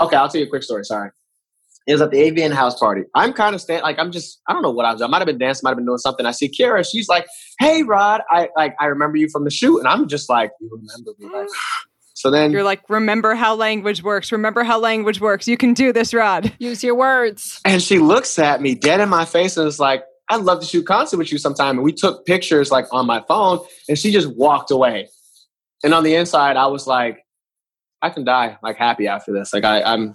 Okay, 0.00 0.16
I'll 0.16 0.28
tell 0.28 0.40
you 0.40 0.46
a 0.46 0.50
quick 0.50 0.62
story. 0.62 0.84
Sorry. 0.84 1.10
It 1.88 1.92
was 1.92 2.02
at 2.02 2.10
the 2.10 2.18
AVN 2.18 2.52
house 2.52 2.78
party. 2.78 3.04
I'm 3.14 3.32
kind 3.32 3.54
of 3.54 3.62
stand 3.62 3.82
like 3.82 3.98
I'm 3.98 4.12
just 4.12 4.42
I 4.46 4.52
don't 4.52 4.60
know 4.60 4.70
what 4.70 4.84
I 4.84 4.92
was. 4.92 5.00
doing. 5.00 5.08
I 5.08 5.10
might 5.10 5.18
have 5.18 5.26
been 5.26 5.38
dancing, 5.38 5.62
might 5.64 5.70
have 5.70 5.78
been 5.78 5.86
doing 5.86 5.96
something. 5.98 6.26
I 6.26 6.32
see 6.32 6.48
Kara. 6.48 6.84
She's 6.84 7.08
like, 7.08 7.26
"Hey, 7.58 7.82
Rod, 7.82 8.20
I 8.30 8.50
like 8.56 8.76
I 8.78 8.86
remember 8.86 9.16
you 9.16 9.28
from 9.30 9.44
the 9.44 9.50
shoot," 9.50 9.78
and 9.78 9.88
I'm 9.88 10.06
just 10.06 10.28
like, 10.28 10.50
"You 10.60 10.68
remember 10.70 11.12
me?" 11.18 11.34
Like, 11.34 11.48
so 12.14 12.30
then 12.30 12.52
You're 12.52 12.62
like, 12.62 12.82
remember 12.90 13.34
how 13.34 13.54
language 13.54 14.02
works. 14.02 14.30
Remember 14.32 14.64
how 14.64 14.78
language 14.78 15.18
works. 15.18 15.48
You 15.48 15.56
can 15.56 15.72
do 15.72 15.92
this, 15.92 16.12
Rod. 16.12 16.52
Use 16.58 16.84
your 16.84 16.94
words. 16.94 17.60
And 17.64 17.82
she 17.82 17.98
looks 18.00 18.38
at 18.38 18.60
me 18.60 18.74
dead 18.74 19.00
in 19.00 19.08
my 19.08 19.24
face 19.24 19.56
and 19.56 19.66
is 19.66 19.80
like, 19.80 20.04
I'd 20.28 20.42
love 20.42 20.60
to 20.60 20.66
shoot 20.66 20.84
concert 20.84 21.16
with 21.16 21.32
you 21.32 21.38
sometime. 21.38 21.76
And 21.76 21.84
we 21.84 21.92
took 21.92 22.26
pictures 22.26 22.70
like 22.70 22.86
on 22.92 23.06
my 23.06 23.22
phone 23.28 23.60
and 23.88 23.98
she 23.98 24.12
just 24.12 24.28
walked 24.36 24.70
away. 24.70 25.08
And 25.82 25.94
on 25.94 26.02
the 26.04 26.16
inside, 26.16 26.56
I 26.56 26.66
was 26.66 26.86
like, 26.86 27.24
I 28.02 28.10
can 28.10 28.24
die 28.24 28.58
like 28.62 28.76
happy 28.76 29.06
after 29.06 29.32
this. 29.32 29.54
Like 29.54 29.64
I, 29.64 29.82
I'm 29.82 30.14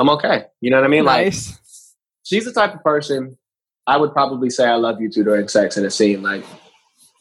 I'm 0.00 0.08
okay. 0.10 0.44
You 0.60 0.70
know 0.70 0.78
what 0.78 0.84
I 0.84 0.88
mean? 0.88 1.04
Like 1.04 1.26
nice. 1.26 1.94
she's 2.22 2.44
the 2.44 2.52
type 2.52 2.74
of 2.74 2.82
person 2.82 3.36
I 3.86 3.96
would 3.96 4.12
probably 4.12 4.50
say 4.50 4.66
I 4.66 4.76
love 4.76 5.00
you 5.00 5.10
to 5.10 5.24
during 5.24 5.48
sex 5.48 5.76
in 5.76 5.84
a 5.84 5.90
scene. 5.90 6.22
Like 6.22 6.44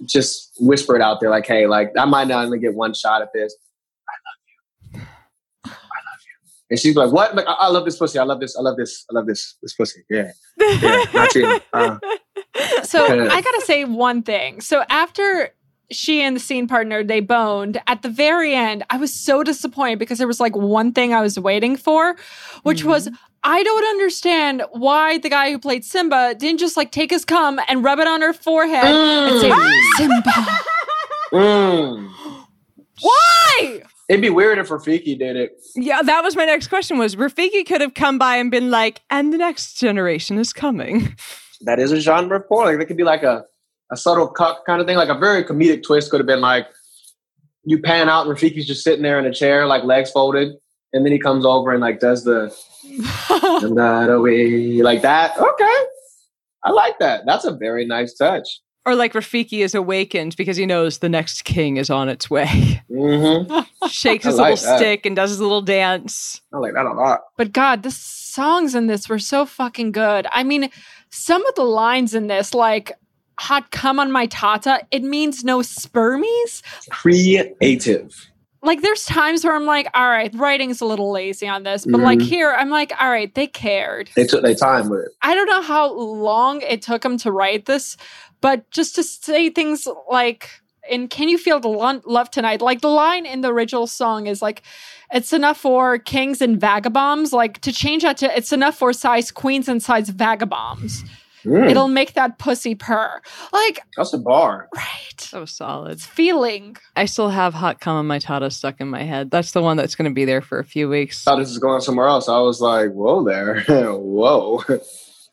just 0.06 0.54
whisper 0.60 0.96
it 0.96 1.02
out 1.02 1.20
there, 1.20 1.30
like, 1.30 1.46
hey, 1.46 1.68
like 1.68 1.92
I 1.98 2.06
might 2.06 2.28
not 2.28 2.46
only 2.46 2.60
get 2.60 2.74
one 2.76 2.94
shot 2.94 3.22
at 3.22 3.30
this. 3.34 3.56
I 4.08 4.14
love 4.26 5.02
you. 5.02 5.02
I 5.66 5.70
love 5.70 6.20
you. 6.26 6.50
And 6.70 6.80
she's 6.80 6.96
like, 6.96 7.12
what? 7.12 7.36
Like, 7.36 7.48
I, 7.48 7.54
I 7.54 7.68
love 7.70 7.86
this 7.86 7.98
pussy. 7.98 8.20
I 8.20 8.24
love 8.24 8.40
this. 8.40 8.56
I 8.56 8.62
love 8.62 8.78
this. 8.78 9.06
I 9.10 9.16
love 9.16 9.26
this. 9.26 9.58
This 9.62 9.74
pussy. 9.74 10.04
Yeah. 10.10 10.32
Yeah. 10.58 11.04
Not 11.14 11.36
you. 11.36 11.60
Uh, 11.74 11.98
So 12.84 13.06
I 13.06 13.42
gotta 13.42 13.62
say 13.66 13.86
one 13.86 14.24
thing. 14.24 14.62
So 14.62 14.84
after 14.90 15.52
she 15.92 16.22
and 16.22 16.36
the 16.36 16.40
scene 16.40 16.68
partner 16.68 17.04
they 17.04 17.20
boned 17.20 17.82
at 17.88 18.02
the 18.02 18.10
very 18.10 18.54
end, 18.54 18.84
I 18.90 18.98
was 18.98 19.14
so 19.14 19.44
disappointed 19.44 20.00
because 20.00 20.18
there 20.18 20.28
was 20.28 20.40
like 20.40 20.56
one 20.56 20.92
thing 20.94 21.14
I 21.14 21.22
was 21.22 21.40
waiting 21.40 21.76
for, 21.76 22.16
which 22.64 22.84
was 22.84 23.08
Mm-hmm. 23.08 23.16
I 23.42 23.64
don't 23.64 23.86
understand 23.86 24.64
why 24.72 25.18
the 25.18 25.30
guy 25.30 25.50
who 25.52 25.60
played 25.60 25.86
Simba 25.86 26.36
didn't 26.38 26.60
just 26.60 26.76
like 26.76 26.92
take 26.92 27.10
his 27.10 27.24
cum 27.24 27.58
and 27.70 27.82
rub 27.86 28.00
it 28.00 28.06
on 28.08 28.22
her 28.22 28.34
forehead 28.34 28.84
and 28.84 29.40
say 29.40 29.50
Mm. 29.50 29.82
Simba. 29.96 30.32
mm. 31.32 32.12
Why? 33.02 33.82
It'd 34.10 34.22
be 34.22 34.30
weird 34.30 34.58
if 34.58 34.70
Rafiki 34.70 35.18
did 35.18 35.36
it. 35.36 35.52
Yeah, 35.76 36.02
that 36.02 36.22
was 36.24 36.36
my 36.36 36.46
next 36.46 36.68
question 36.68 36.98
was 36.98 37.16
Rafiki 37.16 37.66
could 37.66 37.80
have 37.80 37.94
come 37.94 38.18
by 38.18 38.36
and 38.38 38.50
been 38.52 38.72
like, 38.72 39.02
and 39.10 39.32
the 39.32 39.38
next 39.38 39.76
generation 39.76 40.38
is 40.38 40.52
coming. 40.52 41.16
That 41.62 41.80
is 41.80 41.92
a 41.92 42.00
genre 42.00 42.38
of 42.40 42.48
porn. 42.48 42.68
Like, 42.68 42.78
that 42.80 42.86
could 42.88 42.98
be 42.98 43.04
like 43.04 43.22
a, 43.24 43.46
a 43.92 43.98
subtle 43.98 44.28
cuck 44.28 44.66
kind 44.66 44.82
of 44.82 44.88
thing. 44.88 44.98
Like 44.98 45.10
a 45.10 45.18
very 45.18 45.44
comedic 45.44 45.84
twist 45.84 46.12
could 46.12 46.20
have 46.20 46.28
been 46.28 46.42
like, 46.42 46.68
you 47.64 47.82
pan 47.82 48.10
out 48.10 48.28
and 48.28 48.36
Rafiki's 48.36 48.66
just 48.66 48.84
sitting 48.84 49.04
there 49.04 49.20
in 49.20 49.26
a 49.26 49.34
chair, 49.34 49.66
like 49.68 49.84
legs 49.84 50.12
folded, 50.12 50.54
and 50.94 51.06
then 51.06 51.12
he 51.12 51.20
comes 51.20 51.46
over 51.46 51.72
and 51.72 51.82
like 51.82 52.00
does 52.00 52.24
the 52.24 52.56
I'm 53.30 53.74
not 53.74 54.10
away 54.10 54.82
like 54.82 55.02
that. 55.02 55.38
Okay, 55.38 55.86
I 56.64 56.72
like 56.72 57.00
that. 57.00 57.26
That's 57.26 57.46
a 57.46 57.56
very 57.56 57.86
nice 57.86 58.14
touch. 58.14 58.48
Or 58.86 58.96
like 58.96 59.14
Rafiki 59.14 59.60
is 59.60 59.76
awakened 59.76 60.36
because 60.36 60.58
he 60.58 60.66
knows 60.66 60.98
the 61.00 61.10
next 61.10 61.44
king 61.44 61.78
is 61.78 61.90
on 61.90 62.10
its 62.10 62.30
way. 62.30 62.82
Mm-hmm. 62.90 63.88
Shakes 63.88 64.26
his 64.26 64.38
like 64.38 64.56
little 64.56 64.66
that. 64.66 64.80
stick 64.80 65.06
and 65.06 65.16
does 65.16 65.30
his 65.32 65.42
little 65.42 65.62
dance. 65.62 66.42
I 66.54 66.58
like 66.58 66.74
that 66.74 66.86
a 66.86 66.94
lot. 66.94 67.22
But 67.38 67.52
God, 67.52 67.84
the 67.84 67.92
songs 67.92 68.74
in 68.74 68.88
this 68.88 69.10
were 69.10 69.20
so 69.20 69.46
fucking 69.46 69.92
good. 69.92 70.28
I 70.32 70.44
mean, 70.44 70.70
some 71.10 71.46
of 71.46 71.56
the 71.56 71.64
lines 71.64 72.16
in 72.16 72.28
this, 72.28 72.54
like 72.54 72.94
hot 73.40 73.72
cum 73.72 74.00
on 74.00 74.12
my 74.12 74.26
tata, 74.28 74.86
it 74.92 75.02
means 75.04 75.44
no 75.44 75.60
spermies. 75.60 76.62
Creative. 76.90 78.30
Like 78.62 78.82
there's 78.82 79.06
times 79.06 79.46
where 79.46 79.56
I'm 79.56 79.66
like, 79.66 79.88
all 79.94 80.10
right, 80.10 80.34
writing's 80.36 80.82
a 80.82 80.86
little 80.86 81.12
lazy 81.12 81.48
on 81.48 81.64
this. 81.64 81.86
But 81.86 82.02
like 82.02 82.20
Mhm. 82.20 82.24
here, 82.28 82.52
I'm 82.58 82.70
like, 82.70 82.92
all 83.00 83.10
right, 83.10 83.34
they 83.34 83.48
cared. 83.48 84.10
They 84.16 84.26
took 84.26 84.42
their 84.44 84.54
time 84.56 84.90
with 84.90 85.00
it. 85.06 85.12
I 85.22 85.34
don't 85.34 85.48
know 85.48 85.62
how 85.62 85.94
long 85.94 86.62
it 86.62 86.82
took 86.82 87.02
them 87.02 87.18
to 87.20 87.32
write 87.32 87.66
this, 87.68 87.96
but 88.42 88.70
just 88.72 88.96
to 88.96 89.04
say 89.04 89.50
things 89.50 89.88
like 90.12 90.50
in 90.90 91.08
Can 91.08 91.30
You 91.30 91.38
Feel 91.38 91.62
the 91.62 91.70
Lo- 91.70 92.02
Love 92.06 92.30
Tonight? 92.32 92.62
Like 92.62 92.82
the 92.82 92.90
line 92.90 93.26
in 93.26 93.40
the 93.40 93.54
original 93.54 93.88
song 93.88 94.28
is 94.28 94.42
like, 94.42 94.62
it's 95.14 95.32
enough 95.32 95.58
for 95.58 95.98
kings 95.98 96.42
and 96.42 96.60
vagabonds. 96.60 97.32
Like 97.32 97.62
to 97.62 97.72
change 97.72 98.04
that 98.04 98.18
to 98.18 98.38
it's 98.38 98.52
enough 98.52 98.76
for 98.78 98.92
size 98.92 99.32
queens 99.32 99.70
and 99.70 99.82
size 99.82 100.10
vagabonds. 100.10 101.06
Mm, 101.46 101.70
It'll 101.70 101.88
make 101.88 102.14
that 102.14 102.38
pussy 102.38 102.76
purr. 102.76 103.22
Like, 103.54 103.80
that's 103.96 104.14
a 104.14 104.18
bar. 104.18 104.68
right. 104.76 104.86
So 105.20 105.46
solid. 105.46 105.92
It's 105.94 106.06
feeling. 106.06 106.76
I 106.96 107.06
still 107.06 107.30
have 107.30 107.54
hot 107.54 107.80
cum 107.80 107.96
on 107.98 108.08
my 108.08 108.20
tata 108.20 108.50
stuck 108.52 108.80
in 108.82 108.88
my 108.90 109.04
head. 109.04 109.32
That's 109.32 109.52
the 109.52 109.62
one 109.62 109.78
that's 109.78 109.96
going 109.96 110.10
to 110.10 110.14
be 110.14 110.26
there 110.26 110.42
for 110.42 110.60
a 110.60 110.64
few 110.64 110.90
weeks. 110.90 111.24
thought 111.24 111.38
this 111.40 111.50
was 111.50 111.58
going 111.60 111.82
somewhere 111.82 112.08
else. 112.08 112.28
I 112.30 112.40
was 112.40 112.60
like, 112.62 112.92
whoa 112.92 113.24
there. 113.24 113.62
whoa. 113.68 114.64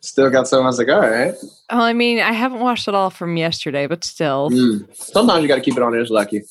Still 0.00 0.30
got 0.30 0.46
some. 0.46 0.62
I 0.62 0.66
was 0.66 0.78
like, 0.78 0.88
all 0.88 1.00
right. 1.00 1.34
Well, 1.70 1.80
I 1.82 1.92
mean, 1.92 2.20
I 2.20 2.32
haven't 2.32 2.60
watched 2.60 2.86
it 2.86 2.94
all 2.94 3.10
from 3.10 3.36
yesterday, 3.36 3.86
but 3.86 4.04
still. 4.04 4.50
Mm. 4.50 4.94
Sometimes 4.94 5.42
you 5.42 5.48
got 5.48 5.56
to 5.56 5.60
keep 5.62 5.76
it 5.76 5.82
on 5.82 5.94
It's 5.94 6.10
lucky. 6.10 6.42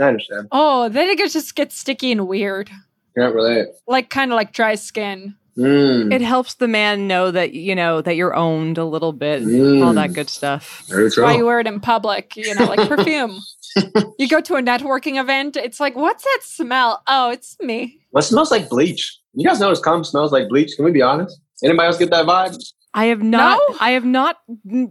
I 0.00 0.04
understand. 0.04 0.48
Oh, 0.52 0.88
then 0.88 1.08
it 1.10 1.18
gets- 1.18 1.34
just 1.34 1.54
gets 1.54 1.76
sticky 1.76 2.12
and 2.12 2.26
weird. 2.26 2.70
Can't 3.16 3.34
relate. 3.34 3.66
Like 3.86 4.08
kind 4.08 4.32
of 4.32 4.36
like 4.36 4.52
dry 4.54 4.74
skin. 4.76 5.34
Mm. 5.56 6.12
It 6.12 6.22
helps 6.22 6.54
the 6.54 6.68
man 6.68 7.06
know 7.06 7.30
that 7.30 7.52
you 7.52 7.74
know 7.74 8.00
that 8.00 8.16
you're 8.16 8.34
owned 8.34 8.78
a 8.78 8.84
little 8.84 9.12
bit, 9.12 9.42
all 9.42 9.48
Mm. 9.48 9.94
that 9.96 10.14
good 10.14 10.30
stuff. 10.30 10.84
Very 10.88 11.10
true. 11.10 11.24
Why 11.24 11.36
you 11.36 11.44
wear 11.44 11.60
it 11.60 11.66
in 11.66 11.78
public, 11.80 12.36
you 12.36 12.54
know, 12.54 12.64
like 12.64 12.88
perfume. 12.88 13.38
you 14.18 14.28
go 14.28 14.40
to 14.40 14.54
a 14.56 14.62
networking 14.62 15.20
event, 15.20 15.56
it's 15.56 15.78
like, 15.80 15.94
what's 15.96 16.24
that 16.24 16.40
smell? 16.42 17.02
Oh, 17.06 17.30
it's 17.30 17.56
me. 17.60 18.00
What 18.10 18.22
smells 18.22 18.50
like 18.50 18.68
bleach? 18.68 19.18
You 19.34 19.46
guys 19.46 19.60
notice 19.60 19.80
cum 19.80 20.04
smells 20.04 20.32
like 20.32 20.48
bleach? 20.48 20.74
Can 20.76 20.84
we 20.84 20.90
be 20.90 21.02
honest? 21.02 21.38
Anybody 21.64 21.86
else 21.86 21.98
get 21.98 22.10
that 22.10 22.26
vibe? 22.26 22.56
I 22.94 23.06
have 23.06 23.22
not. 23.22 23.58
No? 23.70 23.76
I 23.80 23.90
have 23.92 24.04
not 24.04 24.36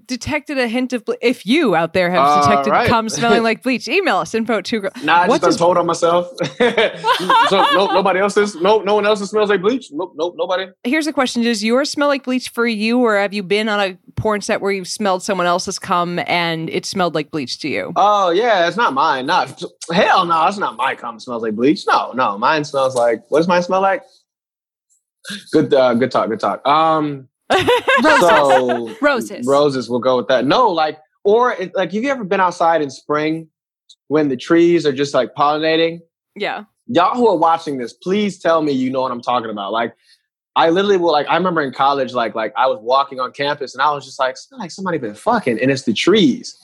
detected 0.08 0.58
a 0.58 0.68
hint 0.68 0.92
of. 0.92 1.06
Ble- 1.06 1.16
if 1.22 1.46
you 1.46 1.76
out 1.76 1.94
there 1.94 2.10
have 2.10 2.20
All 2.20 2.42
detected 2.42 2.72
right. 2.72 2.90
cum 2.90 3.10
smelling 3.10 3.44
like 3.50 3.62
bleach, 3.62 3.88
email 3.88 4.18
us 4.18 4.34
info 4.34 4.58
at 4.58 4.66
two 4.66 4.80
girl. 4.80 4.90
Nah, 5.04 5.22
I 5.22 5.28
What 5.28 5.42
just 5.42 5.60
done 5.60 5.68
told 5.68 5.78
on 5.78 5.86
myself. 5.86 6.28
so 6.58 7.66
no, 7.74 7.88
nobody 7.94 8.20
else's. 8.20 8.56
No, 8.56 8.82
no 8.82 8.96
one 8.96 9.06
else's 9.06 9.30
smells 9.30 9.50
like 9.50 9.62
bleach. 9.62 9.90
Nope, 9.92 10.14
nope, 10.16 10.34
nobody. 10.36 10.68
Here's 10.84 11.06
a 11.06 11.14
question: 11.14 11.44
Does 11.44 11.64
yours 11.64 11.92
smell 11.92 12.08
like 12.08 12.24
bleach 12.24 12.50
for 12.50 12.66
you, 12.66 13.00
or 13.00 13.18
have 13.18 13.34
you 13.34 13.44
been 13.44 13.70
on 13.70 13.80
a 13.80 13.98
porn 14.16 14.42
set 14.42 14.62
where 14.62 14.72
you've 14.72 14.88
smelled 14.88 15.22
someone 15.22 15.46
else's 15.46 15.78
cum 15.78 16.20
and 16.26 16.70
it 16.72 16.86
smelled 16.88 17.14
like 17.14 17.30
bleach 17.30 17.60
to 17.60 17.70
you? 17.70 17.94
Oh 17.96 18.32
yeah, 18.32 18.68
it's 18.68 18.78
not 18.78 18.94
mine. 18.94 19.28
Not 19.28 19.62
hell 19.92 20.26
no, 20.26 20.48
it's 20.48 20.58
not 20.58 20.76
my 20.76 20.96
cum 20.96 21.20
smells 21.20 21.44
like 21.44 21.54
bleach. 21.54 21.86
No, 21.88 22.14
no, 22.14 22.36
mine 22.38 22.64
smells 22.64 22.96
like. 22.96 23.24
What 23.30 23.40
does 23.40 23.48
mine 23.48 23.62
smell 23.62 23.82
like? 23.82 24.02
Good, 25.52 25.72
uh, 25.72 25.94
good 25.94 26.10
talk, 26.10 26.30
good 26.30 26.40
talk. 26.40 26.66
Um, 26.68 27.28
so 28.02 28.96
Roses. 29.02 29.46
roses. 29.46 29.90
We'll 29.90 30.00
go 30.00 30.18
with 30.18 30.28
that. 30.28 30.46
No, 30.46 30.70
like, 30.70 30.98
or 31.24 31.54
it, 31.54 31.76
like, 31.76 31.92
have 31.92 32.04
you 32.04 32.10
ever 32.10 32.24
been 32.24 32.40
outside 32.40 32.82
in 32.82 32.90
spring 32.90 33.48
when 34.08 34.30
the 34.30 34.38
trees 34.38 34.86
are 34.86 34.92
just 34.94 35.14
like 35.14 35.34
pollinating? 35.36 36.00
yeah. 36.36 36.64
y'all 36.88 37.16
who 37.16 37.28
are 37.28 37.38
watching 37.38 37.78
this, 37.78 37.94
please 37.94 38.40
tell 38.40 38.62
me 38.62 38.72
you 38.72 38.90
know 38.90 39.02
what 39.02 39.12
I'm 39.12 39.22
talking 39.22 39.50
about. 39.50 39.72
Like, 39.72 39.96
I 40.56 40.70
literally 40.70 40.98
will 40.98 41.12
like. 41.12 41.28
I 41.30 41.36
remember 41.38 41.62
in 41.62 41.72
college, 41.74 42.14
like, 42.14 42.36
like 42.36 42.54
I 42.58 42.68
was 42.68 42.80
walking 42.82 43.20
on 43.20 43.32
campus 43.32 43.74
and 43.74 43.82
I 43.82 43.92
was 43.92 44.04
just 44.06 44.20
like, 44.20 44.36
smell 44.38 44.60
like 44.60 44.72
somebody 44.72 44.98
been 44.98 45.16
fucking, 45.16 45.60
and 45.62 45.72
it's 45.72 45.84
the 45.84 45.94
trees. 45.94 46.58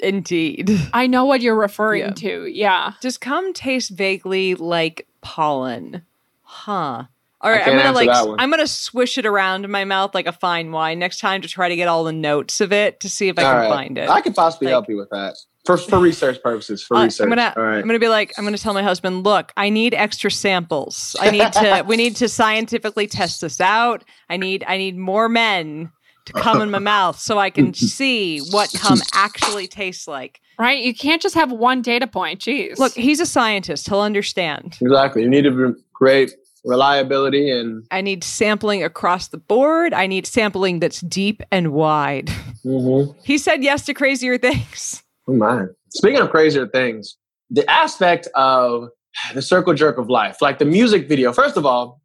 Indeed. 0.00 0.70
I 0.92 1.06
know 1.06 1.24
what 1.24 1.40
you're 1.40 1.54
referring 1.54 2.02
Yeah. 2.02 2.10
to. 2.10 2.46
Yeah. 2.46 2.92
Does 3.00 3.16
cum 3.16 3.52
taste 3.54 3.90
vaguely 3.90 4.54
like 4.56 5.06
pollen? 5.22 6.02
Huh. 6.42 7.04
All 7.44 7.50
I 7.50 7.58
right, 7.58 7.68
I'm 7.68 7.76
gonna 7.76 7.92
like. 7.92 8.08
I'm 8.38 8.50
gonna 8.50 8.66
swish 8.66 9.18
it 9.18 9.26
around 9.26 9.64
in 9.64 9.70
my 9.70 9.84
mouth 9.84 10.14
like 10.14 10.26
a 10.26 10.32
fine 10.32 10.72
wine 10.72 10.98
next 10.98 11.20
time 11.20 11.42
to 11.42 11.48
try 11.48 11.68
to 11.68 11.76
get 11.76 11.88
all 11.88 12.02
the 12.04 12.12
notes 12.12 12.60
of 12.60 12.72
it 12.72 13.00
to 13.00 13.08
see 13.08 13.28
if 13.28 13.38
I 13.38 13.42
All 13.42 13.52
can 13.52 13.60
right. 13.60 13.68
find 13.70 13.98
it. 13.98 14.08
I 14.08 14.20
could 14.22 14.34
possibly 14.34 14.66
Like- 14.66 14.72
help 14.72 14.88
you 14.88 14.96
with 14.96 15.10
that. 15.10 15.34
for 15.66 15.76
for 15.76 15.98
research 15.98 16.42
purposes. 16.42 16.82
For 16.82 16.96
Uh, 16.96 17.04
research. 17.04 17.24
I'm 17.24 17.28
gonna 17.28 17.52
All 17.56 17.62
right. 17.62 17.76
I'm 17.78 17.86
gonna 17.86 17.98
be 17.98 18.08
like 18.08 18.32
I'm 18.38 18.44
gonna 18.44 18.58
tell 18.58 18.74
my 18.74 18.82
husband, 18.82 19.24
look, 19.24 19.52
I 19.56 19.68
need 19.70 19.94
extra 19.94 20.30
samples. 20.30 21.14
I 21.20 21.30
need 21.30 21.52
to 21.52 21.84
we 21.86 21.96
need 21.96 22.16
to 22.16 22.28
scientifically 22.28 23.06
test 23.06 23.40
this 23.42 23.60
out. 23.60 24.04
I 24.30 24.36
need 24.38 24.64
I 24.66 24.76
need 24.78 24.96
more 24.96 25.28
men 25.28 25.90
to 26.26 26.32
come 26.32 26.62
in 26.62 26.70
my 26.70 26.78
mouth 26.94 27.18
so 27.18 27.38
I 27.38 27.50
can 27.50 27.74
see 27.74 28.38
what 28.50 28.72
cum 28.74 28.98
actually 29.14 29.66
tastes 29.66 30.08
like. 30.08 30.40
Right? 30.58 30.82
You 30.82 30.94
can't 30.94 31.20
just 31.20 31.34
have 31.34 31.50
one 31.52 31.82
data 31.82 32.06
point. 32.06 32.40
Jeez. 32.40 32.78
Look, 32.78 32.94
he's 32.94 33.20
a 33.20 33.26
scientist. 33.26 33.88
He'll 33.88 34.00
understand. 34.00 34.78
exactly. 34.80 35.22
You 35.22 35.28
need 35.28 35.42
to 35.42 35.50
re- 35.50 35.74
create 35.94 36.32
reliability 36.64 37.50
and. 37.50 37.84
I 37.90 38.00
need 38.00 38.24
sampling 38.24 38.82
across 38.82 39.28
the 39.28 39.38
board. 39.38 39.92
I 39.94 40.06
need 40.06 40.26
sampling 40.26 40.80
that's 40.80 41.00
deep 41.00 41.42
and 41.50 41.72
wide. 41.72 42.30
Mhm. 42.64 43.14
He 43.24 43.38
said 43.38 43.62
yes 43.62 43.84
to 43.86 43.94
crazier 43.94 44.38
things. 44.38 45.02
Oh 45.28 45.34
my. 45.34 45.66
Speaking 45.90 46.20
of 46.20 46.30
crazier 46.30 46.66
things, 46.66 47.16
the 47.50 47.68
aspect 47.70 48.28
of 48.34 48.88
the 49.34 49.42
circle 49.42 49.74
jerk 49.74 49.96
of 49.98 50.08
life, 50.08 50.42
like 50.42 50.58
the 50.58 50.64
music 50.64 51.08
video. 51.08 51.32
First 51.32 51.56
of 51.56 51.64
all, 51.64 52.00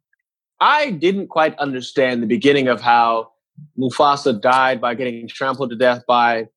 I 0.60 0.90
didn't 0.90 1.28
quite 1.28 1.58
understand 1.58 2.22
the 2.22 2.26
beginning 2.26 2.68
of 2.68 2.80
how 2.80 3.30
Mufasa 3.78 4.40
died 4.40 4.80
by 4.80 4.94
getting 4.94 5.26
trampled 5.28 5.70
to 5.70 5.76
death 5.76 6.02
by 6.06 6.48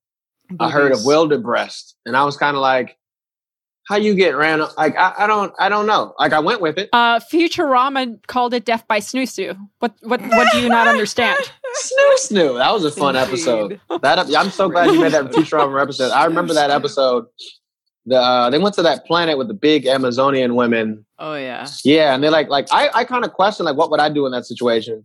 a 0.59 0.69
herd 0.69 0.91
of 0.91 0.99
wildebeest, 1.05 1.95
and 2.05 2.15
I 2.15 2.23
was 2.23 2.37
kind 2.37 2.55
of 2.55 2.61
like, 2.61 2.97
"How 3.93 3.99
you 3.99 4.15
get 4.15 4.35
ran? 4.35 4.59
o- 4.61 4.69
Like 4.77 4.95
I, 4.97 5.13
I 5.19 5.27
don't, 5.27 5.53
I 5.59 5.69
don't 5.69 5.85
know. 5.85 6.13
Like 6.17 6.33
I 6.33 6.39
went 6.39 6.61
with 6.61 6.77
it. 6.77 6.89
uh, 6.93 7.19
Futurama 7.31 8.17
called 8.27 8.53
it 8.53 8.65
death 8.65 8.85
by 8.87 8.99
snooze. 8.99 9.37
What 9.79 9.93
what 10.01 10.19
what 10.21 10.51
do 10.51 10.59
you 10.61 10.69
not 10.69 10.87
understand? 10.87 11.37
Snoo 11.85 12.15
snoo. 12.19 12.57
That 12.57 12.71
was 12.71 12.85
a 12.85 12.91
fun 12.91 13.15
episode. 13.15 13.79
That 14.01 14.19
I'm 14.35 14.49
so 14.49 14.69
glad 14.69 14.91
you 14.91 15.01
made 15.01 15.11
that 15.13 15.25
Futurama 15.31 15.81
episode. 15.81 16.11
I 16.11 16.25
remember 16.25 16.53
that 16.53 16.69
episode. 16.71 17.25
The 18.05 18.17
uh, 18.19 18.49
they 18.49 18.59
went 18.59 18.75
to 18.75 18.81
that 18.83 19.05
planet 19.05 19.37
with 19.37 19.47
the 19.47 19.53
big 19.53 19.85
Amazonian 19.85 20.55
women. 20.55 21.05
Oh 21.19 21.35
yeah. 21.35 21.67
Yeah, 21.85 22.13
and 22.13 22.23
they're 22.23 22.31
like, 22.31 22.49
like 22.49 22.67
I, 22.71 22.89
I 22.93 23.03
kind 23.05 23.23
of 23.25 23.31
question 23.33 23.65
like, 23.65 23.77
what 23.77 23.89
would 23.91 23.99
I 24.01 24.09
do 24.09 24.25
in 24.25 24.31
that 24.33 24.45
situation? 24.45 25.03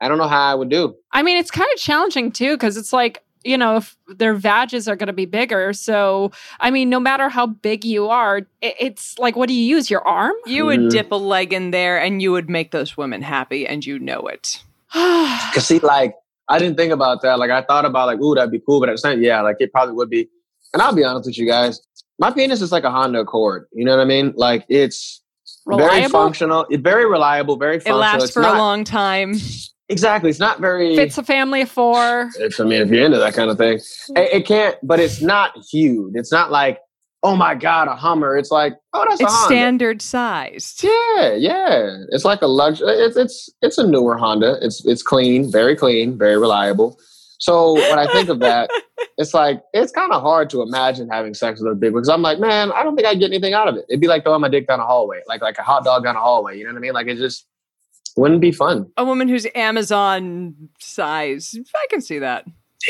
I 0.00 0.08
don't 0.08 0.16
know 0.18 0.28
how 0.28 0.50
I 0.50 0.54
would 0.54 0.68
do. 0.70 0.94
I 1.12 1.22
mean, 1.22 1.36
it's 1.36 1.50
kind 1.50 1.68
of 1.74 1.78
challenging 1.78 2.30
too, 2.32 2.52
because 2.54 2.76
it's 2.76 2.92
like, 2.92 3.22
you 3.44 3.56
know, 3.56 3.76
if 3.76 3.96
their 4.08 4.34
vages 4.34 4.86
are 4.88 4.96
going 4.96 5.06
to 5.06 5.12
be 5.12 5.24
bigger. 5.26 5.72
So, 5.72 6.30
I 6.60 6.70
mean, 6.70 6.90
no 6.90 7.00
matter 7.00 7.28
how 7.28 7.46
big 7.46 7.84
you 7.84 8.08
are, 8.08 8.38
it, 8.38 8.74
it's 8.78 9.18
like, 9.18 9.36
what 9.36 9.48
do 9.48 9.54
you 9.54 9.64
use? 9.76 9.90
Your 9.90 10.06
arm? 10.06 10.34
You 10.46 10.66
would 10.66 10.80
Mhm. 10.80 10.90
dip 10.90 11.10
a 11.12 11.16
leg 11.16 11.52
in 11.52 11.70
there 11.70 11.98
and 11.98 12.20
you 12.20 12.32
would 12.32 12.50
make 12.50 12.70
those 12.70 12.96
women 12.96 13.22
happy 13.22 13.66
and 13.66 13.84
you 13.84 13.98
know 13.98 14.26
it. 14.26 14.62
Cause 14.92 15.66
see, 15.66 15.78
like 15.78 16.14
I 16.48 16.58
didn't 16.58 16.76
think 16.76 16.92
about 16.92 17.22
that. 17.22 17.38
Like 17.38 17.50
I 17.50 17.62
thought 17.62 17.84
about 17.84 18.06
like, 18.08 18.20
ooh, 18.20 18.34
that'd 18.34 18.50
be 18.50 18.60
cool, 18.60 18.80
but 18.80 18.88
at 18.88 18.92
the 18.92 18.98
same, 18.98 19.22
yeah, 19.22 19.40
like 19.40 19.56
it 19.60 19.72
probably 19.72 19.94
would 19.94 20.10
be. 20.10 20.28
And 20.72 20.82
I'll 20.82 20.94
be 20.94 21.04
honest 21.04 21.26
with 21.26 21.38
you 21.38 21.46
guys, 21.46 21.80
my 22.18 22.30
penis 22.30 22.60
is 22.60 22.72
like 22.72 22.84
a 22.84 22.90
Honda 22.90 23.20
Accord. 23.20 23.66
You 23.72 23.84
know 23.84 23.96
what 23.96 24.02
I 24.02 24.04
mean? 24.04 24.34
Like 24.36 24.66
it's 24.68 25.22
very 25.66 26.06
functional. 26.08 26.66
It's 26.70 26.82
very 26.82 27.06
reliable, 27.06 27.56
very 27.56 27.76
It 27.76 27.92
lasts 27.92 28.24
it's 28.24 28.32
for 28.34 28.42
not, 28.42 28.56
a 28.56 28.58
long 28.58 28.84
time. 28.84 29.32
Exactly. 29.90 30.30
It's 30.30 30.38
not 30.38 30.60
very. 30.60 30.94
Fits 30.94 31.18
a 31.18 31.24
family 31.24 31.62
of 31.62 31.70
four. 31.70 32.30
It's, 32.38 32.60
I 32.60 32.64
mean, 32.64 32.80
if 32.80 32.90
you're 32.90 33.04
into 33.04 33.18
that 33.18 33.34
kind 33.34 33.50
of 33.50 33.58
thing, 33.58 33.78
it, 34.16 34.32
it 34.32 34.46
can't. 34.46 34.76
But 34.82 35.00
it's 35.00 35.20
not 35.20 35.52
huge. 35.70 36.12
It's 36.14 36.30
not 36.30 36.52
like, 36.52 36.78
oh 37.24 37.34
my 37.34 37.56
god, 37.56 37.88
a 37.88 37.96
Hummer. 37.96 38.36
It's 38.36 38.52
like, 38.52 38.74
oh, 38.92 39.04
that's 39.08 39.20
a 39.20 39.24
It's 39.24 39.44
standard 39.44 40.00
sized. 40.00 40.84
Yeah, 40.84 41.34
yeah. 41.34 41.96
It's 42.10 42.24
like 42.24 42.40
a 42.40 42.46
luxury. 42.46 42.88
It's 42.88 43.16
it's 43.16 43.50
it's 43.62 43.78
a 43.78 43.86
newer 43.86 44.16
Honda. 44.16 44.58
It's 44.62 44.84
it's 44.86 45.02
clean, 45.02 45.50
very 45.50 45.74
clean, 45.74 46.16
very 46.16 46.38
reliable. 46.38 46.96
So 47.40 47.72
when 47.72 47.98
I 47.98 48.06
think 48.12 48.28
of 48.28 48.38
that, 48.40 48.70
it's 49.18 49.34
like 49.34 49.60
it's 49.72 49.90
kind 49.90 50.12
of 50.12 50.22
hard 50.22 50.50
to 50.50 50.62
imagine 50.62 51.08
having 51.08 51.34
sex 51.34 51.60
with 51.60 51.72
a 51.72 51.74
big 51.74 51.94
one 51.94 52.02
because 52.02 52.10
I'm 52.10 52.22
like, 52.22 52.38
man, 52.38 52.70
I 52.72 52.84
don't 52.84 52.94
think 52.94 53.08
I'd 53.08 53.18
get 53.18 53.30
anything 53.30 53.54
out 53.54 53.66
of 53.66 53.74
it. 53.74 53.86
It'd 53.88 54.00
be 54.00 54.06
like 54.06 54.22
throwing 54.22 54.40
my 54.42 54.48
dick 54.48 54.68
down 54.68 54.78
a 54.78 54.86
hallway, 54.86 55.20
like 55.26 55.42
like 55.42 55.58
a 55.58 55.62
hot 55.62 55.82
dog 55.82 56.04
down 56.04 56.14
a 56.14 56.20
hallway. 56.20 56.56
You 56.58 56.64
know 56.64 56.70
what 56.70 56.78
I 56.78 56.80
mean? 56.80 56.92
Like 56.92 57.08
it 57.08 57.16
just 57.16 57.46
wouldn't 58.20 58.40
be 58.40 58.52
fun. 58.52 58.90
A 58.96 59.04
woman 59.04 59.28
who's 59.28 59.46
Amazon 59.54 60.54
size. 60.78 61.58
I 61.74 61.86
can 61.88 62.00
see 62.00 62.18
that. 62.18 62.44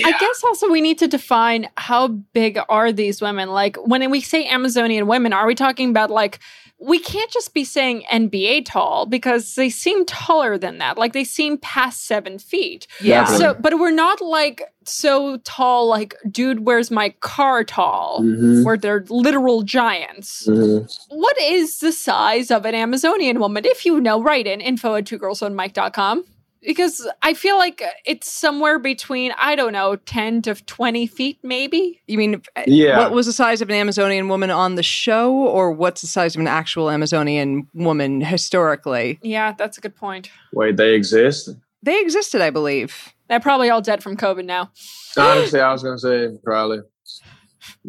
I 0.04 0.12
guess 0.12 0.44
also 0.44 0.68
we 0.70 0.80
need 0.80 0.98
to 0.98 1.08
define 1.08 1.68
how 1.76 2.08
big 2.08 2.58
are 2.68 2.92
these 2.92 3.20
women? 3.20 3.50
Like 3.50 3.76
when 3.76 4.08
we 4.10 4.20
say 4.20 4.46
Amazonian 4.46 5.06
women, 5.06 5.32
are 5.32 5.46
we 5.46 5.54
talking 5.54 5.90
about 5.90 6.10
like 6.10 6.38
we 6.82 6.98
can't 6.98 7.30
just 7.30 7.52
be 7.52 7.62
saying 7.62 8.04
NBA 8.10 8.64
tall 8.64 9.04
because 9.06 9.54
they 9.54 9.68
seem 9.68 10.06
taller 10.06 10.56
than 10.56 10.78
that. 10.78 10.96
Like 10.96 11.12
they 11.12 11.24
seem 11.24 11.58
past 11.58 12.06
seven 12.06 12.38
feet. 12.38 12.86
Yeah. 13.02 13.20
Definitely. 13.24 13.44
So, 13.44 13.54
but 13.60 13.78
we're 13.78 13.90
not 13.90 14.20
like 14.22 14.62
so 14.84 15.36
tall, 15.44 15.86
like, 15.88 16.14
dude, 16.30 16.60
where's 16.66 16.90
my 16.90 17.10
car 17.20 17.64
tall? 17.64 18.20
Mhm. 18.22 18.64
Where 18.64 18.78
they're 18.78 19.04
literal 19.10 19.62
giants. 19.62 20.46
Mhm. 20.46 20.90
What 21.10 21.38
is 21.38 21.80
the 21.80 21.92
size 21.92 22.50
of 22.50 22.64
an 22.64 22.74
Amazonian 22.74 23.40
woman? 23.40 23.64
If 23.66 23.84
you 23.84 24.00
know, 24.00 24.22
write 24.22 24.46
in 24.46 24.60
info 24.62 24.94
at 24.94 25.04
two 25.06 25.18
girls 25.18 25.42
one 25.42 25.54
mic.com. 25.54 26.24
Because 26.62 27.08
I 27.22 27.32
feel 27.34 27.56
like 27.56 27.82
it's 28.04 28.30
somewhere 28.30 28.78
between, 28.78 29.32
I 29.38 29.56
don't 29.56 29.72
know, 29.72 29.96
10 29.96 30.42
to 30.42 30.54
20 30.54 31.06
feet, 31.06 31.38
maybe. 31.42 32.00
You 32.06 32.18
mean, 32.18 32.42
uh, 32.54 32.62
Yeah. 32.66 32.98
what 32.98 33.12
was 33.12 33.26
the 33.26 33.32
size 33.32 33.62
of 33.62 33.70
an 33.70 33.74
Amazonian 33.76 34.28
woman 34.28 34.50
on 34.50 34.74
the 34.74 34.82
show, 34.82 35.32
or 35.32 35.72
what's 35.72 36.02
the 36.02 36.06
size 36.06 36.34
of 36.34 36.40
an 36.40 36.46
actual 36.46 36.90
Amazonian 36.90 37.66
woman 37.72 38.20
historically? 38.20 39.18
Yeah, 39.22 39.52
that's 39.56 39.78
a 39.78 39.80
good 39.80 39.96
point. 39.96 40.28
Wait, 40.52 40.76
they 40.76 40.94
exist? 40.94 41.48
They 41.82 41.98
existed, 42.00 42.42
I 42.42 42.50
believe. 42.50 43.14
They're 43.28 43.40
probably 43.40 43.70
all 43.70 43.80
dead 43.80 44.02
from 44.02 44.16
COVID 44.18 44.44
now. 44.44 44.70
Honestly, 45.16 45.60
I 45.60 45.72
was 45.72 45.82
gonna 45.82 45.98
say 45.98 46.28
probably 46.44 46.80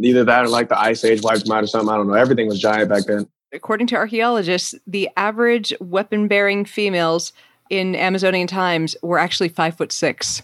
either 0.02 0.24
that 0.24 0.46
or 0.46 0.48
like 0.48 0.70
the 0.70 0.80
ice 0.80 1.04
age 1.04 1.22
wiped 1.24 1.44
them 1.46 1.58
out 1.58 1.64
or 1.64 1.68
something. 1.68 1.90
I 1.90 1.98
don't 1.98 2.08
know. 2.08 2.14
Everything 2.14 2.48
was 2.48 2.60
giant 2.60 2.90
back 2.90 3.04
then. 3.06 3.28
According 3.54 3.88
to 3.88 3.96
archaeologists, 3.98 4.76
the 4.88 5.10
average 5.18 5.74
weapon 5.82 6.28
bearing 6.30 6.64
females 6.64 7.34
in 7.72 7.96
Amazonian 7.96 8.48
times 8.48 8.96
were 9.02 9.18
actually 9.18 9.50
five 9.50 9.76
foot 9.78 9.92
six. 9.92 10.44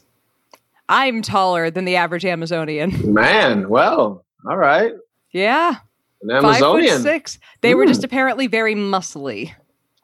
I'm 0.90 1.22
taller 1.22 1.70
than 1.70 1.84
the 1.86 1.98
average 1.98 2.26
Amazonian. 2.26 2.94
Man, 3.14 3.68
well, 3.70 4.24
all 4.50 4.58
right. 4.58 4.94
Yeah, 5.32 5.76
An 6.22 6.30
five 6.42 6.58
foot 6.60 6.64
Amazonian. 6.80 7.02
six. 7.02 7.38
They 7.62 7.76
were 7.76 7.84
Hmm. 7.84 7.90
just 7.90 8.04
apparently 8.06 8.48
very 8.48 8.74
muscly. 8.74 9.52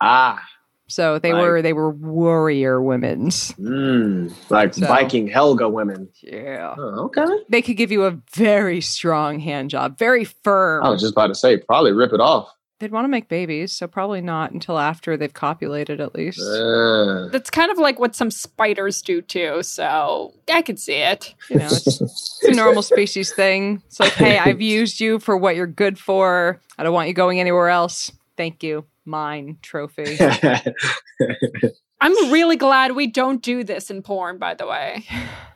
Ah, 0.02 0.44
So 0.88 1.18
they 1.18 1.32
Like- 1.32 1.42
were 1.42 1.62
they 1.62 1.72
were 1.72 1.90
warrior 1.92 2.82
women's. 2.82 3.54
mm, 3.54 4.32
like 4.50 4.74
So- 4.74 4.86
Viking 4.86 5.28
Helga 5.28 5.70
women. 5.70 6.10
Yeah. 6.22 6.76
Oh, 6.78 7.06
okay. 7.06 7.26
They 7.50 7.62
could 7.62 7.78
give 7.78 7.90
you 7.92 8.04
a 8.04 8.18
very 8.36 8.82
strong 8.82 9.40
hand 9.40 9.70
job, 9.70 9.98
very 9.98 10.26
firm. 10.26 10.84
I 10.84 10.90
was 10.90 11.00
just 11.02 11.14
about 11.14 11.28
to 11.28 11.36
say, 11.36 11.58
probably 11.58 11.94
rip 11.94 12.12
it 12.12 12.20
off. 12.20 12.50
They'd 12.84 12.92
want 12.92 13.06
to 13.06 13.10
make 13.10 13.30
babies, 13.30 13.72
so 13.72 13.88
probably 13.88 14.20
not 14.20 14.52
until 14.52 14.78
after 14.78 15.16
they've 15.16 15.34
copulated 15.34 16.02
at 16.02 16.14
least. 16.14 16.42
Uh, 16.42 17.30
That's 17.30 17.50
kind 17.50 17.72
of 17.72 17.78
like 17.78 17.98
what 17.98 18.14
some 18.14 18.30
spiders 18.30 19.02
do 19.02 19.22
too. 19.22 19.64
So 19.64 20.34
I 20.52 20.62
can 20.62 20.76
see 20.76 20.96
it. 20.96 21.34
You 21.50 21.60
know, 21.60 21.68
it's, 21.68 22.02
it's 22.02 22.44
a 22.44 22.52
normal 22.52 22.82
species 22.82 23.32
thing. 23.32 23.82
It's 23.86 24.02
like, 24.02 24.12
hey, 24.12 24.38
I've 24.38 24.60
used 24.80 25.00
you 25.00 25.20
for 25.20 25.38
what 25.38 25.56
you're 25.56 25.66
good 25.66 25.98
for. 25.98 26.60
I 26.78 26.84
don't 26.84 26.92
want 26.92 27.08
you 27.08 27.14
going 27.14 27.40
anywhere 27.40 27.70
else. 27.70 28.12
Thank 28.36 28.64
you. 28.64 28.84
Mine 29.06 29.60
trophy. 29.62 30.18
I'm 32.02 32.32
really 32.34 32.58
glad 32.58 32.98
we 32.98 33.08
don't 33.08 33.42
do 33.42 33.64
this 33.64 33.90
in 33.90 34.02
porn, 34.02 34.40
by 34.40 34.56
the 34.56 34.68
way. 34.68 35.06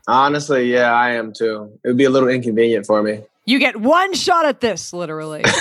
Honestly, 0.08 0.72
yeah, 0.72 0.94
I 0.94 1.12
am 1.16 1.34
too. 1.34 1.78
It 1.84 1.90
would 1.90 1.98
be 1.98 2.06
a 2.06 2.10
little 2.10 2.30
inconvenient 2.30 2.86
for 2.86 3.04
me. 3.04 3.24
You 3.44 3.60
get 3.60 3.76
one 3.76 4.14
shot 4.14 4.46
at 4.46 4.62
this, 4.62 4.94
literally. 4.94 5.44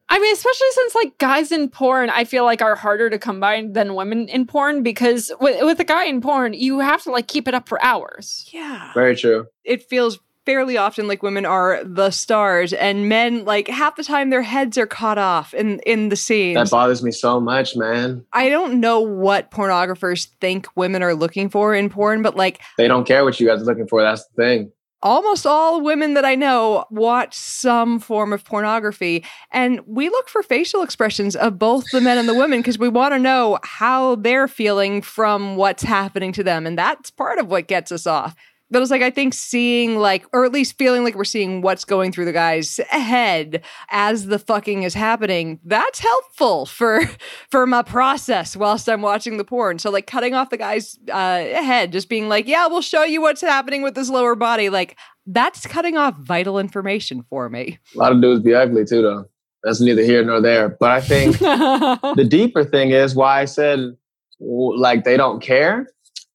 I 0.09 0.19
mean, 0.19 0.33
especially 0.33 0.67
since 0.71 0.95
like 0.95 1.17
guys 1.17 1.51
in 1.51 1.69
porn, 1.69 2.09
I 2.09 2.23
feel 2.23 2.45
like 2.45 2.61
are 2.61 2.75
harder 2.75 3.09
to 3.09 3.19
come 3.19 3.39
by 3.39 3.67
than 3.69 3.93
women 3.93 4.29
in 4.29 4.45
porn 4.45 4.81
because 4.81 5.31
with, 5.41 5.63
with 5.63 5.79
a 5.79 5.83
guy 5.83 6.05
in 6.05 6.21
porn, 6.21 6.53
you 6.53 6.79
have 6.79 7.03
to 7.03 7.11
like 7.11 7.27
keep 7.27 7.47
it 7.47 7.53
up 7.53 7.67
for 7.67 7.83
hours. 7.83 8.49
Yeah. 8.53 8.93
Very 8.93 9.15
true. 9.15 9.47
It 9.65 9.83
feels 9.89 10.19
fairly 10.45 10.77
often 10.77 11.09
like 11.09 11.21
women 11.21 11.45
are 11.45 11.83
the 11.83 12.09
stars 12.09 12.71
and 12.71 13.09
men 13.09 13.43
like 13.43 13.67
half 13.67 13.97
the 13.97 14.03
time 14.03 14.29
their 14.29 14.41
heads 14.41 14.77
are 14.77 14.87
caught 14.87 15.17
off 15.17 15.53
in 15.53 15.79
in 15.79 16.07
the 16.07 16.15
scene 16.15 16.53
That 16.53 16.69
bothers 16.69 17.03
me 17.03 17.11
so 17.11 17.41
much, 17.41 17.75
man. 17.75 18.25
I 18.31 18.47
don't 18.47 18.79
know 18.79 19.01
what 19.01 19.51
pornographers 19.51 20.27
think 20.39 20.65
women 20.77 21.03
are 21.03 21.13
looking 21.13 21.49
for 21.49 21.75
in 21.75 21.89
porn, 21.89 22.21
but 22.21 22.37
like 22.37 22.61
They 22.77 22.87
don't 22.87 23.05
care 23.05 23.25
what 23.25 23.41
you 23.41 23.45
guys 23.45 23.61
are 23.61 23.65
looking 23.65 23.89
for. 23.89 24.01
That's 24.01 24.25
the 24.27 24.41
thing. 24.41 24.71
Almost 25.03 25.45
all 25.45 25.81
women 25.81 26.13
that 26.15 26.25
I 26.25 26.35
know 26.35 26.85
watch 26.89 27.35
some 27.35 27.99
form 27.99 28.33
of 28.33 28.43
pornography. 28.43 29.23
And 29.51 29.81
we 29.85 30.09
look 30.09 30.29
for 30.29 30.41
facial 30.43 30.81
expressions 30.81 31.35
of 31.35 31.59
both 31.59 31.85
the 31.91 32.01
men 32.01 32.17
and 32.17 32.27
the 32.27 32.33
women 32.33 32.59
because 32.59 32.79
we 32.79 32.89
want 32.89 33.13
to 33.13 33.19
know 33.19 33.59
how 33.63 34.15
they're 34.15 34.47
feeling 34.47 35.01
from 35.01 35.55
what's 35.55 35.83
happening 35.83 36.31
to 36.33 36.43
them. 36.43 36.65
And 36.65 36.77
that's 36.77 37.11
part 37.11 37.39
of 37.39 37.47
what 37.47 37.67
gets 37.67 37.91
us 37.91 38.07
off. 38.07 38.35
But 38.69 38.81
it's 38.81 38.91
like, 38.91 39.01
I 39.01 39.09
think 39.09 39.33
seeing, 39.33 39.97
like, 39.97 40.25
or 40.33 40.45
at 40.45 40.51
least 40.51 40.77
feeling 40.77 41.03
like 41.03 41.15
we're 41.15 41.23
seeing 41.23 41.61
what's 41.61 41.85
going 41.85 42.11
through 42.11 42.25
the 42.25 42.33
guy's 42.33 42.77
head 42.89 43.63
as 43.89 44.25
the 44.25 44.39
fucking 44.39 44.83
is 44.83 44.93
happening, 44.93 45.59
that's 45.63 45.99
helpful 45.99 46.65
for 46.65 47.01
for 47.49 47.65
my 47.65 47.81
process 47.81 48.55
whilst 48.55 48.89
I'm 48.89 49.01
watching 49.01 49.37
the 49.37 49.45
porn. 49.45 49.79
So, 49.79 49.89
like, 49.89 50.07
cutting 50.07 50.33
off 50.33 50.49
the 50.49 50.57
guy's 50.57 50.97
uh, 51.11 51.37
head, 51.37 51.91
just 51.91 52.09
being 52.09 52.29
like, 52.29 52.47
yeah, 52.47 52.67
we'll 52.67 52.81
show 52.81 53.03
you 53.03 53.21
what's 53.21 53.41
happening 53.41 53.81
with 53.81 53.95
this 53.95 54.09
lower 54.09 54.35
body. 54.35 54.69
Like, 54.69 54.97
that's 55.25 55.65
cutting 55.65 55.97
off 55.97 56.17
vital 56.17 56.59
information 56.59 57.23
for 57.29 57.49
me. 57.49 57.79
A 57.95 57.97
lot 57.97 58.11
of 58.11 58.21
dudes 58.21 58.43
be 58.43 58.53
ugly 58.53 58.85
too, 58.85 59.01
though. 59.01 59.25
That's 59.63 59.81
neither 59.81 60.03
here 60.03 60.23
nor 60.23 60.41
there. 60.41 60.69
But 60.69 60.91
I 60.91 61.01
think 61.01 61.39
the 61.39 62.27
deeper 62.27 62.63
thing 62.63 62.91
is 62.91 63.15
why 63.15 63.41
I 63.41 63.45
said 63.45 63.97
like 64.39 65.03
they 65.03 65.17
don't 65.17 65.41
care. 65.41 65.87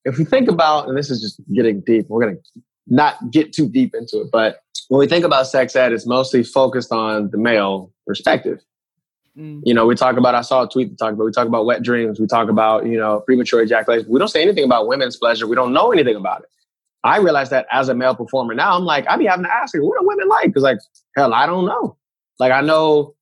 If 0.05 0.18
we 0.18 0.24
think 0.24 0.48
about, 0.48 0.88
and 0.88 0.96
this 0.96 1.11
is 1.11 1.20
just 1.20 1.40
getting 1.55 1.80
deep, 1.80 2.07
we're 2.09 2.24
gonna 2.24 2.38
not 2.86 3.30
get 3.30 3.53
too 3.53 3.68
deep 3.68 3.94
into 3.94 4.22
it, 4.22 4.28
but 4.32 4.61
when 4.88 4.98
we 4.98 5.07
think 5.07 5.24
about 5.24 5.46
sex 5.46 5.74
ed, 5.76 5.92
it's 5.92 6.07
mostly 6.07 6.42
focused 6.42 6.92
on 6.92 7.30
the 7.30 7.38
male 7.38 7.92
perspective. 8.07 8.59
Mm. 9.38 9.62
You 9.64 9.72
know, 9.72 9.86
we 9.86 9.94
talk 9.94 10.16
about, 10.16 10.34
I 10.34 10.42
saw 10.42 10.64
a 10.64 10.68
tweet 10.68 10.90
to 10.90 10.96
talk 10.96 11.14
about, 11.14 11.24
we 11.24 11.32
talk 11.32 11.46
about 11.46 11.64
wet 11.64 11.82
dreams, 11.82 12.20
we 12.20 12.26
talk 12.26 12.50
about, 12.50 12.86
you 12.86 12.98
know, 12.98 13.20
premature 13.20 13.62
ejaculation. 13.62 14.07
We 14.11 14.18
don't 14.18 14.28
say 14.28 14.42
anything 14.42 14.64
about 14.64 14.88
women's 14.88 15.16
pleasure. 15.16 15.46
We 15.46 15.57
don't 15.57 15.72
know 15.72 15.92
anything 15.92 16.16
about 16.16 16.42
it. 16.42 16.48
I 17.05 17.18
realize 17.18 17.50
that 17.50 17.66
as 17.72 17.88
a 17.88 17.94
male 17.94 18.14
performer 18.14 18.55
now, 18.55 18.76
I'm 18.76 18.84
like, 18.84 19.07
I 19.09 19.16
be 19.16 19.24
having 19.24 19.44
to 19.44 19.53
ask 19.53 19.74
her, 19.74 19.82
what 19.82 20.00
are 20.00 20.07
women 20.07 20.28
like? 20.28 20.46
Because, 20.46 20.62
like, 20.62 20.78
hell, 21.16 21.32
I 21.32 21.46
don't 21.46 21.64
know. 21.64 21.96
Like, 22.38 22.53
I 22.53 22.61
know, 22.61 23.14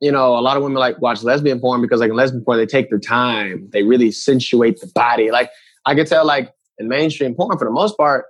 you 0.00 0.12
know, 0.12 0.36
a 0.36 0.40
lot 0.40 0.56
of 0.56 0.62
women 0.62 0.78
like 0.78 1.00
watch 1.00 1.22
lesbian 1.22 1.60
porn 1.60 1.80
because, 1.80 2.00
like, 2.00 2.10
in 2.10 2.16
lesbian 2.16 2.44
porn, 2.44 2.58
they 2.58 2.66
take 2.66 2.90
their 2.90 2.98
time, 2.98 3.68
they 3.72 3.84
really 3.84 4.08
accentuate 4.08 4.80
the 4.80 4.88
body. 4.88 5.30
Like, 5.30 5.50
I 5.86 5.94
can 5.94 6.06
tell, 6.06 6.26
like, 6.26 6.52
in 6.78 6.88
mainstream 6.88 7.34
porn, 7.34 7.58
for 7.58 7.64
the 7.64 7.70
most 7.70 7.96
part, 7.96 8.26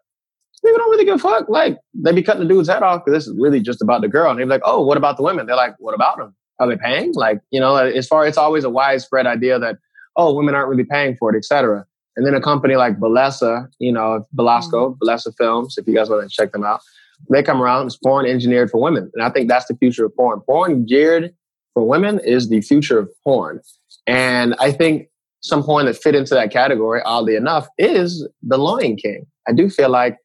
people 0.64 0.78
don't 0.78 0.90
really 0.90 1.04
give 1.04 1.16
a 1.16 1.18
fuck. 1.18 1.48
Like, 1.48 1.78
they 1.94 2.12
be 2.12 2.22
cutting 2.22 2.42
the 2.42 2.48
dude's 2.48 2.68
head 2.68 2.82
off 2.82 3.04
because 3.04 3.18
this 3.18 3.26
is 3.26 3.38
really 3.38 3.60
just 3.60 3.82
about 3.82 4.00
the 4.00 4.08
girl. 4.08 4.30
And 4.30 4.38
they 4.38 4.44
be 4.44 4.50
like, 4.50 4.62
oh, 4.64 4.80
what 4.82 4.96
about 4.96 5.16
the 5.16 5.22
women? 5.22 5.46
They're 5.46 5.56
like, 5.56 5.74
what 5.78 5.94
about 5.94 6.18
them? 6.18 6.34
Are 6.58 6.68
they 6.68 6.76
paying? 6.76 7.12
Like, 7.14 7.40
you 7.50 7.60
know, 7.60 7.76
as 7.76 8.06
far 8.06 8.24
as 8.24 8.30
it's 8.30 8.38
always 8.38 8.64
a 8.64 8.70
widespread 8.70 9.26
idea 9.26 9.58
that, 9.58 9.78
oh, 10.16 10.34
women 10.34 10.54
aren't 10.54 10.68
really 10.68 10.84
paying 10.84 11.16
for 11.16 11.34
it, 11.34 11.38
etc. 11.38 11.84
And 12.16 12.26
then 12.26 12.34
a 12.34 12.40
company 12.40 12.76
like 12.76 12.98
Bellesa, 12.98 13.68
you 13.78 13.92
know, 13.92 14.26
Belasco, 14.34 14.90
mm-hmm. 14.90 15.02
Bellesa 15.02 15.34
Films, 15.36 15.78
if 15.78 15.86
you 15.86 15.94
guys 15.94 16.10
want 16.10 16.28
to 16.28 16.34
check 16.34 16.52
them 16.52 16.64
out, 16.64 16.80
they 17.30 17.42
come 17.42 17.62
around. 17.62 17.86
It's 17.86 17.96
porn 17.96 18.26
engineered 18.26 18.70
for 18.70 18.80
women. 18.80 19.10
And 19.14 19.24
I 19.24 19.30
think 19.30 19.48
that's 19.48 19.66
the 19.66 19.76
future 19.76 20.04
of 20.04 20.14
porn. 20.14 20.40
Porn 20.40 20.84
geared 20.84 21.34
for 21.74 21.86
women 21.86 22.20
is 22.20 22.48
the 22.48 22.60
future 22.60 22.98
of 22.98 23.10
porn. 23.24 23.60
And 24.06 24.54
I 24.58 24.72
think 24.72 25.08
some 25.42 25.62
porn 25.62 25.86
that 25.86 25.96
fit 25.96 26.14
into 26.14 26.34
that 26.34 26.52
category, 26.52 27.02
oddly 27.04 27.36
enough, 27.36 27.66
is 27.78 28.26
The 28.42 28.58
Lion 28.58 28.96
King. 28.96 29.26
I 29.46 29.52
do 29.52 29.68
feel 29.68 29.90
like 29.90 30.16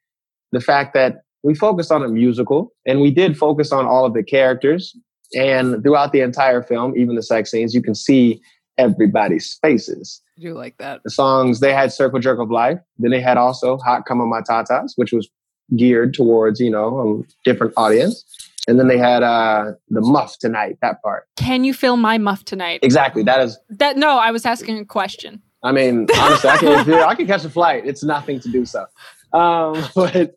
the 0.52 0.62
fact 0.62 0.94
that 0.94 1.22
we 1.44 1.56
focused 1.56 1.92
on 1.92 2.04
a 2.04 2.08
musical 2.08 2.72
and 2.86 3.02
we 3.02 3.12
did 3.12 3.38
focus 3.38 3.72
on 3.72 3.86
all 3.86 4.06
of 4.06 4.14
the 4.14 4.24
characters 4.24 4.96
and 5.34 5.84
throughout 5.84 6.12
the 6.12 6.22
entire 6.22 6.62
film 6.62 6.98
even 6.98 7.16
the 7.16 7.24
sex 7.24 7.52
scenes 7.52 7.74
you 7.76 7.82
can 7.82 7.96
see 7.96 8.40
everybody's 8.78 9.58
faces 9.62 10.22
I 10.38 10.42
do 10.42 10.54
like 10.54 10.78
that 10.78 11.02
the 11.04 11.10
songs 11.10 11.60
they 11.60 11.74
had 11.74 11.92
circle 11.92 12.20
jerk 12.20 12.40
of 12.40 12.50
life 12.50 12.80
then 12.98 13.12
they 13.12 13.22
had 13.22 13.38
also 13.38 13.78
hot 13.78 14.06
come 14.06 14.22
on 14.22 14.30
my 14.30 14.42
tatas 14.42 14.92
which 14.96 15.12
was 15.12 15.30
geared 15.76 16.14
towards 16.14 16.60
you 16.60 16.70
know 16.72 17.24
a 17.26 17.50
different 17.50 17.74
audience. 17.78 18.24
And 18.70 18.78
then 18.78 18.90
they 18.90 18.98
had 18.98 19.24
uh 19.24 19.72
the 19.90 20.02
muff 20.02 20.38
tonight 20.40 20.78
that 20.82 21.02
part. 21.02 21.28
Can 21.38 21.64
you 21.64 21.74
feel 21.74 21.96
my 21.96 22.18
muff 22.18 22.44
tonight? 22.44 22.82
Exactly. 22.84 23.24
That 23.24 23.40
is 23.42 23.58
that 23.70 23.98
no 23.98 24.18
i 24.18 24.32
was 24.32 24.46
asking 24.46 24.78
a 24.80 24.86
question. 24.86 25.42
I 25.64 25.72
mean 25.72 26.08
honestly 26.18 26.50
i 26.50 26.58
can 26.58 26.94
i 26.94 27.16
can 27.16 27.28
catch 27.28 27.46
a 27.46 27.50
flight 27.50 27.86
it's 27.86 28.04
nothing 28.04 28.40
to 28.42 28.50
do 28.50 28.66
so. 28.66 28.86
Um, 29.34 29.84
but 29.96 30.36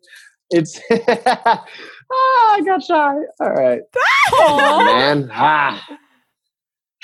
it's 0.49 0.79
ah, 0.91 1.65
I 2.11 2.61
got 2.65 2.83
shy. 2.83 3.15
All 3.39 3.51
right, 3.51 3.81
man. 4.85 5.29
Ah. 5.33 5.99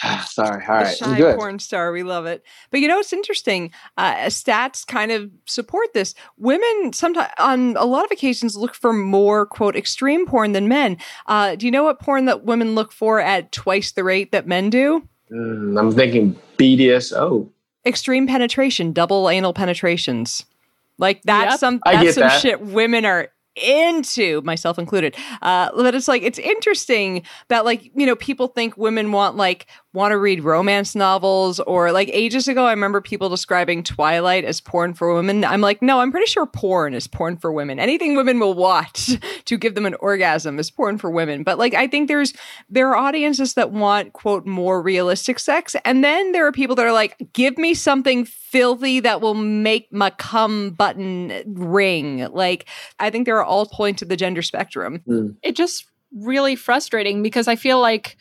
Sorry. 0.28 0.64
All 0.66 0.76
right. 0.76 1.00
The 1.00 1.16
shy 1.18 1.36
porn 1.36 1.60
star. 1.60 1.92
We 1.92 2.04
love 2.04 2.26
it. 2.26 2.44
But 2.70 2.82
you 2.82 2.88
know, 2.88 3.00
it's 3.00 3.14
interesting. 3.14 3.72
Uh, 3.98 4.16
stats 4.26 4.86
kind 4.86 5.12
of 5.12 5.32
support 5.46 5.94
this. 5.94 6.14
Women 6.38 6.94
sometimes, 6.94 7.32
on 7.40 7.76
a 7.78 7.86
lot 7.86 8.06
of 8.06 8.12
occasions, 8.12 8.56
look 8.56 8.76
for 8.76 8.94
more 8.94 9.46
quote 9.46 9.76
extreme 9.76 10.26
porn 10.26 10.52
than 10.52 10.68
men. 10.68 10.98
Uh, 11.26 11.56
do 11.56 11.66
you 11.66 11.72
know 11.72 11.84
what 11.84 12.00
porn 12.00 12.26
that 12.26 12.44
women 12.44 12.76
look 12.76 12.92
for 12.92 13.20
at 13.20 13.52
twice 13.52 13.92
the 13.92 14.04
rate 14.04 14.32
that 14.32 14.48
men 14.48 14.70
do? 14.70 15.08
Mm, 15.32 15.80
I'm 15.80 15.92
thinking 15.92 16.40
BDSO. 16.58 17.50
Extreme 17.86 18.28
penetration, 18.28 18.94
double 18.94 19.30
anal 19.30 19.54
penetrations. 19.54 20.46
Like 20.98 21.22
that's 21.24 21.54
yep. 21.54 21.60
some 21.60 21.82
that's 21.86 22.16
some 22.16 22.22
that. 22.22 22.42
shit 22.42 22.62
women 22.62 23.06
are 23.06 23.30
into, 23.58 24.42
myself 24.44 24.78
included. 24.80 25.16
Uh, 25.42 25.70
but 25.76 25.96
it's 25.96 26.08
like 26.08 26.22
it's 26.22 26.40
interesting 26.40 27.24
that 27.50 27.66
like 27.66 27.92
you 27.96 28.06
know 28.06 28.16
people 28.16 28.48
think 28.48 28.78
women 28.78 29.12
want 29.12 29.36
like 29.36 29.68
want 29.98 30.12
to 30.12 30.18
read 30.18 30.44
romance 30.44 30.96
novels 30.96 31.60
or 31.62 31.92
like 31.92 32.08
ages 32.14 32.48
ago 32.48 32.66
I 32.68 32.72
remember 32.72 33.02
people 33.02 33.30
describing 33.30 33.82
Twilight 33.82 34.46
as 34.46 34.62
porn 34.62 34.94
for 34.94 35.12
women. 35.14 35.44
I'm 35.44 35.60
like, 35.60 35.82
no, 35.82 36.00
I'm 36.00 36.12
pretty 36.12 36.28
sure 36.28 36.46
porn 36.46 36.94
is 36.94 37.08
porn 37.08 37.36
for 37.36 37.52
women. 37.52 37.80
Anything 37.80 38.16
women 38.16 38.40
will 38.40 38.54
watch 38.54 39.18
to 39.46 39.58
give 39.58 39.74
them 39.74 39.88
an 39.88 39.96
orgasm 39.96 40.60
is 40.60 40.70
porn 40.70 41.00
for 41.00 41.10
women. 41.10 41.42
But 41.42 41.58
like 41.58 41.74
I 41.74 41.88
think 41.88 42.08
there's 42.08 42.34
there 42.70 42.88
are 42.90 42.96
audiences 42.96 43.56
that 43.56 43.72
want 43.72 44.14
quote 44.14 44.46
more 44.46 44.82
realistic 44.82 45.40
sex 45.40 45.76
and 45.84 46.04
then 46.04 46.32
there 46.32 46.46
are 46.46 46.52
people 46.52 46.76
that 46.76 46.86
are 46.86 46.94
like, 46.94 47.18
give 47.34 47.58
me 47.58 47.74
something 47.74 48.24
filthy 48.24 49.00
that 49.00 49.20
will 49.20 49.34
make 49.34 49.92
my 49.92 50.12
cum 50.12 50.70
button 50.72 51.44
ring. 51.48 52.28
Like 52.32 52.70
I 53.00 53.10
think 53.10 53.26
there 53.26 53.38
are 53.38 53.44
all 53.44 53.66
points 53.66 54.04
of 54.04 54.10
the 54.10 54.16
gender 54.16 54.44
spectrum. 54.44 55.02
Mm. 55.08 55.36
It 55.42 55.56
just 55.56 55.88
really 56.14 56.56
frustrating 56.56 57.24
because 57.24 57.48
I 57.48 57.56
feel 57.56 57.80
like 57.80 58.16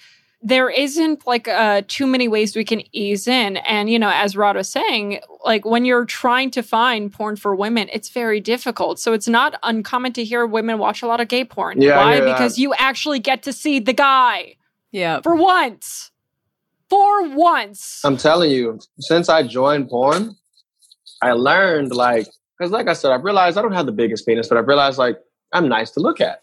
there 0.47 0.70
isn't 0.70 1.26
like 1.26 1.49
uh, 1.49 1.82
too 1.88 2.07
many 2.07 2.28
ways 2.28 2.55
we 2.55 2.64
can 2.64 2.80
ease 2.94 3.26
in. 3.26 3.57
And, 3.57 3.90
you 3.90 3.99
know, 3.99 4.12
as 4.14 4.36
Rod 4.36 4.55
was 4.55 4.68
saying, 4.68 5.20
like 5.44 5.64
when 5.64 5.84
you're 5.84 6.05
trying 6.05 6.53
to 6.53 6.62
find 6.62 7.12
porn 7.12 7.34
for 7.34 7.57
women, 7.57 7.88
it's 7.92 8.11
very 8.11 8.38
difficult. 8.38 9.01
So 9.01 9.12
it's 9.12 9.26
not 9.26 9.59
uncommon 9.64 10.12
to 10.12 10.22
hear 10.22 10.47
women 10.47 10.78
watch 10.78 11.03
a 11.03 11.09
lot 11.09 11.20
of 11.20 11.26
gay 11.26 11.44
porn. 11.44 11.82
Yeah, 11.82 11.97
Why? 11.97 12.20
Because 12.20 12.61
you 12.61 12.72
actually 12.74 13.18
get 13.18 13.42
to 13.42 13.53
see 13.53 13.80
the 13.80 13.92
guy. 13.92 14.55
Yeah. 14.92 15.20
For 15.20 15.34
once. 15.34 16.12
For 16.88 17.28
once. 17.30 18.03
I'm 18.05 18.16
telling 18.16 18.53
you, 18.53 18.78
since 19.01 19.28
I 19.28 19.42
joined 19.42 19.88
porn, 19.88 20.36
I 21.22 21.32
learned 21.32 21.92
like, 21.92 22.28
because 22.57 22.70
like 22.70 22.86
I 22.86 22.92
said, 22.92 23.11
I've 23.11 23.24
realized 23.24 23.59
I 23.59 23.62
don't 23.62 23.72
have 23.72 23.86
the 23.86 23.90
biggest 23.90 24.24
penis, 24.24 24.47
but 24.47 24.59
I 24.59 24.61
realized 24.61 24.97
like 24.97 25.18
I'm 25.53 25.68
nice 25.68 25.90
to 25.92 26.01
look 26.01 26.20
at. 26.20 26.42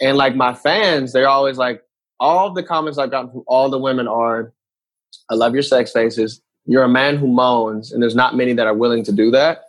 And 0.00 0.16
like 0.16 0.34
my 0.34 0.52
fans, 0.52 1.12
they're 1.12 1.28
always 1.28 1.58
like, 1.58 1.84
all 2.20 2.52
the 2.52 2.62
comments 2.62 2.98
I've 2.98 3.10
gotten 3.10 3.30
from 3.30 3.42
all 3.46 3.70
the 3.70 3.78
women 3.78 4.06
are, 4.06 4.52
I 5.30 5.34
love 5.34 5.54
your 5.54 5.62
sex 5.62 5.90
faces. 5.90 6.40
You're 6.66 6.84
a 6.84 6.88
man 6.88 7.16
who 7.16 7.26
moans, 7.26 7.90
and 7.90 8.02
there's 8.02 8.14
not 8.14 8.36
many 8.36 8.52
that 8.52 8.66
are 8.66 8.74
willing 8.74 9.02
to 9.04 9.12
do 9.12 9.30
that. 9.30 9.62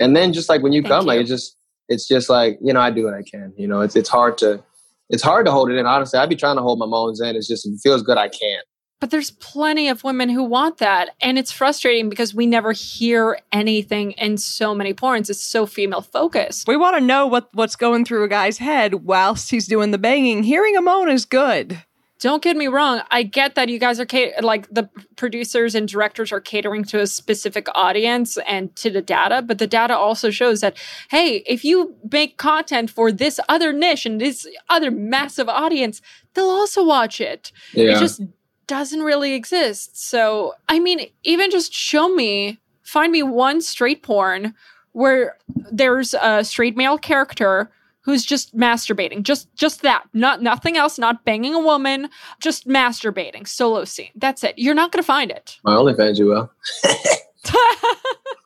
And 0.00 0.16
then 0.16 0.32
just 0.32 0.48
like 0.48 0.62
when 0.62 0.72
you 0.72 0.80
Thank 0.82 0.92
come, 0.92 1.02
you. 1.02 1.08
like 1.08 1.20
it's 1.20 1.28
just 1.28 1.56
it's 1.88 2.06
just 2.06 2.28
like, 2.28 2.58
you 2.62 2.72
know, 2.72 2.80
I 2.80 2.90
do 2.90 3.04
what 3.04 3.14
I 3.14 3.22
can. 3.22 3.52
You 3.56 3.66
know, 3.66 3.80
it's 3.80 3.96
it's 3.96 4.08
hard 4.08 4.38
to 4.38 4.62
it's 5.10 5.22
hard 5.22 5.44
to 5.46 5.52
hold 5.52 5.70
it 5.70 5.76
in. 5.76 5.86
Honestly, 5.86 6.18
I'd 6.18 6.28
be 6.28 6.36
trying 6.36 6.56
to 6.56 6.62
hold 6.62 6.78
my 6.78 6.86
moans 6.86 7.20
in. 7.20 7.34
It's 7.34 7.48
just 7.48 7.66
it 7.66 7.78
feels 7.82 8.02
good 8.02 8.16
I 8.16 8.28
can't. 8.28 8.64
But 9.00 9.10
there's 9.10 9.30
plenty 9.30 9.88
of 9.88 10.02
women 10.02 10.28
who 10.28 10.42
want 10.42 10.78
that. 10.78 11.10
And 11.20 11.38
it's 11.38 11.52
frustrating 11.52 12.08
because 12.08 12.34
we 12.34 12.46
never 12.46 12.72
hear 12.72 13.38
anything 13.52 14.10
in 14.12 14.38
so 14.38 14.74
many 14.74 14.92
porns. 14.92 15.30
It's 15.30 15.40
so 15.40 15.66
female 15.66 16.02
focused. 16.02 16.66
We 16.66 16.76
want 16.76 16.96
to 16.96 17.04
know 17.04 17.24
what, 17.24 17.48
what's 17.52 17.76
going 17.76 18.04
through 18.04 18.24
a 18.24 18.28
guy's 18.28 18.58
head 18.58 18.94
whilst 18.94 19.52
he's 19.52 19.68
doing 19.68 19.92
the 19.92 19.98
banging. 19.98 20.42
Hearing 20.42 20.76
a 20.76 20.80
moan 20.80 21.08
is 21.10 21.26
good 21.26 21.80
don't 22.20 22.42
get 22.42 22.56
me 22.56 22.66
wrong. 22.66 23.02
I 23.10 23.22
get 23.22 23.54
that 23.54 23.68
you 23.68 23.78
guys 23.78 24.00
are 24.00 24.06
cat- 24.06 24.42
like 24.42 24.68
the 24.68 24.88
producers 25.16 25.74
and 25.74 25.86
directors 25.86 26.32
are 26.32 26.40
catering 26.40 26.84
to 26.84 27.00
a 27.00 27.06
specific 27.06 27.68
audience 27.74 28.36
and 28.46 28.74
to 28.76 28.90
the 28.90 29.02
data, 29.02 29.40
but 29.42 29.58
the 29.58 29.66
data 29.66 29.96
also 29.96 30.30
shows 30.30 30.60
that 30.60 30.76
hey, 31.10 31.44
if 31.46 31.64
you 31.64 31.94
make 32.10 32.36
content 32.36 32.90
for 32.90 33.12
this 33.12 33.38
other 33.48 33.72
niche 33.72 34.04
and 34.04 34.20
this 34.20 34.48
other 34.68 34.90
massive 34.90 35.48
audience, 35.48 36.00
they'll 36.34 36.46
also 36.46 36.84
watch 36.84 37.20
it. 37.20 37.52
Yeah. 37.72 37.96
It 37.96 38.00
just 38.00 38.20
doesn't 38.66 39.00
really 39.00 39.34
exist. 39.34 40.00
So, 40.00 40.54
I 40.68 40.78
mean, 40.78 41.10
even 41.24 41.50
just 41.50 41.72
show 41.72 42.08
me, 42.08 42.58
find 42.82 43.12
me 43.12 43.22
one 43.22 43.60
straight 43.60 44.02
porn 44.02 44.54
where 44.92 45.36
there's 45.70 46.14
a 46.14 46.44
straight 46.44 46.76
male 46.76 46.98
character 46.98 47.70
who's 48.00 48.24
just 48.24 48.56
masturbating. 48.56 49.22
Just 49.22 49.52
just 49.54 49.82
that. 49.82 50.04
Not 50.12 50.42
nothing 50.42 50.76
else, 50.76 50.98
not 50.98 51.24
banging 51.24 51.54
a 51.54 51.60
woman, 51.60 52.08
just 52.40 52.66
masturbating. 52.66 53.46
Solo 53.46 53.84
scene. 53.84 54.10
That's 54.14 54.44
it. 54.44 54.54
You're 54.56 54.74
not 54.74 54.92
gonna 54.92 55.02
find 55.02 55.30
it. 55.30 55.58
My 55.64 55.74
OnlyFans 55.74 56.18
you 56.18 56.26
will. 56.26 56.50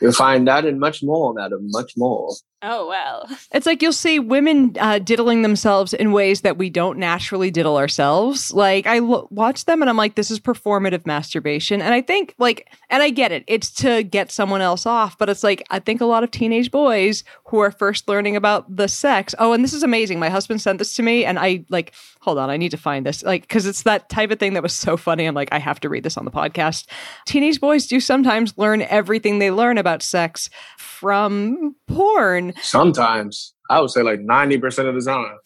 You'll 0.00 0.12
find 0.12 0.48
that 0.48 0.64
and 0.64 0.80
much 0.80 1.02
more, 1.02 1.34
madam, 1.34 1.68
much 1.70 1.92
more. 1.96 2.30
Oh, 2.62 2.88
well. 2.88 3.28
It's 3.52 3.66
like 3.66 3.82
you'll 3.82 3.92
see 3.92 4.20
women 4.20 4.76
uh, 4.78 5.00
diddling 5.00 5.42
themselves 5.42 5.92
in 5.92 6.12
ways 6.12 6.42
that 6.42 6.56
we 6.56 6.70
don't 6.70 6.98
naturally 6.98 7.50
diddle 7.50 7.76
ourselves. 7.76 8.52
Like, 8.52 8.86
I 8.86 9.00
lo- 9.00 9.26
watch 9.30 9.64
them 9.64 9.82
and 9.82 9.90
I'm 9.90 9.96
like, 9.96 10.14
this 10.14 10.30
is 10.30 10.38
performative 10.38 11.04
masturbation. 11.04 11.82
And 11.82 11.92
I 11.92 12.00
think, 12.00 12.34
like, 12.38 12.68
and 12.88 13.02
I 13.02 13.10
get 13.10 13.32
it, 13.32 13.42
it's 13.48 13.72
to 13.82 14.04
get 14.04 14.30
someone 14.30 14.60
else 14.60 14.86
off, 14.86 15.18
but 15.18 15.28
it's 15.28 15.42
like, 15.42 15.64
I 15.70 15.80
think 15.80 16.00
a 16.00 16.06
lot 16.06 16.22
of 16.22 16.30
teenage 16.30 16.70
boys 16.70 17.24
who 17.50 17.58
are 17.58 17.72
first 17.72 18.08
learning 18.08 18.36
about 18.36 18.64
the 18.74 18.86
sex. 18.86 19.34
Oh, 19.40 19.52
and 19.52 19.64
this 19.64 19.72
is 19.72 19.82
amazing. 19.82 20.20
My 20.20 20.28
husband 20.30 20.62
sent 20.62 20.78
this 20.78 20.94
to 20.94 21.02
me, 21.02 21.24
and 21.24 21.36
I 21.36 21.64
like, 21.68 21.92
hold 22.20 22.38
on, 22.38 22.48
I 22.48 22.56
need 22.56 22.70
to 22.70 22.76
find 22.76 23.04
this. 23.04 23.24
Like, 23.24 23.42
because 23.42 23.66
it's 23.66 23.82
that 23.82 24.08
type 24.08 24.30
of 24.30 24.38
thing 24.38 24.54
that 24.54 24.62
was 24.62 24.72
so 24.72 24.96
funny. 24.96 25.26
I'm 25.26 25.34
like, 25.34 25.48
I 25.52 25.58
have 25.58 25.80
to 25.80 25.88
read 25.88 26.04
this 26.04 26.16
on 26.16 26.24
the 26.24 26.30
podcast. 26.30 26.86
Teenage 27.26 27.60
boys 27.60 27.88
do 27.88 27.98
sometimes 27.98 28.56
learn 28.56 28.82
everything 28.82 29.40
they 29.40 29.50
learn 29.50 29.78
about 29.78 30.00
sex 30.02 30.48
from 30.78 31.74
porn. 31.88 32.52
Sometimes. 32.62 33.52
I 33.68 33.80
would 33.80 33.90
say 33.90 34.02
like 34.02 34.20
90% 34.20 34.88
of 34.88 34.94
the 34.96 35.10
time. 35.10 35.36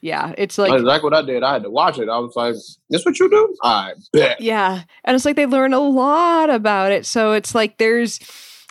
Yeah, 0.00 0.32
it's 0.36 0.58
Like, 0.58 0.70
like, 0.70 0.82
like 0.82 1.02
what 1.02 1.14
I 1.14 1.22
did. 1.22 1.42
I 1.42 1.54
had 1.54 1.62
to 1.64 1.70
watch 1.70 1.98
it. 1.98 2.08
I 2.08 2.18
was 2.18 2.34
like, 2.36 2.54
this 2.90 3.04
what 3.04 3.18
you 3.18 3.30
do? 3.30 3.54
I 3.62 3.94
bet. 4.12 4.40
yeah. 4.40 4.82
And 5.04 5.14
it's 5.14 5.24
like 5.24 5.34
they 5.36 5.46
learn 5.46 5.72
a 5.72 5.80
lot 5.80 6.50
about 6.50 6.92
it. 6.92 7.06
So 7.06 7.32
it's 7.32 7.54
like 7.54 7.78
there's, 7.78 8.20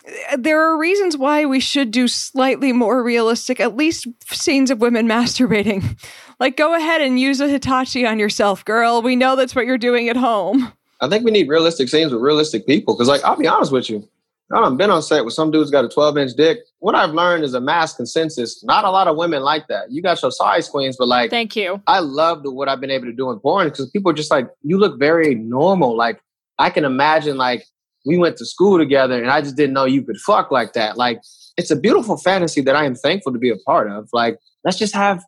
Uh, 0.06 0.36
there 0.38 0.60
are 0.60 0.78
reasons 0.78 1.16
why 1.16 1.44
we 1.44 1.60
should 1.60 1.90
do 1.90 2.08
slightly 2.08 2.72
more 2.72 3.02
realistic, 3.02 3.60
at 3.60 3.76
least 3.76 4.06
scenes 4.26 4.70
of 4.70 4.80
women 4.80 5.06
masturbating. 5.08 5.98
Like, 6.40 6.56
go 6.56 6.74
ahead 6.74 7.00
and 7.00 7.18
use 7.18 7.40
a 7.40 7.48
Hitachi 7.48 8.06
on 8.06 8.18
yourself, 8.18 8.64
girl. 8.64 9.02
We 9.02 9.16
know 9.16 9.36
that's 9.36 9.54
what 9.54 9.66
you're 9.66 9.78
doing 9.78 10.08
at 10.08 10.16
home. 10.16 10.72
I 11.00 11.08
think 11.08 11.24
we 11.24 11.30
need 11.30 11.48
realistic 11.48 11.88
scenes 11.88 12.12
with 12.12 12.22
realistic 12.22 12.66
people. 12.66 12.94
Because, 12.94 13.08
like, 13.08 13.24
I'll 13.24 13.36
be 13.36 13.46
honest 13.46 13.72
with 13.72 13.90
you. 13.90 14.08
I've 14.52 14.76
been 14.76 14.90
on 14.90 15.02
set 15.02 15.24
with 15.24 15.34
some 15.34 15.50
dude's 15.50 15.70
got 15.70 15.84
a 15.84 15.88
12 15.88 16.18
inch 16.18 16.32
dick. 16.34 16.58
What 16.78 16.94
I've 16.94 17.10
learned 17.10 17.44
is 17.44 17.54
a 17.54 17.60
mass 17.60 17.94
consensus. 17.94 18.62
Not 18.62 18.84
a 18.84 18.90
lot 18.90 19.08
of 19.08 19.16
women 19.16 19.42
like 19.42 19.66
that. 19.68 19.90
You 19.90 20.02
got 20.02 20.20
your 20.22 20.30
size 20.30 20.68
queens, 20.68 20.96
but 20.98 21.08
like, 21.08 21.30
Thank 21.30 21.56
you. 21.56 21.82
I 21.86 22.00
love 22.00 22.42
what 22.44 22.68
I've 22.68 22.80
been 22.80 22.90
able 22.90 23.06
to 23.06 23.12
do 23.12 23.30
in 23.30 23.40
porn 23.40 23.68
because 23.68 23.90
people 23.90 24.10
are 24.10 24.14
just 24.14 24.30
like, 24.30 24.48
you 24.62 24.78
look 24.78 24.98
very 24.98 25.34
normal. 25.34 25.96
Like, 25.96 26.20
I 26.58 26.70
can 26.70 26.84
imagine, 26.84 27.36
like, 27.36 27.64
we 28.04 28.18
went 28.18 28.36
to 28.36 28.46
school 28.46 28.78
together 28.78 29.20
and 29.20 29.30
I 29.30 29.40
just 29.40 29.56
didn't 29.56 29.74
know 29.74 29.84
you 29.84 30.02
could 30.02 30.18
fuck 30.18 30.50
like 30.50 30.72
that. 30.74 30.96
Like, 30.96 31.20
it's 31.56 31.70
a 31.70 31.76
beautiful 31.76 32.16
fantasy 32.16 32.60
that 32.62 32.76
I 32.76 32.84
am 32.84 32.94
thankful 32.94 33.32
to 33.32 33.38
be 33.38 33.50
a 33.50 33.56
part 33.66 33.90
of. 33.90 34.08
Like, 34.12 34.38
let's 34.64 34.78
just 34.78 34.94
have 34.94 35.22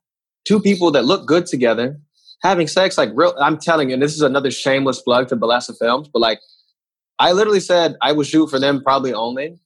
two 0.44 0.60
people 0.60 0.90
that 0.92 1.04
look 1.04 1.26
good 1.26 1.46
together 1.46 1.98
having 2.42 2.66
sex. 2.66 2.98
Like, 2.98 3.10
real, 3.14 3.34
I'm 3.40 3.58
telling 3.58 3.88
you, 3.90 3.94
and 3.94 4.02
this 4.02 4.14
is 4.14 4.22
another 4.22 4.50
shameless 4.50 5.00
plug 5.02 5.28
to 5.28 5.36
Bellesa 5.36 5.76
Films, 5.78 6.08
but 6.12 6.20
like, 6.20 6.40
I 7.18 7.32
literally 7.32 7.60
said 7.60 7.96
I 8.02 8.12
would 8.12 8.26
shoot 8.26 8.48
for 8.48 8.58
them 8.58 8.82
probably 8.82 9.14
only. 9.14 9.58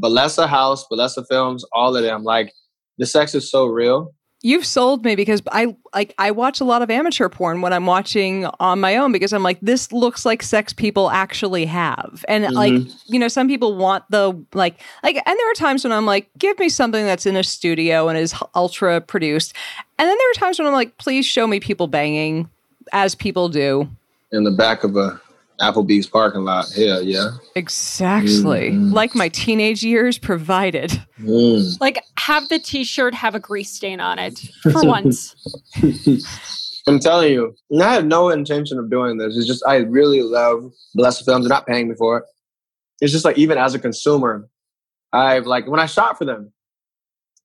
Bellesa 0.00 0.48
House, 0.48 0.86
Bellesa 0.90 1.24
Films, 1.28 1.64
all 1.72 1.96
of 1.96 2.02
them. 2.02 2.24
Like, 2.24 2.52
the 2.98 3.06
sex 3.06 3.34
is 3.34 3.50
so 3.50 3.66
real. 3.66 4.14
You've 4.46 4.66
sold 4.66 5.06
me 5.06 5.16
because 5.16 5.40
I 5.52 5.74
like 5.94 6.14
I 6.18 6.30
watch 6.30 6.60
a 6.60 6.64
lot 6.64 6.82
of 6.82 6.90
amateur 6.90 7.30
porn 7.30 7.62
when 7.62 7.72
I'm 7.72 7.86
watching 7.86 8.44
on 8.60 8.78
my 8.78 8.94
own 8.96 9.10
because 9.10 9.32
I'm 9.32 9.42
like 9.42 9.58
this 9.62 9.90
looks 9.90 10.26
like 10.26 10.42
sex 10.42 10.74
people 10.74 11.08
actually 11.08 11.64
have. 11.64 12.26
And 12.28 12.44
mm-hmm. 12.44 12.54
like, 12.54 12.82
you 13.06 13.18
know, 13.18 13.28
some 13.28 13.48
people 13.48 13.74
want 13.74 14.04
the 14.10 14.38
like 14.52 14.78
like 15.02 15.16
and 15.16 15.24
there 15.38 15.50
are 15.50 15.54
times 15.54 15.82
when 15.82 15.94
I'm 15.94 16.04
like 16.04 16.28
give 16.36 16.58
me 16.58 16.68
something 16.68 17.06
that's 17.06 17.24
in 17.24 17.36
a 17.36 17.42
studio 17.42 18.08
and 18.08 18.18
is 18.18 18.34
ultra 18.54 19.00
produced. 19.00 19.54
And 19.98 20.06
then 20.06 20.18
there 20.18 20.30
are 20.32 20.34
times 20.34 20.58
when 20.58 20.68
I'm 20.68 20.74
like 20.74 20.98
please 20.98 21.24
show 21.24 21.46
me 21.46 21.58
people 21.58 21.86
banging 21.86 22.50
as 22.92 23.14
people 23.14 23.48
do. 23.48 23.88
In 24.30 24.44
the 24.44 24.50
back 24.50 24.84
of 24.84 24.94
a 24.94 25.18
Applebee's 25.60 26.06
parking 26.06 26.42
lot. 26.42 26.72
Hell 26.72 27.02
yeah. 27.02 27.30
Exactly. 27.54 28.72
Like 28.72 29.14
my 29.14 29.28
teenage 29.28 29.82
years 29.82 30.18
provided. 30.18 31.00
Mm. 31.20 31.80
Like, 31.80 32.02
have 32.18 32.48
the 32.48 32.58
T-shirt 32.58 33.14
have 33.14 33.34
a 33.34 33.40
grease 33.40 33.70
stain 33.70 34.00
on 34.00 34.18
it 34.18 34.38
for 34.62 34.84
once. 34.84 35.34
I'm 36.86 36.98
telling 36.98 37.32
you, 37.32 37.54
and 37.70 37.82
I 37.82 37.94
have 37.94 38.04
no 38.04 38.28
intention 38.28 38.78
of 38.78 38.90
doing 38.90 39.16
this. 39.16 39.36
It's 39.36 39.46
just 39.46 39.64
I 39.66 39.76
really 39.76 40.22
love 40.22 40.70
Bellesa 40.96 41.24
Films. 41.24 41.44
They're 41.44 41.48
not 41.48 41.66
paying 41.66 41.88
me 41.88 41.94
for 41.94 42.18
it. 42.18 42.24
It's 43.00 43.12
just 43.12 43.24
like 43.24 43.38
even 43.38 43.56
as 43.56 43.74
a 43.74 43.78
consumer, 43.78 44.48
I've 45.12 45.46
like 45.46 45.66
when 45.66 45.80
I 45.80 45.86
shot 45.86 46.18
for 46.18 46.24
them, 46.26 46.52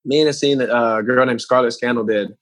me 0.03 0.19
and 0.19 0.29
a 0.29 0.33
scene 0.33 0.57
that 0.57 0.69
uh, 0.69 0.97
a 0.99 1.03
girl 1.03 1.25
named 1.25 1.39
Scarlit 1.39 1.71
Scandal 1.73 2.03
did 2.03 2.33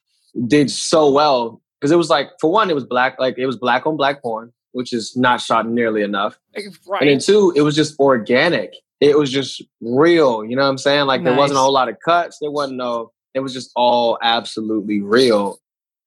did 0.47 0.71
so 0.71 1.11
well 1.11 1.61
because 1.79 1.91
it 1.91 1.97
was 1.97 2.09
like 2.09 2.29
for 2.39 2.51
one, 2.51 2.69
it 2.69 2.75
was 2.75 2.85
black, 2.85 3.19
like 3.19 3.37
it 3.37 3.45
was 3.45 3.57
black 3.57 3.85
on 3.85 3.95
black 3.95 4.21
porn, 4.21 4.51
which 4.77 4.93
is 4.93 5.17
not 5.17 5.41
shot 5.41 5.67
nearly 5.67 6.03
enough. 6.03 6.37
And 6.53 7.09
then 7.09 7.17
two, 7.17 7.51
it 7.55 7.61
was 7.61 7.75
just 7.75 7.99
organic. 7.99 8.75
It 9.01 9.17
was 9.17 9.31
just 9.31 9.63
real. 9.81 10.45
You 10.45 10.55
know 10.55 10.61
what 10.61 10.69
I'm 10.69 10.77
saying? 10.77 11.07
Like 11.07 11.23
there 11.23 11.35
wasn't 11.35 11.57
a 11.57 11.61
whole 11.61 11.73
lot 11.73 11.89
of 11.89 11.97
cuts. 11.99 12.37
There 12.39 12.51
wasn't 12.51 12.77
no. 12.77 13.11
It 13.33 13.39
was 13.39 13.53
just 13.53 13.71
all 13.75 14.19
absolutely 14.21 15.01
real. 15.01 15.59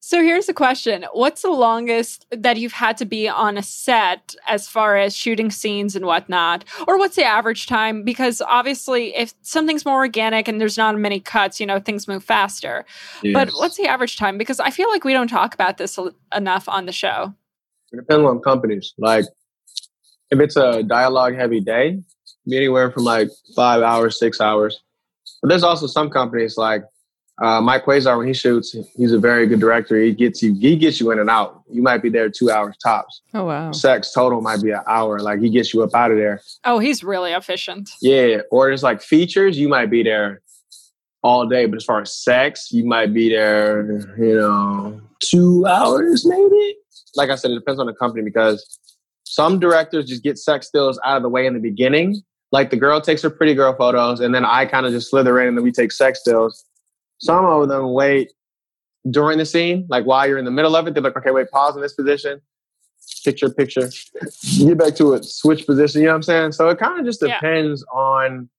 So 0.03 0.23
here's 0.23 0.47
the 0.47 0.55
question. 0.55 1.05
What's 1.13 1.43
the 1.43 1.51
longest 1.51 2.25
that 2.31 2.57
you've 2.57 2.73
had 2.73 2.97
to 2.99 3.05
be 3.05 3.29
on 3.29 3.59
a 3.59 3.63
set 3.63 4.35
as 4.49 4.67
far 4.67 4.97
as 4.97 5.15
shooting 5.15 5.51
scenes 5.51 5.95
and 5.95 6.07
whatnot? 6.07 6.65
Or 6.89 6.97
what's 6.97 7.17
the 7.17 7.25
average 7.25 7.67
time? 7.67 8.03
Because 8.05 8.41
obviously, 8.41 9.15
if 9.15 9.35
something's 9.43 9.85
more 9.85 9.97
organic 9.97 10.49
and 10.49 10.61
there's 10.61 10.79
not 10.79 10.97
many 10.97 11.21
cuts, 11.21 11.61
you 11.61 11.67
know, 11.67 11.81
things 11.81 12.09
move 12.09 12.25
faster. 12.25 12.87
But 13.33 13.51
what's 13.51 13.77
the 13.77 13.89
average 13.89 14.17
time? 14.17 14.39
Because 14.39 14.59
I 14.59 14.71
feel 14.71 14.89
like 14.89 15.05
we 15.05 15.13
don't 15.13 15.29
talk 15.29 15.55
about 15.55 15.77
this 15.77 15.99
enough 16.35 16.69
on 16.69 16.87
the 16.87 16.93
show. 16.93 17.35
It 17.93 17.97
depends 17.97 18.27
on 18.27 18.41
companies. 18.41 18.95
Like 18.99 19.25
if 20.31 20.41
it's 20.41 20.57
a 20.57 20.83
dialogue 20.83 21.35
heavy 21.35 21.61
day, 21.61 22.01
be 22.49 22.57
anywhere 22.57 22.91
from 22.91 23.05
like 23.05 23.29
five 23.55 23.83
hours, 23.83 24.19
six 24.19 24.41
hours. 24.41 24.81
But 25.43 25.49
there's 25.49 25.63
also 25.63 25.87
some 25.87 26.11
companies 26.11 26.57
like 26.57 26.85
uh, 27.41 27.61
Mike 27.61 27.87
Quasar 27.87 28.19
when 28.19 28.27
he 28.27 28.35
shoots, 28.35 28.77
he's 28.97 29.13
a 29.13 29.19
very 29.19 29.47
good 29.47 29.61
director. 29.61 29.99
He 29.99 30.13
gets 30.13 30.43
you 30.43 30.55
he 30.55 30.77
gets 30.77 31.01
you 31.01 31.11
in 31.11 31.19
and 31.19 31.31
out. 31.31 31.63
You 31.71 31.83
might 31.83 32.03
be 32.03 32.11
there 32.11 32.29
two 32.29 32.51
hours 32.51 32.77
tops. 32.83 33.23
Oh 33.33 33.45
wow. 33.45 33.73
Sex 33.73 34.13
total 34.13 34.43
might 34.43 34.63
be 34.63 34.71
an 34.71 34.83
hour. 34.87 35.21
Like 35.21 35.41
he 35.41 35.49
gets 35.49 35.73
you 35.73 35.83
up 35.83 35.95
out 35.95 36.11
of 36.11 36.19
there. 36.19 36.43
Oh, 36.65 36.79
he's 36.79 37.03
really 37.03 37.33
efficient. 37.33 37.91
Yeah. 38.03 38.43
Or 38.51 38.69
there's 38.69 38.83
like 38.83 39.01
features, 39.01 39.59
you 39.59 39.69
might 39.69 39.91
be 39.91 40.03
there 40.03 40.43
all 41.23 41.47
day. 41.47 41.65
But 41.65 41.77
as 41.77 41.85
far 41.85 42.03
as 42.03 42.15
sex, 42.15 42.71
you 42.73 42.85
might 42.85 43.15
be 43.15 43.31
there, 43.31 43.91
you 44.19 44.37
know, 44.37 45.01
two 45.21 45.65
hours 45.67 46.27
maybe. 46.27 46.77
Like 47.17 47.31
I 47.31 47.35
said, 47.35 47.51
it 47.51 47.55
depends 47.55 47.81
on 47.81 47.87
the 47.87 47.93
company 47.95 48.23
because 48.23 48.79
some 49.25 49.59
directors 49.59 50.07
just 50.07 50.23
get 50.23 50.39
sex 50.39 50.69
stills 50.69 50.99
out 51.05 51.17
of 51.17 51.23
the 51.23 51.29
way 51.29 51.47
in 51.47 51.55
the 51.55 51.61
beginning. 51.61 52.23
Like 52.53 52.71
the 52.71 52.77
girl 52.77 53.01
takes 53.01 53.23
her 53.23 53.31
pretty 53.31 53.55
girl 53.55 53.75
photos, 53.77 54.21
and 54.21 54.35
then 54.35 54.45
I 54.45 54.67
kind 54.67 54.87
of 54.87 54.93
just 54.93 55.11
slither 55.11 55.41
in 55.41 55.49
and 55.49 55.57
then 55.57 55.65
we 55.65 55.73
take 55.73 55.93
sex 55.93 56.21
stills. 56.21 56.65
Some 57.19 57.45
of 57.45 57.69
them 57.69 57.93
wait 57.93 58.33
during 59.11 59.39
the 59.39 59.47
scene, 59.47 59.87
like 59.89 60.05
while 60.05 60.27
you're 60.27 60.39
in 60.39 60.45
the 60.45 60.51
middle 60.51 60.75
of 60.77 60.87
it, 60.87 60.95
they're 60.95 61.03
like, 61.03 61.17
okay, 61.17 61.31
wait, 61.31 61.51
pause 61.51 61.75
in 61.77 61.81
this 61.83 61.95
position, 61.95 62.41
picture, 63.25 63.49
picture, 63.51 63.89
get 64.59 64.77
back 64.79 64.95
to 64.97 65.15
it, 65.15 65.25
switch 65.25 65.65
position. 65.67 66.01
You 66.03 66.09
know 66.09 66.13
what 66.13 66.17
I'm 66.17 66.23
saying? 66.23 66.53
So 66.53 66.69
it 66.69 66.79
kind 66.79 66.99
of 66.99 67.07
just 67.07 67.23
Yeah. 67.23 67.35
depends 67.35 67.85
on 67.93 68.51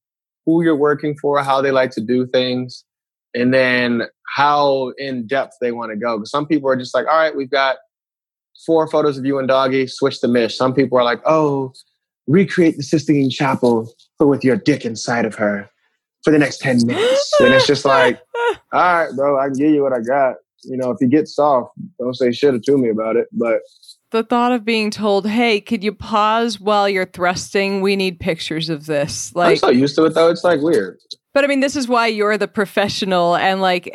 who 0.45 0.63
you're 0.63 0.75
working 0.75 1.15
for, 1.21 1.43
how 1.43 1.61
they 1.61 1.69
like 1.71 1.91
to 1.91 2.01
do 2.01 2.25
things, 2.25 2.85
and 3.35 3.53
then 3.53 4.03
how 4.35 4.93
in 4.97 5.27
depth 5.27 5.57
they 5.61 5.71
want 5.71 5.91
to 5.91 5.97
go. 5.97 6.17
Because 6.17 6.31
some 6.31 6.47
people 6.47 6.69
are 6.69 6.75
just 6.75 6.95
like, 6.95 7.05
all 7.07 7.17
right, 7.17 7.35
we've 7.35 7.51
got 7.51 7.77
four 8.65 8.87
photos 8.87 9.17
of 9.17 9.25
you 9.25 9.39
and 9.39 9.47
doggy, 9.47 9.87
switch 9.87 10.19
the 10.21 10.27
mish. 10.27 10.55
Some 10.57 10.73
people 10.73 10.97
are 10.97 11.03
like, 11.03 11.21
oh, 11.25 11.73
recreate 12.27 12.77
the 12.77 12.83
Sistine 12.83 13.29
Chapel, 13.29 13.93
but 14.19 14.27
with 14.27 14.43
your 14.43 14.55
dick 14.55 14.85
inside 14.85 15.25
of 15.25 15.35
her 15.35 15.69
for 16.23 16.31
the 16.31 16.37
next 16.39 16.59
10 16.59 16.85
minutes. 16.85 17.33
and 17.39 17.53
it's 17.53 17.67
just 17.67 17.85
like, 17.85 18.21
all 18.73 18.79
right, 18.81 19.11
bro, 19.15 19.39
I 19.39 19.45
can 19.45 19.53
give 19.53 19.71
you 19.71 19.81
what 19.81 19.93
I 19.93 19.99
got. 19.99 20.35
You 20.63 20.77
know, 20.77 20.91
if 20.91 20.97
you 21.01 21.07
get 21.07 21.27
soft, 21.27 21.71
don't 21.99 22.15
say 22.15 22.31
shit 22.31 22.63
to 22.63 22.77
me 22.77 22.89
about 22.89 23.15
it. 23.15 23.27
But 23.31 23.61
The 24.11 24.21
thought 24.21 24.51
of 24.51 24.63
being 24.63 24.91
told, 24.91 25.25
"Hey, 25.25 25.59
could 25.59 25.83
you 25.83 25.91
pause 25.91 26.59
while 26.59 26.87
you're 26.87 27.07
thrusting? 27.07 27.81
We 27.81 27.95
need 27.95 28.19
pictures 28.19 28.69
of 28.69 28.85
this." 28.85 29.33
Like 29.35 29.53
I'm 29.53 29.57
so 29.57 29.69
used 29.69 29.95
to 29.95 30.05
it 30.05 30.13
though. 30.13 30.29
It's 30.29 30.43
like 30.43 30.61
weird. 30.61 30.99
But 31.33 31.43
I 31.43 31.47
mean, 31.47 31.61
this 31.61 31.75
is 31.75 31.87
why 31.87 32.07
you're 32.07 32.37
the 32.37 32.47
professional, 32.47 33.35
and 33.35 33.61
like, 33.61 33.85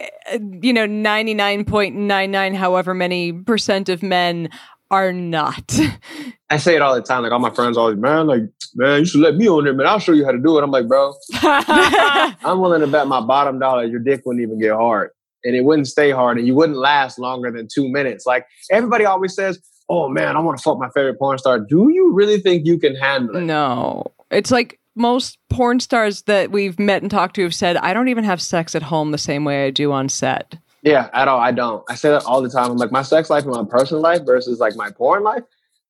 you 0.62 0.72
know, 0.72 0.86
99.99, 0.86 2.54
however 2.54 2.94
many 2.94 3.32
percent 3.32 3.88
of 3.88 4.02
men 4.02 4.48
are 4.90 5.12
not. 5.12 5.78
I 6.50 6.58
say 6.58 6.76
it 6.76 6.82
all 6.82 6.94
the 6.94 7.02
time. 7.02 7.24
Like 7.24 7.32
all 7.32 7.38
my 7.38 7.50
friends 7.50 7.76
always, 7.76 7.96
man, 7.96 8.26
like, 8.26 8.42
man, 8.74 9.00
you 9.00 9.04
should 9.04 9.20
let 9.20 9.34
me 9.34 9.48
on 9.48 9.64
there, 9.64 9.74
man. 9.74 9.86
I'll 9.86 9.98
show 9.98 10.12
you 10.12 10.24
how 10.24 10.30
to 10.30 10.38
do 10.38 10.56
it. 10.58 10.62
I'm 10.62 10.70
like, 10.70 10.86
bro, 10.86 11.12
I'm 11.42 12.60
willing 12.60 12.80
to 12.80 12.86
bet 12.86 13.08
my 13.08 13.20
bottom 13.20 13.58
dollar 13.58 13.84
your 13.84 14.00
dick 14.00 14.22
wouldn't 14.24 14.42
even 14.42 14.60
get 14.60 14.72
hard. 14.72 15.10
And 15.44 15.54
it 15.54 15.64
wouldn't 15.64 15.86
stay 15.86 16.10
hard 16.10 16.38
and 16.38 16.46
you 16.46 16.54
wouldn't 16.54 16.78
last 16.78 17.18
longer 17.18 17.50
than 17.50 17.68
two 17.72 17.88
minutes. 17.88 18.26
Like 18.26 18.46
everybody 18.70 19.04
always 19.04 19.34
says, 19.34 19.60
Oh 19.88 20.08
man, 20.08 20.36
I 20.36 20.40
want 20.40 20.58
to 20.58 20.62
fuck 20.62 20.78
my 20.78 20.88
favorite 20.90 21.18
porn 21.18 21.38
star. 21.38 21.60
Do 21.60 21.88
you 21.92 22.12
really 22.12 22.40
think 22.40 22.66
you 22.66 22.78
can 22.78 22.96
handle 22.96 23.36
it? 23.36 23.42
no. 23.42 24.04
It's 24.30 24.50
like 24.50 24.80
most 24.96 25.38
porn 25.50 25.80
stars 25.80 26.22
that 26.22 26.50
we've 26.50 26.78
met 26.78 27.02
and 27.02 27.10
talked 27.10 27.36
to 27.36 27.42
have 27.42 27.54
said, 27.54 27.76
I 27.76 27.92
don't 27.92 28.08
even 28.08 28.24
have 28.24 28.40
sex 28.40 28.74
at 28.74 28.82
home 28.82 29.10
the 29.10 29.18
same 29.18 29.44
way 29.44 29.66
I 29.66 29.70
do 29.70 29.92
on 29.92 30.08
set. 30.08 30.56
Yeah, 30.82 31.10
at 31.12 31.28
all. 31.28 31.40
I 31.40 31.52
don't. 31.52 31.84
I 31.88 31.94
say 31.94 32.10
that 32.10 32.24
all 32.24 32.40
the 32.40 32.48
time. 32.48 32.70
I'm 32.70 32.76
like, 32.76 32.92
my 32.92 33.02
sex 33.02 33.28
life 33.28 33.44
and 33.44 33.52
my 33.52 33.64
personal 33.64 34.02
life 34.02 34.22
versus 34.24 34.60
like 34.60 34.76
my 34.76 34.90
porn 34.90 35.22
life, 35.22 35.42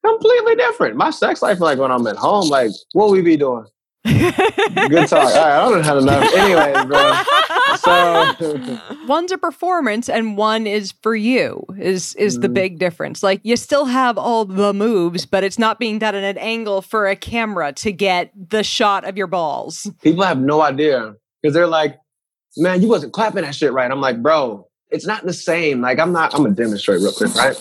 completely 0.05 0.57
different. 0.57 0.97
My 0.97 1.11
sex 1.11 1.43
life, 1.43 1.61
like 1.61 1.79
when 1.79 1.91
I'm 1.91 2.07
at 2.07 2.17
home, 2.17 2.49
like, 2.49 2.71
what 2.93 3.11
we 3.11 3.23
be 3.23 3.37
doing? 3.37 3.67
Good 4.89 5.09
talk. 5.09 5.25
All 5.25 5.35
right, 5.35 5.37
I 5.37 5.69
don't 5.71 5.85
have 5.85 5.99
enough. 5.99 6.35
Anyways, 6.35 6.85
bro. 6.87 7.23
So 7.77 8.79
One's 9.07 9.33
a 9.33 9.39
performance 9.39 10.09
and 10.09 10.37
one 10.37 10.67
is 10.67 10.93
for 11.03 11.15
you 11.17 11.65
is 11.79 12.15
is 12.17 12.41
the 12.41 12.49
Mhm. 12.49 12.55
big 12.55 12.79
difference. 12.79 13.23
Like 13.23 13.41
you 13.43 13.57
still 13.57 13.87
have 13.87 14.17
all 14.19 14.45
the 14.45 14.73
moves, 14.73 15.27
but 15.27 15.43
it's 15.45 15.59
not 15.59 15.79
being 15.79 15.99
done 15.99 16.15
at 16.15 16.25
an 16.25 16.39
angle 16.39 16.83
for 16.83 17.07
a 17.07 17.17
camera 17.17 17.73
to 17.75 17.93
get 17.93 18.31
the 18.37 18.63
shot 18.63 19.05
of 19.05 19.17
your 19.17 19.27
balls. 19.27 19.91
people 20.03 20.23
have 20.25 20.39
no 20.41 20.63
idea 20.63 21.15
because 21.43 21.55
they're 21.55 21.67
like, 21.67 21.97
man, 22.57 22.83
you 22.83 22.89
wasn't 22.89 23.13
clapping 23.13 23.43
that 23.43 23.55
shit 23.55 23.73
right. 23.73 23.91
I'm 23.91 24.01
like, 24.01 24.23
bro, 24.23 24.69
it's 24.91 25.07
not 25.07 25.25
the 25.27 25.33
same. 25.33 25.81
Like, 25.81 25.99
I'm 25.99 26.13
not. 26.13 26.35
I'm 26.35 26.43
gonna 26.43 26.55
demonstrate 26.55 27.01
real 27.01 27.13
quick, 27.13 27.35
right? 27.35 27.57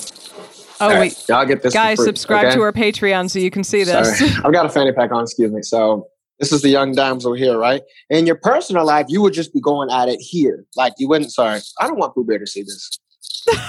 Oh 0.81 0.89
right, 0.89 0.99
wait, 0.99 1.25
y'all 1.29 1.45
get 1.45 1.63
this. 1.63 1.73
guys, 1.73 1.97
free, 1.97 2.05
subscribe 2.05 2.47
okay? 2.47 2.55
to 2.55 2.61
our 2.61 2.73
Patreon 2.73 3.29
so 3.29 3.39
you 3.39 3.49
can 3.49 3.63
see 3.63 3.83
this. 3.85 4.19
Sorry. 4.19 4.31
I've 4.43 4.51
got 4.51 4.65
a 4.65 4.69
fanny 4.69 4.91
pack 4.91 5.11
on. 5.11 5.23
Excuse 5.23 5.51
me. 5.51 5.61
So 5.61 6.07
this 6.39 6.51
is 6.51 6.61
the 6.61 6.69
young 6.69 6.93
damsel 6.93 7.33
here, 7.33 7.57
right? 7.57 7.81
In 8.09 8.25
your 8.25 8.35
personal 8.35 8.85
life, 8.85 9.05
you 9.09 9.21
would 9.21 9.33
just 9.33 9.53
be 9.53 9.61
going 9.61 9.89
at 9.91 10.09
it 10.09 10.19
here, 10.19 10.65
like 10.75 10.93
you 10.97 11.07
wouldn't. 11.07 11.31
Sorry, 11.31 11.59
I 11.79 11.87
don't 11.87 11.97
want 11.97 12.13
Pooh 12.15 12.23
Bear 12.23 12.39
to 12.39 12.47
see 12.47 12.63
this. 12.63 12.99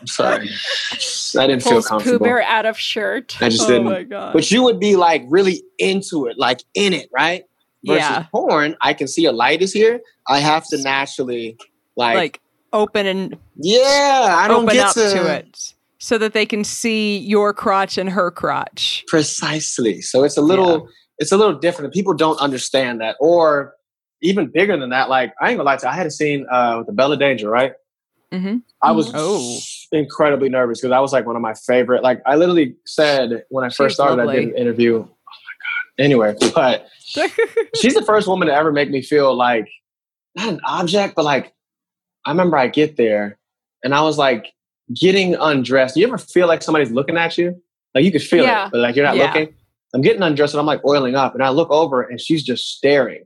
I'm 0.00 0.06
sorry, 0.06 0.48
I 1.38 1.46
didn't 1.46 1.62
feel 1.62 1.72
Pulls 1.72 1.84
Pooh 1.84 1.88
comfortable. 1.88 2.24
Bear 2.24 2.42
out 2.42 2.64
of 2.66 2.78
shirt. 2.78 3.36
I 3.40 3.48
just 3.48 3.64
oh 3.64 3.68
didn't. 3.68 3.84
my 3.84 4.02
god. 4.02 4.32
But 4.32 4.50
you 4.50 4.62
would 4.62 4.80
be 4.80 4.96
like 4.96 5.24
really 5.28 5.62
into 5.78 6.26
it, 6.26 6.38
like 6.38 6.62
in 6.74 6.92
it, 6.92 7.08
right? 7.12 7.44
Versus 7.84 8.00
Yeah. 8.00 8.26
porn, 8.30 8.76
I 8.80 8.94
can 8.94 9.08
see 9.08 9.24
a 9.26 9.32
light 9.32 9.62
is 9.62 9.72
here. 9.72 10.00
I 10.28 10.38
have 10.38 10.66
to 10.68 10.82
naturally, 10.82 11.56
like, 11.96 12.14
like 12.14 12.40
open 12.72 13.06
and 13.06 13.36
yeah, 13.56 14.36
I 14.38 14.48
don't 14.48 14.64
open 14.64 14.74
get 14.74 14.86
up 14.86 14.94
to 14.94 15.34
it 15.34 15.74
so 15.98 16.16
that 16.16 16.32
they 16.32 16.46
can 16.46 16.64
see 16.64 17.18
your 17.18 17.52
crotch 17.52 17.98
and 17.98 18.08
her 18.10 18.30
crotch. 18.30 19.04
precisely. 19.06 20.00
So 20.00 20.24
it's 20.24 20.36
a 20.38 20.42
little, 20.42 20.88
it's 21.20 21.30
a 21.32 21.36
little 21.36 21.54
different. 21.54 21.94
People 21.94 22.14
don't 22.14 22.40
understand 22.40 23.00
that, 23.00 23.14
or 23.20 23.74
even 24.22 24.48
bigger 24.52 24.76
than 24.76 24.90
that. 24.90 25.08
Like 25.08 25.32
I 25.40 25.50
ain't 25.50 25.58
gonna 25.58 25.66
lie 25.66 25.76
to 25.76 25.86
you, 25.86 25.92
I 25.92 25.94
had 25.94 26.06
a 26.06 26.10
scene 26.10 26.46
uh, 26.50 26.76
with 26.78 26.86
the 26.88 26.92
Bella 26.92 27.16
Danger, 27.16 27.48
right? 27.48 27.72
Mm-hmm. 28.32 28.58
I 28.82 28.92
was 28.92 29.10
Oh. 29.14 29.58
incredibly 29.92 30.48
nervous 30.48 30.80
because 30.80 30.90
that 30.90 31.00
was 31.00 31.12
like 31.12 31.26
one 31.26 31.36
of 31.36 31.42
my 31.42 31.54
favorite. 31.54 32.02
Like 32.02 32.20
I 32.26 32.36
literally 32.36 32.76
said 32.86 33.44
when 33.50 33.64
I 33.64 33.68
first 33.68 33.80
was 33.80 33.94
started, 33.94 34.20
I 34.22 34.24
lovely. 34.24 34.46
did 34.46 34.54
an 34.54 34.58
interview. 34.58 34.96
Oh 34.96 35.00
my 35.02 35.06
god! 35.06 36.04
Anyway, 36.04 36.34
but 36.54 36.88
she's 37.76 37.94
the 37.94 38.04
first 38.04 38.26
woman 38.28 38.48
to 38.48 38.54
ever 38.54 38.72
make 38.72 38.90
me 38.90 39.02
feel 39.02 39.34
like 39.34 39.68
not 40.36 40.48
an 40.48 40.60
object, 40.66 41.14
but 41.16 41.24
like 41.24 41.52
I 42.24 42.30
remember 42.30 42.56
I 42.56 42.68
get 42.68 42.96
there 42.96 43.38
and 43.82 43.94
I 43.94 44.02
was 44.02 44.16
like 44.18 44.52
getting 44.94 45.34
undressed. 45.34 45.96
You 45.96 46.06
ever 46.06 46.18
feel 46.18 46.46
like 46.46 46.62
somebody's 46.62 46.90
looking 46.92 47.16
at 47.16 47.36
you? 47.38 47.60
Like 47.94 48.04
you 48.04 48.12
could 48.12 48.22
feel 48.22 48.44
Yeah. 48.44 48.66
it, 48.66 48.72
but 48.72 48.80
like 48.80 48.94
you're 48.96 49.04
not 49.06 49.16
Yeah. 49.16 49.26
looking. 49.26 49.54
I'm 49.94 50.02
getting 50.02 50.22
undressed 50.22 50.54
and 50.54 50.60
I'm 50.60 50.66
like 50.66 50.84
oiling 50.84 51.16
up, 51.16 51.34
and 51.34 51.42
I 51.42 51.48
look 51.50 51.70
over 51.70 52.02
and 52.02 52.20
she's 52.20 52.42
just 52.42 52.76
staring, 52.76 53.24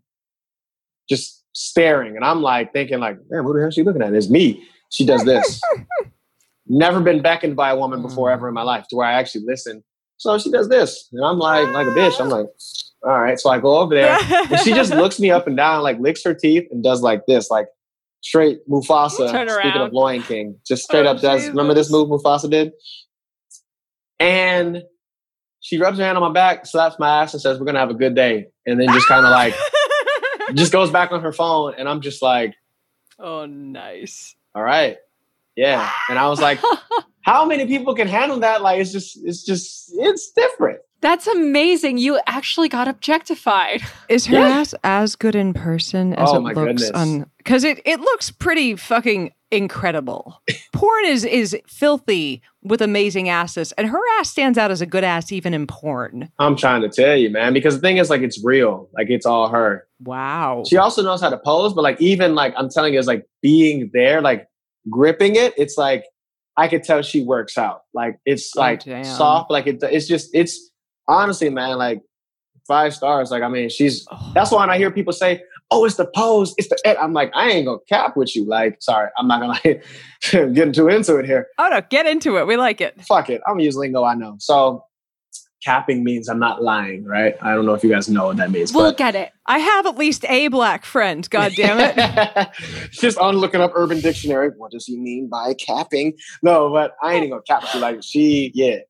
just 1.08 1.44
staring, 1.52 2.16
and 2.16 2.24
I'm 2.24 2.42
like 2.42 2.72
thinking 2.72 3.00
like, 3.00 3.18
damn, 3.30 3.44
who 3.44 3.52
the 3.54 3.60
hell 3.60 3.68
is 3.68 3.74
she 3.74 3.82
looking 3.82 4.02
at? 4.02 4.12
It's 4.14 4.30
me. 4.30 4.64
She 4.90 5.04
does 5.04 5.24
this. 5.24 5.60
Never 6.66 7.00
been 7.00 7.20
beckoned 7.20 7.56
by 7.56 7.70
a 7.70 7.76
woman 7.76 8.00
before 8.00 8.30
ever 8.30 8.48
in 8.48 8.54
my 8.54 8.62
life 8.62 8.86
to 8.88 8.96
where 8.96 9.06
I 9.06 9.12
actually 9.14 9.44
listen. 9.46 9.84
So 10.16 10.38
she 10.38 10.50
does 10.50 10.68
this, 10.68 11.08
and 11.12 11.22
I'm 11.24 11.38
like, 11.38 11.68
like 11.68 11.86
a 11.86 11.90
bitch. 11.90 12.18
I'm 12.20 12.30
like, 12.30 12.46
all 13.04 13.20
right. 13.20 13.38
So 13.38 13.50
I 13.50 13.58
go 13.58 13.78
over 13.78 13.94
there, 13.94 14.16
and 14.50 14.58
she 14.60 14.72
just 14.72 14.94
looks 14.94 15.20
me 15.20 15.30
up 15.30 15.46
and 15.46 15.56
down, 15.56 15.82
like 15.82 15.98
licks 16.00 16.24
her 16.24 16.32
teeth 16.32 16.66
and 16.70 16.82
does 16.82 17.02
like 17.02 17.26
this, 17.26 17.50
like 17.50 17.66
straight 18.22 18.66
Mufasa. 18.68 19.28
Speaking 19.60 19.82
of 19.82 19.92
Lion 19.92 20.22
King, 20.22 20.56
just 20.66 20.84
straight 20.84 21.04
Oh, 21.04 21.10
up 21.10 21.20
does. 21.20 21.46
Remember 21.48 21.74
this 21.74 21.90
move 21.90 22.08
Mufasa 22.08 22.48
did? 22.48 22.72
And 24.18 24.84
she 25.64 25.78
rubs 25.78 25.96
her 25.96 26.04
hand 26.04 26.18
on 26.18 26.22
my 26.22 26.30
back, 26.30 26.66
slaps 26.66 26.98
my 26.98 27.22
ass, 27.22 27.32
and 27.32 27.40
says, 27.40 27.58
"We're 27.58 27.64
gonna 27.64 27.78
have 27.78 27.88
a 27.88 27.94
good 27.94 28.14
day," 28.14 28.48
and 28.66 28.78
then 28.78 28.86
just 28.88 29.08
kind 29.08 29.24
of 29.24 29.30
like 29.30 29.54
just 30.54 30.70
goes 30.70 30.90
back 30.90 31.10
on 31.10 31.22
her 31.22 31.32
phone, 31.32 31.72
and 31.78 31.88
I'm 31.88 32.02
just 32.02 32.20
like, 32.20 32.54
oh, 33.18 33.46
nice. 33.46 34.36
"All 34.54 34.62
right, 34.62 34.98
yeah." 35.56 35.90
And 36.10 36.18
I 36.18 36.28
was 36.28 36.38
like, 36.38 36.60
"How 37.22 37.46
many 37.46 37.66
people 37.66 37.94
can 37.94 38.08
handle 38.08 38.40
that? 38.40 38.60
Like, 38.60 38.78
it's 38.78 38.92
just, 38.92 39.18
it's 39.24 39.42
just, 39.42 39.90
it's 39.94 40.32
different." 40.32 40.80
That's 41.04 41.26
amazing. 41.26 41.98
You 41.98 42.18
actually 42.26 42.70
got 42.70 42.88
objectified. 42.88 43.82
Is 44.08 44.24
her 44.26 44.36
Yeah. 44.38 44.48
ass 44.60 44.74
as 44.82 45.16
good 45.16 45.34
in 45.34 45.52
person 45.52 46.14
as 46.14 46.30
Oh 46.30 46.36
it 46.36 46.40
my 46.40 46.52
looks 46.54 46.82
goodness. 46.82 46.90
on? 46.92 47.30
Because 47.36 47.62
it, 47.62 47.80
it 47.84 48.00
looks 48.00 48.30
pretty 48.30 48.74
fucking 48.74 49.30
incredible. 49.50 50.40
porn 50.72 51.04
is 51.04 51.26
is 51.26 51.54
filthy 51.68 52.40
with 52.62 52.80
amazing 52.80 53.28
asses, 53.28 53.72
and 53.72 53.86
her 53.88 54.00
ass 54.18 54.30
stands 54.30 54.56
out 54.56 54.70
as 54.70 54.80
a 54.80 54.86
good 54.86 55.04
ass 55.04 55.30
even 55.30 55.52
in 55.52 55.66
porn. 55.66 56.30
I'm 56.38 56.56
trying 56.56 56.80
to 56.80 56.88
tell 56.88 57.14
you, 57.16 57.28
man, 57.28 57.52
because 57.52 57.74
the 57.74 57.80
thing 57.82 57.98
is, 57.98 58.08
like, 58.08 58.22
it's 58.22 58.42
real. 58.42 58.88
Like, 58.94 59.10
it's 59.10 59.26
all 59.26 59.48
her. 59.50 59.86
Wow. 60.00 60.64
She 60.66 60.78
also 60.78 61.02
knows 61.02 61.20
how 61.20 61.28
to 61.28 61.36
pose, 61.38 61.74
but 61.74 61.82
like, 61.82 62.00
even 62.00 62.34
like, 62.34 62.54
I'm 62.56 62.70
telling 62.70 62.94
you, 62.94 62.98
it's 62.98 63.06
like 63.08 63.26
being 63.42 63.90
there, 63.92 64.22
like 64.22 64.46
gripping 64.88 65.36
it. 65.36 65.52
It's 65.58 65.76
like 65.76 66.04
I 66.56 66.66
could 66.68 66.82
tell 66.82 67.02
she 67.02 67.22
works 67.22 67.58
out. 67.58 67.82
Like, 67.92 68.18
it's 68.24 68.52
Oh, 68.56 68.60
like 68.60 68.84
damn. 68.84 69.04
soft. 69.04 69.50
Like, 69.50 69.66
it, 69.66 69.82
it's 69.82 70.08
just, 70.08 70.30
it's 70.34 70.70
honestly, 71.08 71.50
man, 71.50 71.76
like 71.78 72.02
five 72.66 72.94
stars. 72.94 73.30
Like, 73.30 73.42
I 73.42 73.48
mean, 73.48 73.68
she's. 73.68 74.06
Oh. 74.10 74.32
That's 74.34 74.50
why 74.50 74.60
when 74.60 74.70
I 74.70 74.78
hear 74.78 74.90
people 74.90 75.12
say, 75.12 75.42
"Oh, 75.70 75.84
it's 75.84 75.96
the 75.96 76.06
pose, 76.14 76.54
it's 76.58 76.68
the," 76.68 76.78
ed," 76.84 76.96
I'm 76.96 77.12
like, 77.12 77.30
I 77.34 77.50
ain't 77.50 77.66
gonna 77.66 77.78
cap 77.88 78.16
with 78.16 78.34
you. 78.34 78.44
Like, 78.44 78.78
sorry, 78.80 79.10
I'm 79.18 79.28
not 79.28 79.40
gonna 79.40 79.58
like 79.64 79.84
getting 80.54 80.72
too 80.72 80.88
into 80.88 81.16
it 81.16 81.26
here. 81.26 81.48
Oh 81.58 81.68
no, 81.70 81.80
get 81.90 82.06
into 82.06 82.38
it. 82.38 82.46
We 82.46 82.56
like 82.56 82.80
it. 82.80 83.00
Fuck 83.02 83.30
it, 83.30 83.40
I'm 83.46 83.54
gonna 83.54 83.64
use 83.64 83.76
lingo 83.76 84.04
I 84.04 84.14
know. 84.14 84.36
So. 84.38 84.84
Capping 85.64 86.04
means 86.04 86.28
I'm 86.28 86.38
not 86.38 86.62
lying, 86.62 87.06
right? 87.06 87.36
I 87.40 87.54
don't 87.54 87.64
know 87.64 87.72
if 87.72 87.82
you 87.82 87.88
guys 87.88 88.06
know 88.06 88.26
what 88.26 88.36
that 88.36 88.50
means. 88.50 88.74
We'll 88.74 88.90
but 88.90 88.98
get 88.98 89.14
it. 89.14 89.32
I 89.46 89.58
have 89.58 89.86
at 89.86 89.96
least 89.96 90.26
a 90.26 90.48
black 90.48 90.84
friend. 90.84 91.26
God 91.30 91.52
damn 91.56 91.78
it. 91.80 92.48
Just 92.90 93.16
on 93.16 93.36
looking 93.36 93.62
up 93.62 93.72
Urban 93.74 93.98
Dictionary. 94.00 94.50
What 94.58 94.72
does 94.72 94.84
he 94.84 94.98
mean 94.98 95.30
by 95.30 95.54
capping? 95.54 96.18
No, 96.42 96.68
but 96.70 96.94
I 97.02 97.14
ain't 97.14 97.24
even 97.24 97.30
gonna 97.30 97.42
cap 97.48 97.62
with 97.62 97.72
you. 97.76 97.80
Like 97.80 98.02
she, 98.02 98.52
yeah, 98.54 98.80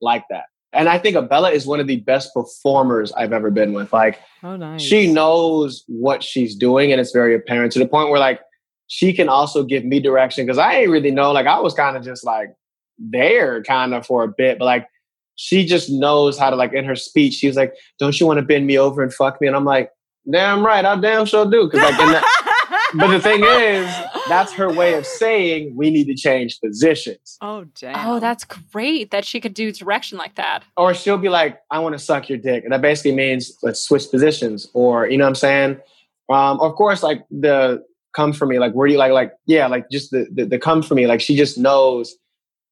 like 0.00 0.22
that. 0.30 0.44
And 0.74 0.88
I 0.88 0.98
think 0.98 1.16
Abella 1.16 1.50
is 1.50 1.66
one 1.66 1.80
of 1.80 1.86
the 1.86 1.96
best 1.96 2.32
performers 2.32 3.12
I've 3.12 3.32
ever 3.32 3.50
been 3.50 3.72
with. 3.74 3.92
Like 3.92 4.20
Oh 4.42 4.56
nice. 4.56 4.80
she 4.80 5.12
knows 5.12 5.84
what 5.86 6.22
she's 6.22 6.54
doing, 6.54 6.92
and 6.92 7.00
it's 7.00 7.12
very 7.12 7.34
apparent 7.34 7.72
to 7.72 7.78
the 7.78 7.86
point 7.86 8.10
where 8.10 8.20
like 8.20 8.40
she 8.88 9.12
can 9.12 9.28
also 9.28 9.64
give 9.64 9.84
me 9.84 10.00
direction 10.00 10.44
because 10.46 10.58
I 10.58 10.74
ain't 10.74 10.90
really 10.90 11.10
know. 11.10 11.32
Like 11.32 11.46
I 11.46 11.58
was 11.60 11.74
kind 11.74 11.96
of 11.96 12.04
just 12.04 12.24
like 12.24 12.54
there, 12.98 13.62
kind 13.62 13.94
of 13.94 14.06
for 14.06 14.24
a 14.24 14.28
bit, 14.28 14.58
but 14.58 14.64
like 14.66 14.86
she 15.34 15.64
just 15.64 15.90
knows 15.90 16.38
how 16.38 16.50
to 16.50 16.56
like 16.56 16.72
in 16.72 16.84
her 16.84 16.96
speech. 16.96 17.34
She 17.34 17.46
was 17.46 17.56
like, 17.56 17.74
"Don't 17.98 18.18
you 18.20 18.26
want 18.26 18.38
to 18.38 18.44
bend 18.44 18.66
me 18.66 18.78
over 18.78 19.02
and 19.02 19.12
fuck 19.12 19.40
me?" 19.40 19.46
And 19.46 19.56
I'm 19.56 19.64
like, 19.64 19.90
"Damn 20.30 20.64
right, 20.64 20.84
I 20.84 20.94
damn 20.96 21.24
sure 21.26 21.50
do." 21.50 21.64
Because 21.64 21.80
like, 21.82 21.96
that, 21.96 22.90
but 22.94 23.08
the 23.08 23.20
thing 23.20 23.42
is, 23.42 23.86
that's 24.28 24.52
her 24.52 24.72
way 24.72 24.94
of 24.94 25.06
saying 25.06 25.74
we 25.76 25.90
need 25.90 26.06
to 26.06 26.14
change 26.14 26.60
positions. 26.60 27.38
Oh 27.40 27.64
damn. 27.78 28.08
Oh, 28.08 28.20
that's 28.20 28.44
great 28.44 29.10
that 29.10 29.24
she 29.24 29.40
could 29.40 29.54
do 29.54 29.72
direction 29.72 30.18
like 30.18 30.36
that. 30.36 30.64
Or 30.76 30.94
she'll 30.94 31.18
be 31.18 31.28
like, 31.28 31.60
I 31.70 31.78
want 31.80 31.94
to 31.94 31.98
suck 31.98 32.28
your 32.28 32.38
dick. 32.38 32.64
And 32.64 32.72
that 32.72 32.80
basically 32.80 33.14
means 33.14 33.58
let's 33.62 33.80
switch 33.80 34.10
positions. 34.10 34.68
Or, 34.74 35.08
you 35.08 35.18
know 35.18 35.24
what 35.24 35.30
I'm 35.30 35.34
saying? 35.34 35.80
Um, 36.28 36.60
of 36.60 36.74
course, 36.74 37.02
like 37.02 37.24
the 37.30 37.84
come 38.14 38.32
for 38.32 38.46
me, 38.46 38.58
like 38.58 38.72
where 38.72 38.86
do 38.86 38.92
you 38.92 38.98
like, 38.98 39.12
like, 39.12 39.32
yeah, 39.46 39.66
like 39.66 39.90
just 39.90 40.10
the, 40.10 40.26
the, 40.32 40.44
the 40.44 40.58
come 40.58 40.82
for 40.82 40.94
me. 40.94 41.06
Like 41.06 41.20
she 41.20 41.36
just 41.36 41.58
knows 41.58 42.16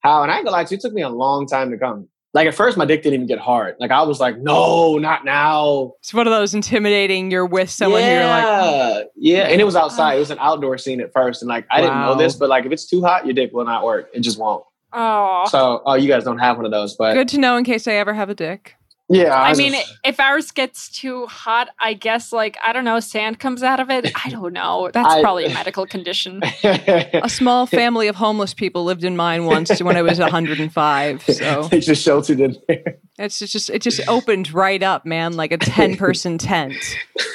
how. 0.00 0.22
And 0.22 0.30
I 0.30 0.36
ain't 0.36 0.44
gonna 0.44 0.56
lie 0.56 0.64
to 0.64 0.74
you, 0.74 0.78
it 0.78 0.80
took 0.80 0.92
me 0.92 1.02
a 1.02 1.08
long 1.08 1.46
time 1.46 1.70
to 1.70 1.78
come. 1.78 2.08
Like 2.32 2.46
at 2.46 2.54
first, 2.54 2.76
my 2.76 2.84
dick 2.84 3.02
didn't 3.02 3.14
even 3.14 3.26
get 3.26 3.40
hard. 3.40 3.74
Like 3.80 3.90
I 3.90 4.02
was 4.02 4.20
like, 4.20 4.38
no, 4.38 4.98
not 4.98 5.24
now. 5.24 5.94
It's 5.98 6.14
one 6.14 6.26
of 6.26 6.30
those 6.30 6.54
intimidating. 6.54 7.30
You're 7.30 7.46
with 7.46 7.70
someone 7.70 8.02
yeah. 8.02 8.14
you're 8.14 8.94
like, 8.94 9.10
yeah. 9.16 9.42
And 9.48 9.60
it 9.60 9.64
was 9.64 9.74
outside. 9.74 10.14
It 10.14 10.20
was 10.20 10.30
an 10.30 10.38
ah. 10.40 10.52
outdoor 10.52 10.78
scene 10.78 11.00
at 11.00 11.12
first. 11.12 11.42
And 11.42 11.48
like, 11.48 11.66
I 11.70 11.80
didn't 11.80 12.00
know 12.00 12.14
this, 12.14 12.36
but 12.36 12.48
like 12.48 12.64
if 12.66 12.72
it's 12.72 12.86
too 12.86 13.02
hot, 13.02 13.26
your 13.26 13.34
dick 13.34 13.52
will 13.52 13.64
not 13.64 13.84
work. 13.84 14.10
It 14.14 14.20
just 14.20 14.38
won't. 14.38 14.64
Oh. 14.92 15.46
So, 15.48 15.82
oh, 15.84 15.94
you 15.94 16.08
guys 16.08 16.24
don't 16.24 16.38
have 16.38 16.56
one 16.56 16.66
of 16.66 16.72
those, 16.72 16.96
but 16.96 17.14
good 17.14 17.28
to 17.28 17.38
know 17.38 17.56
in 17.56 17.64
case 17.64 17.86
I 17.86 17.92
ever 17.94 18.12
have 18.12 18.30
a 18.30 18.34
dick. 18.34 18.76
Yeah. 19.10 19.34
I 19.34 19.50
was 19.50 19.58
mean, 19.58 19.72
just- 19.72 19.98
if 20.04 20.18
ours 20.20 20.50
gets 20.52 20.88
too 20.88 21.26
hot, 21.26 21.68
I 21.78 21.92
guess 21.94 22.32
like 22.32 22.56
I 22.62 22.72
don't 22.72 22.84
know, 22.84 23.00
sand 23.00 23.38
comes 23.38 23.62
out 23.62 23.80
of 23.80 23.90
it. 23.90 24.10
I 24.24 24.30
don't 24.30 24.52
know. 24.52 24.90
That's 24.92 25.14
I- 25.14 25.20
probably 25.20 25.44
a 25.46 25.52
medical 25.54 25.84
condition. 25.86 26.40
A 26.64 27.28
small 27.28 27.66
family 27.66 28.08
of 28.08 28.16
homeless 28.16 28.54
people 28.54 28.84
lived 28.84 29.04
in 29.04 29.16
mine 29.16 29.44
once 29.44 29.82
when 29.82 29.96
I 29.96 30.02
was 30.02 30.18
105. 30.18 31.22
So 31.22 31.62
they 31.64 31.80
just 31.80 32.02
sheltered 32.02 32.40
in 32.40 32.56
there. 32.68 32.96
it's 33.18 33.38
just 33.40 33.68
it 33.68 33.82
just 33.82 34.00
opened 34.08 34.52
right 34.54 34.82
up, 34.82 35.04
man, 35.04 35.34
like 35.34 35.52
a 35.52 35.58
10 35.58 35.96
person 35.96 36.38
tent. 36.38 36.76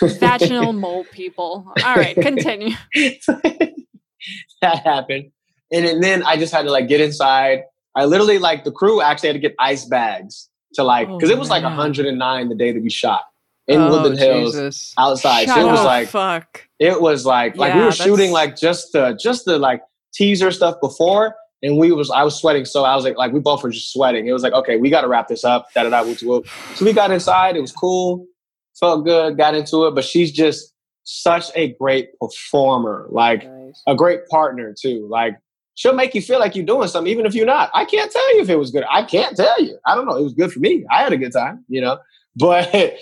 Vaginal 0.01 0.73
mole 0.73 1.03
people. 1.11 1.71
All 1.83 1.95
right, 1.95 2.15
continue. 2.15 2.75
that 4.61 4.83
happened. 4.83 5.31
And, 5.71 5.85
then- 5.85 5.99
then 6.01 6.23
I 6.23 6.37
just 6.37 6.53
had 6.53 6.63
to 6.63 6.71
like 6.71 6.87
get 6.87 7.01
inside. 7.01 7.63
I 7.95 8.05
literally 8.05 8.39
like 8.39 8.63
the 8.63 8.71
crew 8.71 9.01
actually 9.01 9.29
had 9.29 9.33
to 9.33 9.39
get 9.39 9.55
ice 9.59 9.85
bags 9.85 10.49
to 10.75 10.83
like 10.83 11.07
Oh, 11.09 11.17
because 11.17 11.29
it 11.29 11.37
was 11.37 11.49
like 11.49 11.63
man. 11.63 11.77
109 11.77 12.49
the 12.49 12.55
day 12.55 12.71
that 12.71 12.81
we 12.81 12.89
shot 12.89 13.21
in 13.67 13.81
oh, 13.81 13.89
Woodland 13.89 14.19
Hills 14.19 14.53
Jesus. 14.53 14.93
outside. 14.97 15.45
Shut 15.45 15.55
so 15.55 15.67
it 15.67 15.71
was 15.71 15.79
oh, 15.79 15.85
like 15.85 16.07
fuck. 16.07 16.67
it 16.79 17.01
was 17.01 17.25
like 17.25 17.57
like 17.57 17.73
we 17.73 17.81
were 17.81 17.91
shooting 17.91 18.31
like 18.31 18.55
just 18.55 18.93
the 18.93 19.17
just 19.21 19.45
the 19.45 19.57
like 19.57 19.81
teaser 20.13 20.51
stuff 20.51 20.75
before. 20.81 21.35
And 21.63 21.77
we 21.77 21.91
was 21.91 22.11
I 22.11 22.23
was 22.23 22.39
sweating, 22.39 22.65
so 22.65 22.83
I 22.83 22.95
was 22.95 23.05
like, 23.05 23.17
like 23.17 23.31
we 23.31 23.39
both 23.39 23.63
were 23.63 23.71
just 23.71 23.91
sweating. 23.91 24.27
It 24.27 24.33
was 24.33 24.43
like, 24.43 24.53
okay, 24.53 24.77
we 24.77 24.89
got 24.89 25.01
to 25.01 25.07
wrap 25.07 25.27
this 25.27 25.43
up. 25.43 25.67
Da 25.73 25.83
da 25.83 25.89
da. 25.89 26.03
whoop. 26.03 26.47
So 26.75 26.85
we 26.85 26.93
got 26.93 27.11
inside. 27.11 27.55
It 27.55 27.61
was 27.61 27.71
cool, 27.71 28.27
felt 28.79 29.03
good, 29.03 29.37
got 29.37 29.55
into 29.55 29.87
it. 29.87 29.95
But 29.95 30.03
she's 30.03 30.31
just 30.31 30.73
such 31.05 31.49
a 31.55 31.73
great 31.73 32.09
performer, 32.19 33.07
like 33.09 33.49
a 33.87 33.95
great 33.95 34.27
partner 34.27 34.75
too. 34.79 35.07
Like 35.09 35.37
she'll 35.75 35.93
make 35.93 36.15
you 36.15 36.21
feel 36.21 36.39
like 36.39 36.55
you're 36.55 36.65
doing 36.65 36.87
something, 36.87 37.11
even 37.11 37.25
if 37.25 37.35
you're 37.35 37.45
not. 37.45 37.69
I 37.73 37.85
can't 37.85 38.11
tell 38.11 38.35
you 38.35 38.41
if 38.41 38.49
it 38.49 38.57
was 38.57 38.71
good. 38.71 38.83
I 38.91 39.03
can't 39.03 39.37
tell 39.37 39.61
you. 39.61 39.77
I 39.85 39.93
don't 39.95 40.05
know. 40.05 40.17
It 40.17 40.23
was 40.23 40.33
good 40.33 40.51
for 40.51 40.59
me. 40.59 40.85
I 40.91 41.03
had 41.03 41.13
a 41.13 41.17
good 41.17 41.31
time, 41.31 41.63
you 41.67 41.81
know. 41.81 41.99
But 42.37 42.97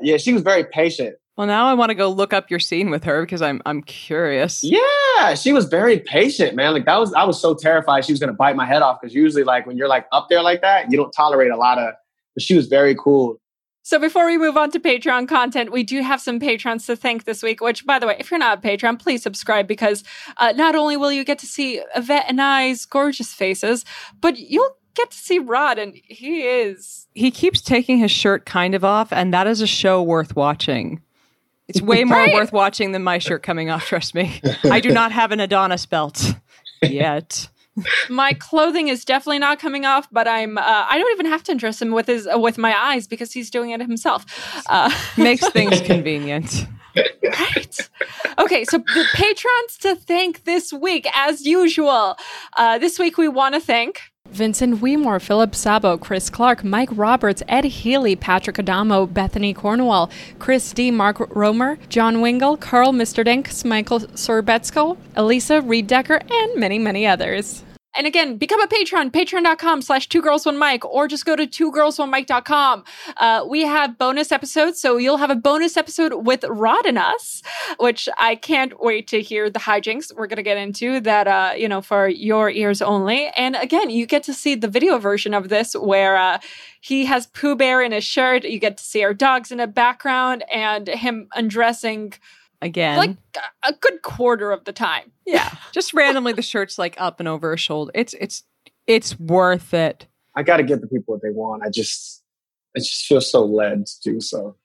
yeah, 0.00 0.16
she 0.16 0.32
was 0.32 0.42
very 0.42 0.62
patient. 0.62 1.16
Well, 1.36 1.48
now 1.48 1.66
I 1.66 1.74
want 1.74 1.90
to 1.90 1.96
go 1.96 2.08
look 2.08 2.32
up 2.32 2.50
your 2.50 2.60
scene 2.60 2.88
with 2.88 3.02
her 3.02 3.22
because 3.22 3.42
I'm 3.42 3.60
I'm 3.66 3.82
curious. 3.82 4.60
Yeah, 4.62 5.34
she 5.34 5.52
was 5.52 5.64
very 5.64 5.98
patient, 5.98 6.54
man. 6.54 6.72
Like 6.72 6.84
that 6.84 6.98
was 6.98 7.12
I 7.14 7.24
was 7.24 7.40
so 7.40 7.54
terrified 7.54 8.04
she 8.04 8.12
was 8.12 8.20
gonna 8.20 8.32
bite 8.32 8.54
my 8.54 8.64
head 8.64 8.82
off 8.82 8.98
because 9.00 9.12
usually 9.12 9.42
like 9.42 9.66
when 9.66 9.76
you're 9.76 9.88
like 9.88 10.06
up 10.12 10.28
there 10.28 10.40
like 10.40 10.60
that, 10.62 10.90
you 10.90 10.96
don't 10.96 11.10
tolerate 11.10 11.50
a 11.50 11.56
lot 11.56 11.78
of. 11.78 11.94
But 12.34 12.42
she 12.42 12.54
was 12.54 12.66
very 12.66 12.94
cool. 12.94 13.40
So 13.88 13.98
before 13.98 14.26
we 14.26 14.36
move 14.36 14.58
on 14.58 14.70
to 14.72 14.80
Patreon 14.80 15.26
content, 15.28 15.72
we 15.72 15.82
do 15.82 16.02
have 16.02 16.20
some 16.20 16.38
patrons 16.38 16.84
to 16.88 16.94
thank 16.94 17.24
this 17.24 17.42
week. 17.42 17.62
Which, 17.62 17.86
by 17.86 17.98
the 17.98 18.06
way, 18.06 18.16
if 18.18 18.30
you're 18.30 18.36
not 18.36 18.58
a 18.58 18.60
patron, 18.60 18.98
please 18.98 19.22
subscribe 19.22 19.66
because 19.66 20.04
uh, 20.36 20.52
not 20.54 20.74
only 20.74 20.98
will 20.98 21.10
you 21.10 21.24
get 21.24 21.38
to 21.38 21.46
see 21.46 21.80
Yvette 21.96 22.26
and 22.28 22.38
I's 22.38 22.84
gorgeous 22.84 23.32
faces, 23.32 23.86
but 24.20 24.36
you'll 24.36 24.76
get 24.94 25.10
to 25.12 25.16
see 25.16 25.38
Rod, 25.38 25.78
and 25.78 25.94
he 26.04 26.42
is. 26.42 27.06
He 27.14 27.30
keeps 27.30 27.62
taking 27.62 27.96
his 27.96 28.10
shirt 28.10 28.44
kind 28.44 28.74
of 28.74 28.84
off, 28.84 29.10
and 29.10 29.32
that 29.32 29.46
is 29.46 29.62
a 29.62 29.66
show 29.66 30.02
worth 30.02 30.36
watching. 30.36 31.00
It's 31.66 31.80
way 31.80 32.04
more 32.04 32.18
Right. 32.18 32.34
worth 32.34 32.52
watching 32.52 32.92
than 32.92 33.02
my 33.02 33.16
shirt 33.16 33.42
coming 33.42 33.70
off, 33.70 33.86
trust 33.86 34.14
me. 34.14 34.38
I 34.64 34.80
do 34.80 34.90
not 34.90 35.12
have 35.12 35.32
an 35.32 35.40
Adonis 35.40 35.86
belt 35.86 36.34
yet. 36.82 37.48
My 38.08 38.32
clothing 38.32 38.88
is 38.88 39.04
definitely 39.04 39.38
not 39.38 39.58
coming 39.58 39.84
off, 39.84 40.08
but 40.10 40.26
I'm. 40.28 40.58
Uh, 40.58 40.62
I 40.64 40.98
don't 40.98 41.10
even 41.12 41.26
have 41.26 41.42
to 41.44 41.52
undress 41.52 41.80
him 41.80 41.92
with 41.92 42.06
his 42.06 42.26
uh, 42.26 42.38
with 42.38 42.58
my 42.58 42.76
eyes 42.76 43.06
because 43.06 43.32
he's 43.32 43.50
doing 43.50 43.70
it 43.70 43.80
himself. 43.80 44.24
Uh, 44.68 44.90
Makes 45.16 45.48
things 45.50 45.80
convenient. 45.80 46.66
right. 47.22 47.90
Okay, 48.38 48.64
so 48.64 48.78
the 48.78 49.04
patrons 49.14 49.78
to 49.80 49.94
thank 49.94 50.44
this 50.44 50.72
week, 50.72 51.06
as 51.14 51.46
usual. 51.46 52.16
Uh, 52.56 52.78
this 52.78 52.98
week 52.98 53.18
we 53.18 53.28
want 53.28 53.54
to 53.54 53.60
thank 53.60 54.02
Vincent 54.30 54.80
Weemore, 54.80 55.20
Philip 55.20 55.54
Sabo, 55.54 55.96
Chris 55.96 56.28
Clark, 56.30 56.62
Mike 56.62 56.90
Roberts, 56.92 57.42
Ed 57.48 57.64
Healy, 57.64 58.14
Patrick 58.14 58.58
Adamo, 58.58 59.06
Bethany 59.06 59.54
Cornwall, 59.54 60.10
Chris 60.38 60.72
D, 60.72 60.90
Mark 60.90 61.34
Romer, 61.34 61.78
John 61.88 62.20
Wingle, 62.20 62.56
Carl 62.56 62.92
Mr. 62.92 63.24
Dinks, 63.24 63.64
Michael 63.64 64.00
Sorbetsko, 64.00 64.96
Elisa 65.16 65.62
Reed 65.62 65.86
Decker, 65.86 66.20
and 66.30 66.60
many, 66.60 66.78
many 66.78 67.06
others. 67.06 67.64
And 67.96 68.06
again, 68.06 68.36
become 68.36 68.60
a 68.60 68.66
patron, 68.66 69.10
patreon.com 69.10 69.82
slash 69.82 70.08
two 70.08 70.22
girls 70.22 70.46
one 70.46 70.58
mic, 70.58 70.84
or 70.84 71.08
just 71.08 71.24
go 71.24 71.34
to 71.34 71.46
two 71.46 71.72
girls 71.72 71.98
one 71.98 72.10
mic.com. 72.10 72.84
Uh, 73.16 73.44
we 73.48 73.62
have 73.62 73.98
bonus 73.98 74.30
episodes, 74.30 74.80
so 74.80 74.98
you'll 74.98 75.16
have 75.16 75.30
a 75.30 75.34
bonus 75.34 75.76
episode 75.76 76.26
with 76.26 76.44
Rod 76.44 76.86
and 76.86 76.98
us, 76.98 77.42
which 77.78 78.08
I 78.18 78.36
can't 78.36 78.78
wait 78.80 79.08
to 79.08 79.20
hear 79.20 79.50
the 79.50 79.58
hijinks 79.58 80.14
we're 80.14 80.26
going 80.26 80.36
to 80.36 80.42
get 80.42 80.58
into 80.58 81.00
that, 81.00 81.26
uh, 81.26 81.54
you 81.56 81.68
know, 81.68 81.80
for 81.80 82.08
your 82.08 82.50
ears 82.50 82.82
only. 82.82 83.28
And 83.36 83.56
again, 83.56 83.90
you 83.90 84.06
get 84.06 84.22
to 84.24 84.34
see 84.34 84.54
the 84.54 84.68
video 84.68 84.98
version 84.98 85.34
of 85.34 85.48
this 85.48 85.74
where 85.74 86.16
uh, 86.16 86.38
he 86.80 87.06
has 87.06 87.26
Pooh 87.26 87.56
Bear 87.56 87.82
in 87.82 87.92
his 87.92 88.04
shirt. 88.04 88.44
You 88.44 88.58
get 88.58 88.76
to 88.76 88.84
see 88.84 89.02
our 89.02 89.14
dogs 89.14 89.50
in 89.50 89.58
the 89.58 89.66
background 89.66 90.44
and 90.52 90.88
him 90.88 91.28
undressing 91.34 92.14
Again. 92.60 92.98
like 92.98 93.16
a 93.62 93.72
good 93.72 94.02
quarter 94.02 94.50
of 94.50 94.64
the 94.64 94.72
time. 94.72 95.12
yeah. 95.26 95.54
Just 95.72 95.94
randomly 95.94 96.32
the 96.32 96.42
shirt's 96.42 96.78
like 96.78 97.00
up 97.00 97.20
and 97.20 97.28
over 97.28 97.52
his 97.52 97.60
shoulder. 97.60 97.92
It's 97.94 98.14
it's 98.20 98.42
it's 98.86 99.18
worth 99.20 99.72
it. 99.74 100.06
I 100.34 100.42
got 100.42 100.56
to 100.58 100.62
give 100.62 100.80
the 100.80 100.86
people 100.86 101.14
what 101.14 101.22
they 101.22 101.30
want. 101.30 101.62
I 101.64 101.68
just, 101.68 102.22
I 102.76 102.80
just 102.80 103.06
feel 103.06 103.20
so 103.20 103.44
led 103.44 103.86
to 103.86 104.00
do 104.02 104.20
so. 104.20 104.56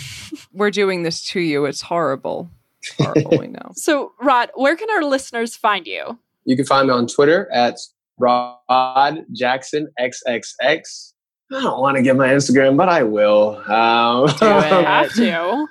We're 0.52 0.70
doing 0.70 1.02
this 1.02 1.22
to 1.30 1.40
you. 1.40 1.64
It's 1.64 1.80
horrible. 1.82 2.50
Horrible, 2.98 3.38
we 3.38 3.46
know. 3.48 3.72
So, 3.74 4.12
Rod, 4.20 4.50
where 4.54 4.76
can 4.76 4.90
our 4.90 5.04
listeners 5.04 5.56
find 5.56 5.86
you? 5.86 6.18
You 6.44 6.56
can 6.56 6.64
find 6.64 6.88
me 6.88 6.94
on 6.94 7.06
Twitter 7.06 7.48
at 7.52 7.78
Rod 8.18 9.24
Jackson 9.32 9.88
XXX. 10.00 11.12
I 11.52 11.60
don't 11.62 11.80
want 11.80 11.96
to 11.96 12.02
give 12.02 12.16
my 12.16 12.28
Instagram, 12.28 12.76
but 12.76 12.88
I 12.88 13.02
will. 13.02 13.56
Um, 13.70 14.26
Do 14.26 14.46
it. 14.46 14.84
Have 14.84 15.12
to. 15.14 15.66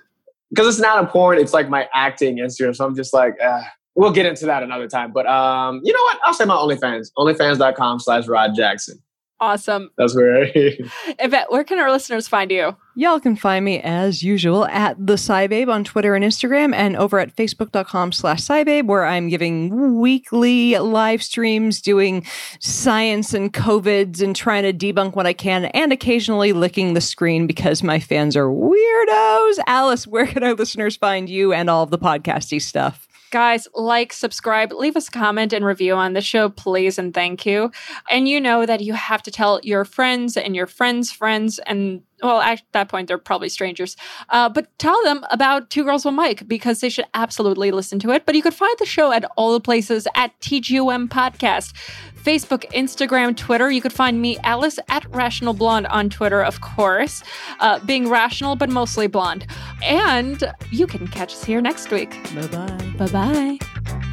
Because 0.50 0.68
it's 0.68 0.80
not 0.80 1.00
important. 1.00 1.44
It's 1.44 1.54
like 1.54 1.70
my 1.70 1.88
acting 1.94 2.38
Instagram. 2.38 2.76
So 2.76 2.86
I'm 2.86 2.96
just 2.96 3.14
like, 3.14 3.36
uh, 3.42 3.62
we'll 3.96 4.12
get 4.12 4.26
into 4.26 4.46
that 4.46 4.64
another 4.64 4.88
time. 4.88 5.12
But 5.12 5.28
um, 5.28 5.82
you 5.84 5.94
know 5.94 6.02
what? 6.02 6.20
I'll 6.24 6.34
say 6.34 6.46
my 6.46 6.56
OnlyFans. 6.56 7.12
OnlyFans.com 7.18 8.00
slash 8.00 8.28
Rod 8.28 8.56
Jackson. 8.56 9.00
Awesome. 9.42 9.90
That's 9.98 10.16
where 10.16 10.52
Yvette, 11.20 11.50
where 11.50 11.64
can 11.64 11.80
our 11.80 11.92
listeners 11.92 12.28
find 12.28 12.52
you? 12.52 12.76
Y'all 12.96 13.22
can 13.22 13.38
find 13.38 13.64
me 13.64 13.80
as 13.80 14.22
usual 14.22 14.66
at 14.66 14.98
the 15.06 15.14
SciBabe 15.14 15.72
on 15.72 15.86
Twitter 15.86 16.14
and 16.16 16.26
Instagram 16.26 16.76
and 16.76 16.98
over 16.98 17.20
at 17.20 17.34
facebook.com 17.34 18.12
slash 18.12 18.42
SciBabe 18.42 18.88
where 18.88 19.06
I'm 19.06 19.30
giving 19.30 20.02
weekly 20.02 20.78
live 20.78 21.24
streams 21.24 21.82
doing 21.82 22.26
science 22.60 23.34
and 23.34 23.54
COVIDs 23.54 24.22
and 24.22 24.36
trying 24.36 24.64
to 24.64 24.74
debunk 24.74 25.16
what 25.16 25.26
I 25.26 25.32
can 25.32 25.66
and 25.66 25.94
occasionally 25.94 26.52
licking 26.52 26.94
the 26.94 27.02
screen 27.02 27.48
because 27.48 27.82
my 27.82 28.02
fans 28.02 28.36
are 28.36 28.48
weirdos. 28.48 29.60
Alice, 29.68 30.06
where 30.06 30.28
can 30.28 30.44
our 30.44 30.54
listeners 30.54 30.98
find 30.98 31.30
you 31.30 31.54
and 31.54 31.70
all 31.70 31.84
of 31.84 31.92
the 31.92 32.00
podcasty 32.00 32.62
stuff? 32.62 33.09
Guys, 33.32 33.68
like, 33.74 34.12
subscribe, 34.12 34.72
leave 34.72 34.96
us 34.96 35.08
a 35.08 35.12
comment 35.12 35.54
and 35.54 35.64
review 35.64 35.94
on 35.94 36.14
the 36.14 36.22
show, 36.22 36.50
please, 36.50 36.98
and 36.98 37.14
thank 37.14 37.46
you. 37.46 37.72
And 38.10 38.28
you 38.28 38.42
know 38.42 38.66
that 38.66 38.82
you 38.82 38.94
have 38.94 39.22
to 39.24 39.32
tell 39.32 39.60
your 39.64 39.86
friends 39.86 40.36
and 40.36 40.56
your 40.56 40.68
friends' 40.68 41.12
friends, 41.12 41.60
and 41.60 42.02
well, 42.22 42.42
at 42.42 42.62
that 42.72 42.90
point, 42.90 43.08
they're 43.08 43.18
probably 43.18 43.50
strangers, 43.50 43.96
uh, 44.30 44.50
but 44.50 44.68
tell 44.78 45.02
them 45.04 45.26
about 45.32 45.70
Two 45.70 45.84
Girls 45.84 46.06
One 46.06 46.16
Mic 46.16 46.48
because 46.48 46.82
they 46.82 46.90
should 46.90 47.06
absolutely 47.14 47.72
listen 47.72 48.00
to 48.00 48.12
it. 48.12 48.26
But 48.26 48.36
you 48.36 48.42
could 48.42 48.54
find 48.54 48.76
the 48.80 48.86
show 48.86 49.12
at 49.12 49.26
all 49.38 49.54
the 49.54 49.60
places 49.60 50.08
at 50.16 50.40
TGOM 50.42 51.08
Podcast. 51.10 51.74
Facebook, 52.20 52.70
Instagram, 52.74 53.36
Twitter. 53.36 53.72
You 53.72 53.82
could 53.82 53.94
find 53.94 54.22
me, 54.22 54.38
Alice, 54.40 54.78
at 54.90 55.06
Rational 55.16 55.54
Blonde 55.54 55.88
on 55.88 56.10
Twitter, 56.10 56.42
of 56.42 56.60
course, 56.62 57.24
uh, 57.62 57.80
being 57.86 58.10
rational 58.10 58.56
but 58.56 58.70
mostly 58.70 59.08
blonde. 59.08 59.48
And 59.82 60.44
you 60.70 60.86
can 60.86 61.08
catch 61.08 61.34
us 61.34 61.44
here 61.44 61.62
next 61.62 61.92
week. 61.92 62.12
Bye 62.36 62.48
bye. 62.48 62.94
Bye 62.98 63.58
bye. 63.88 64.06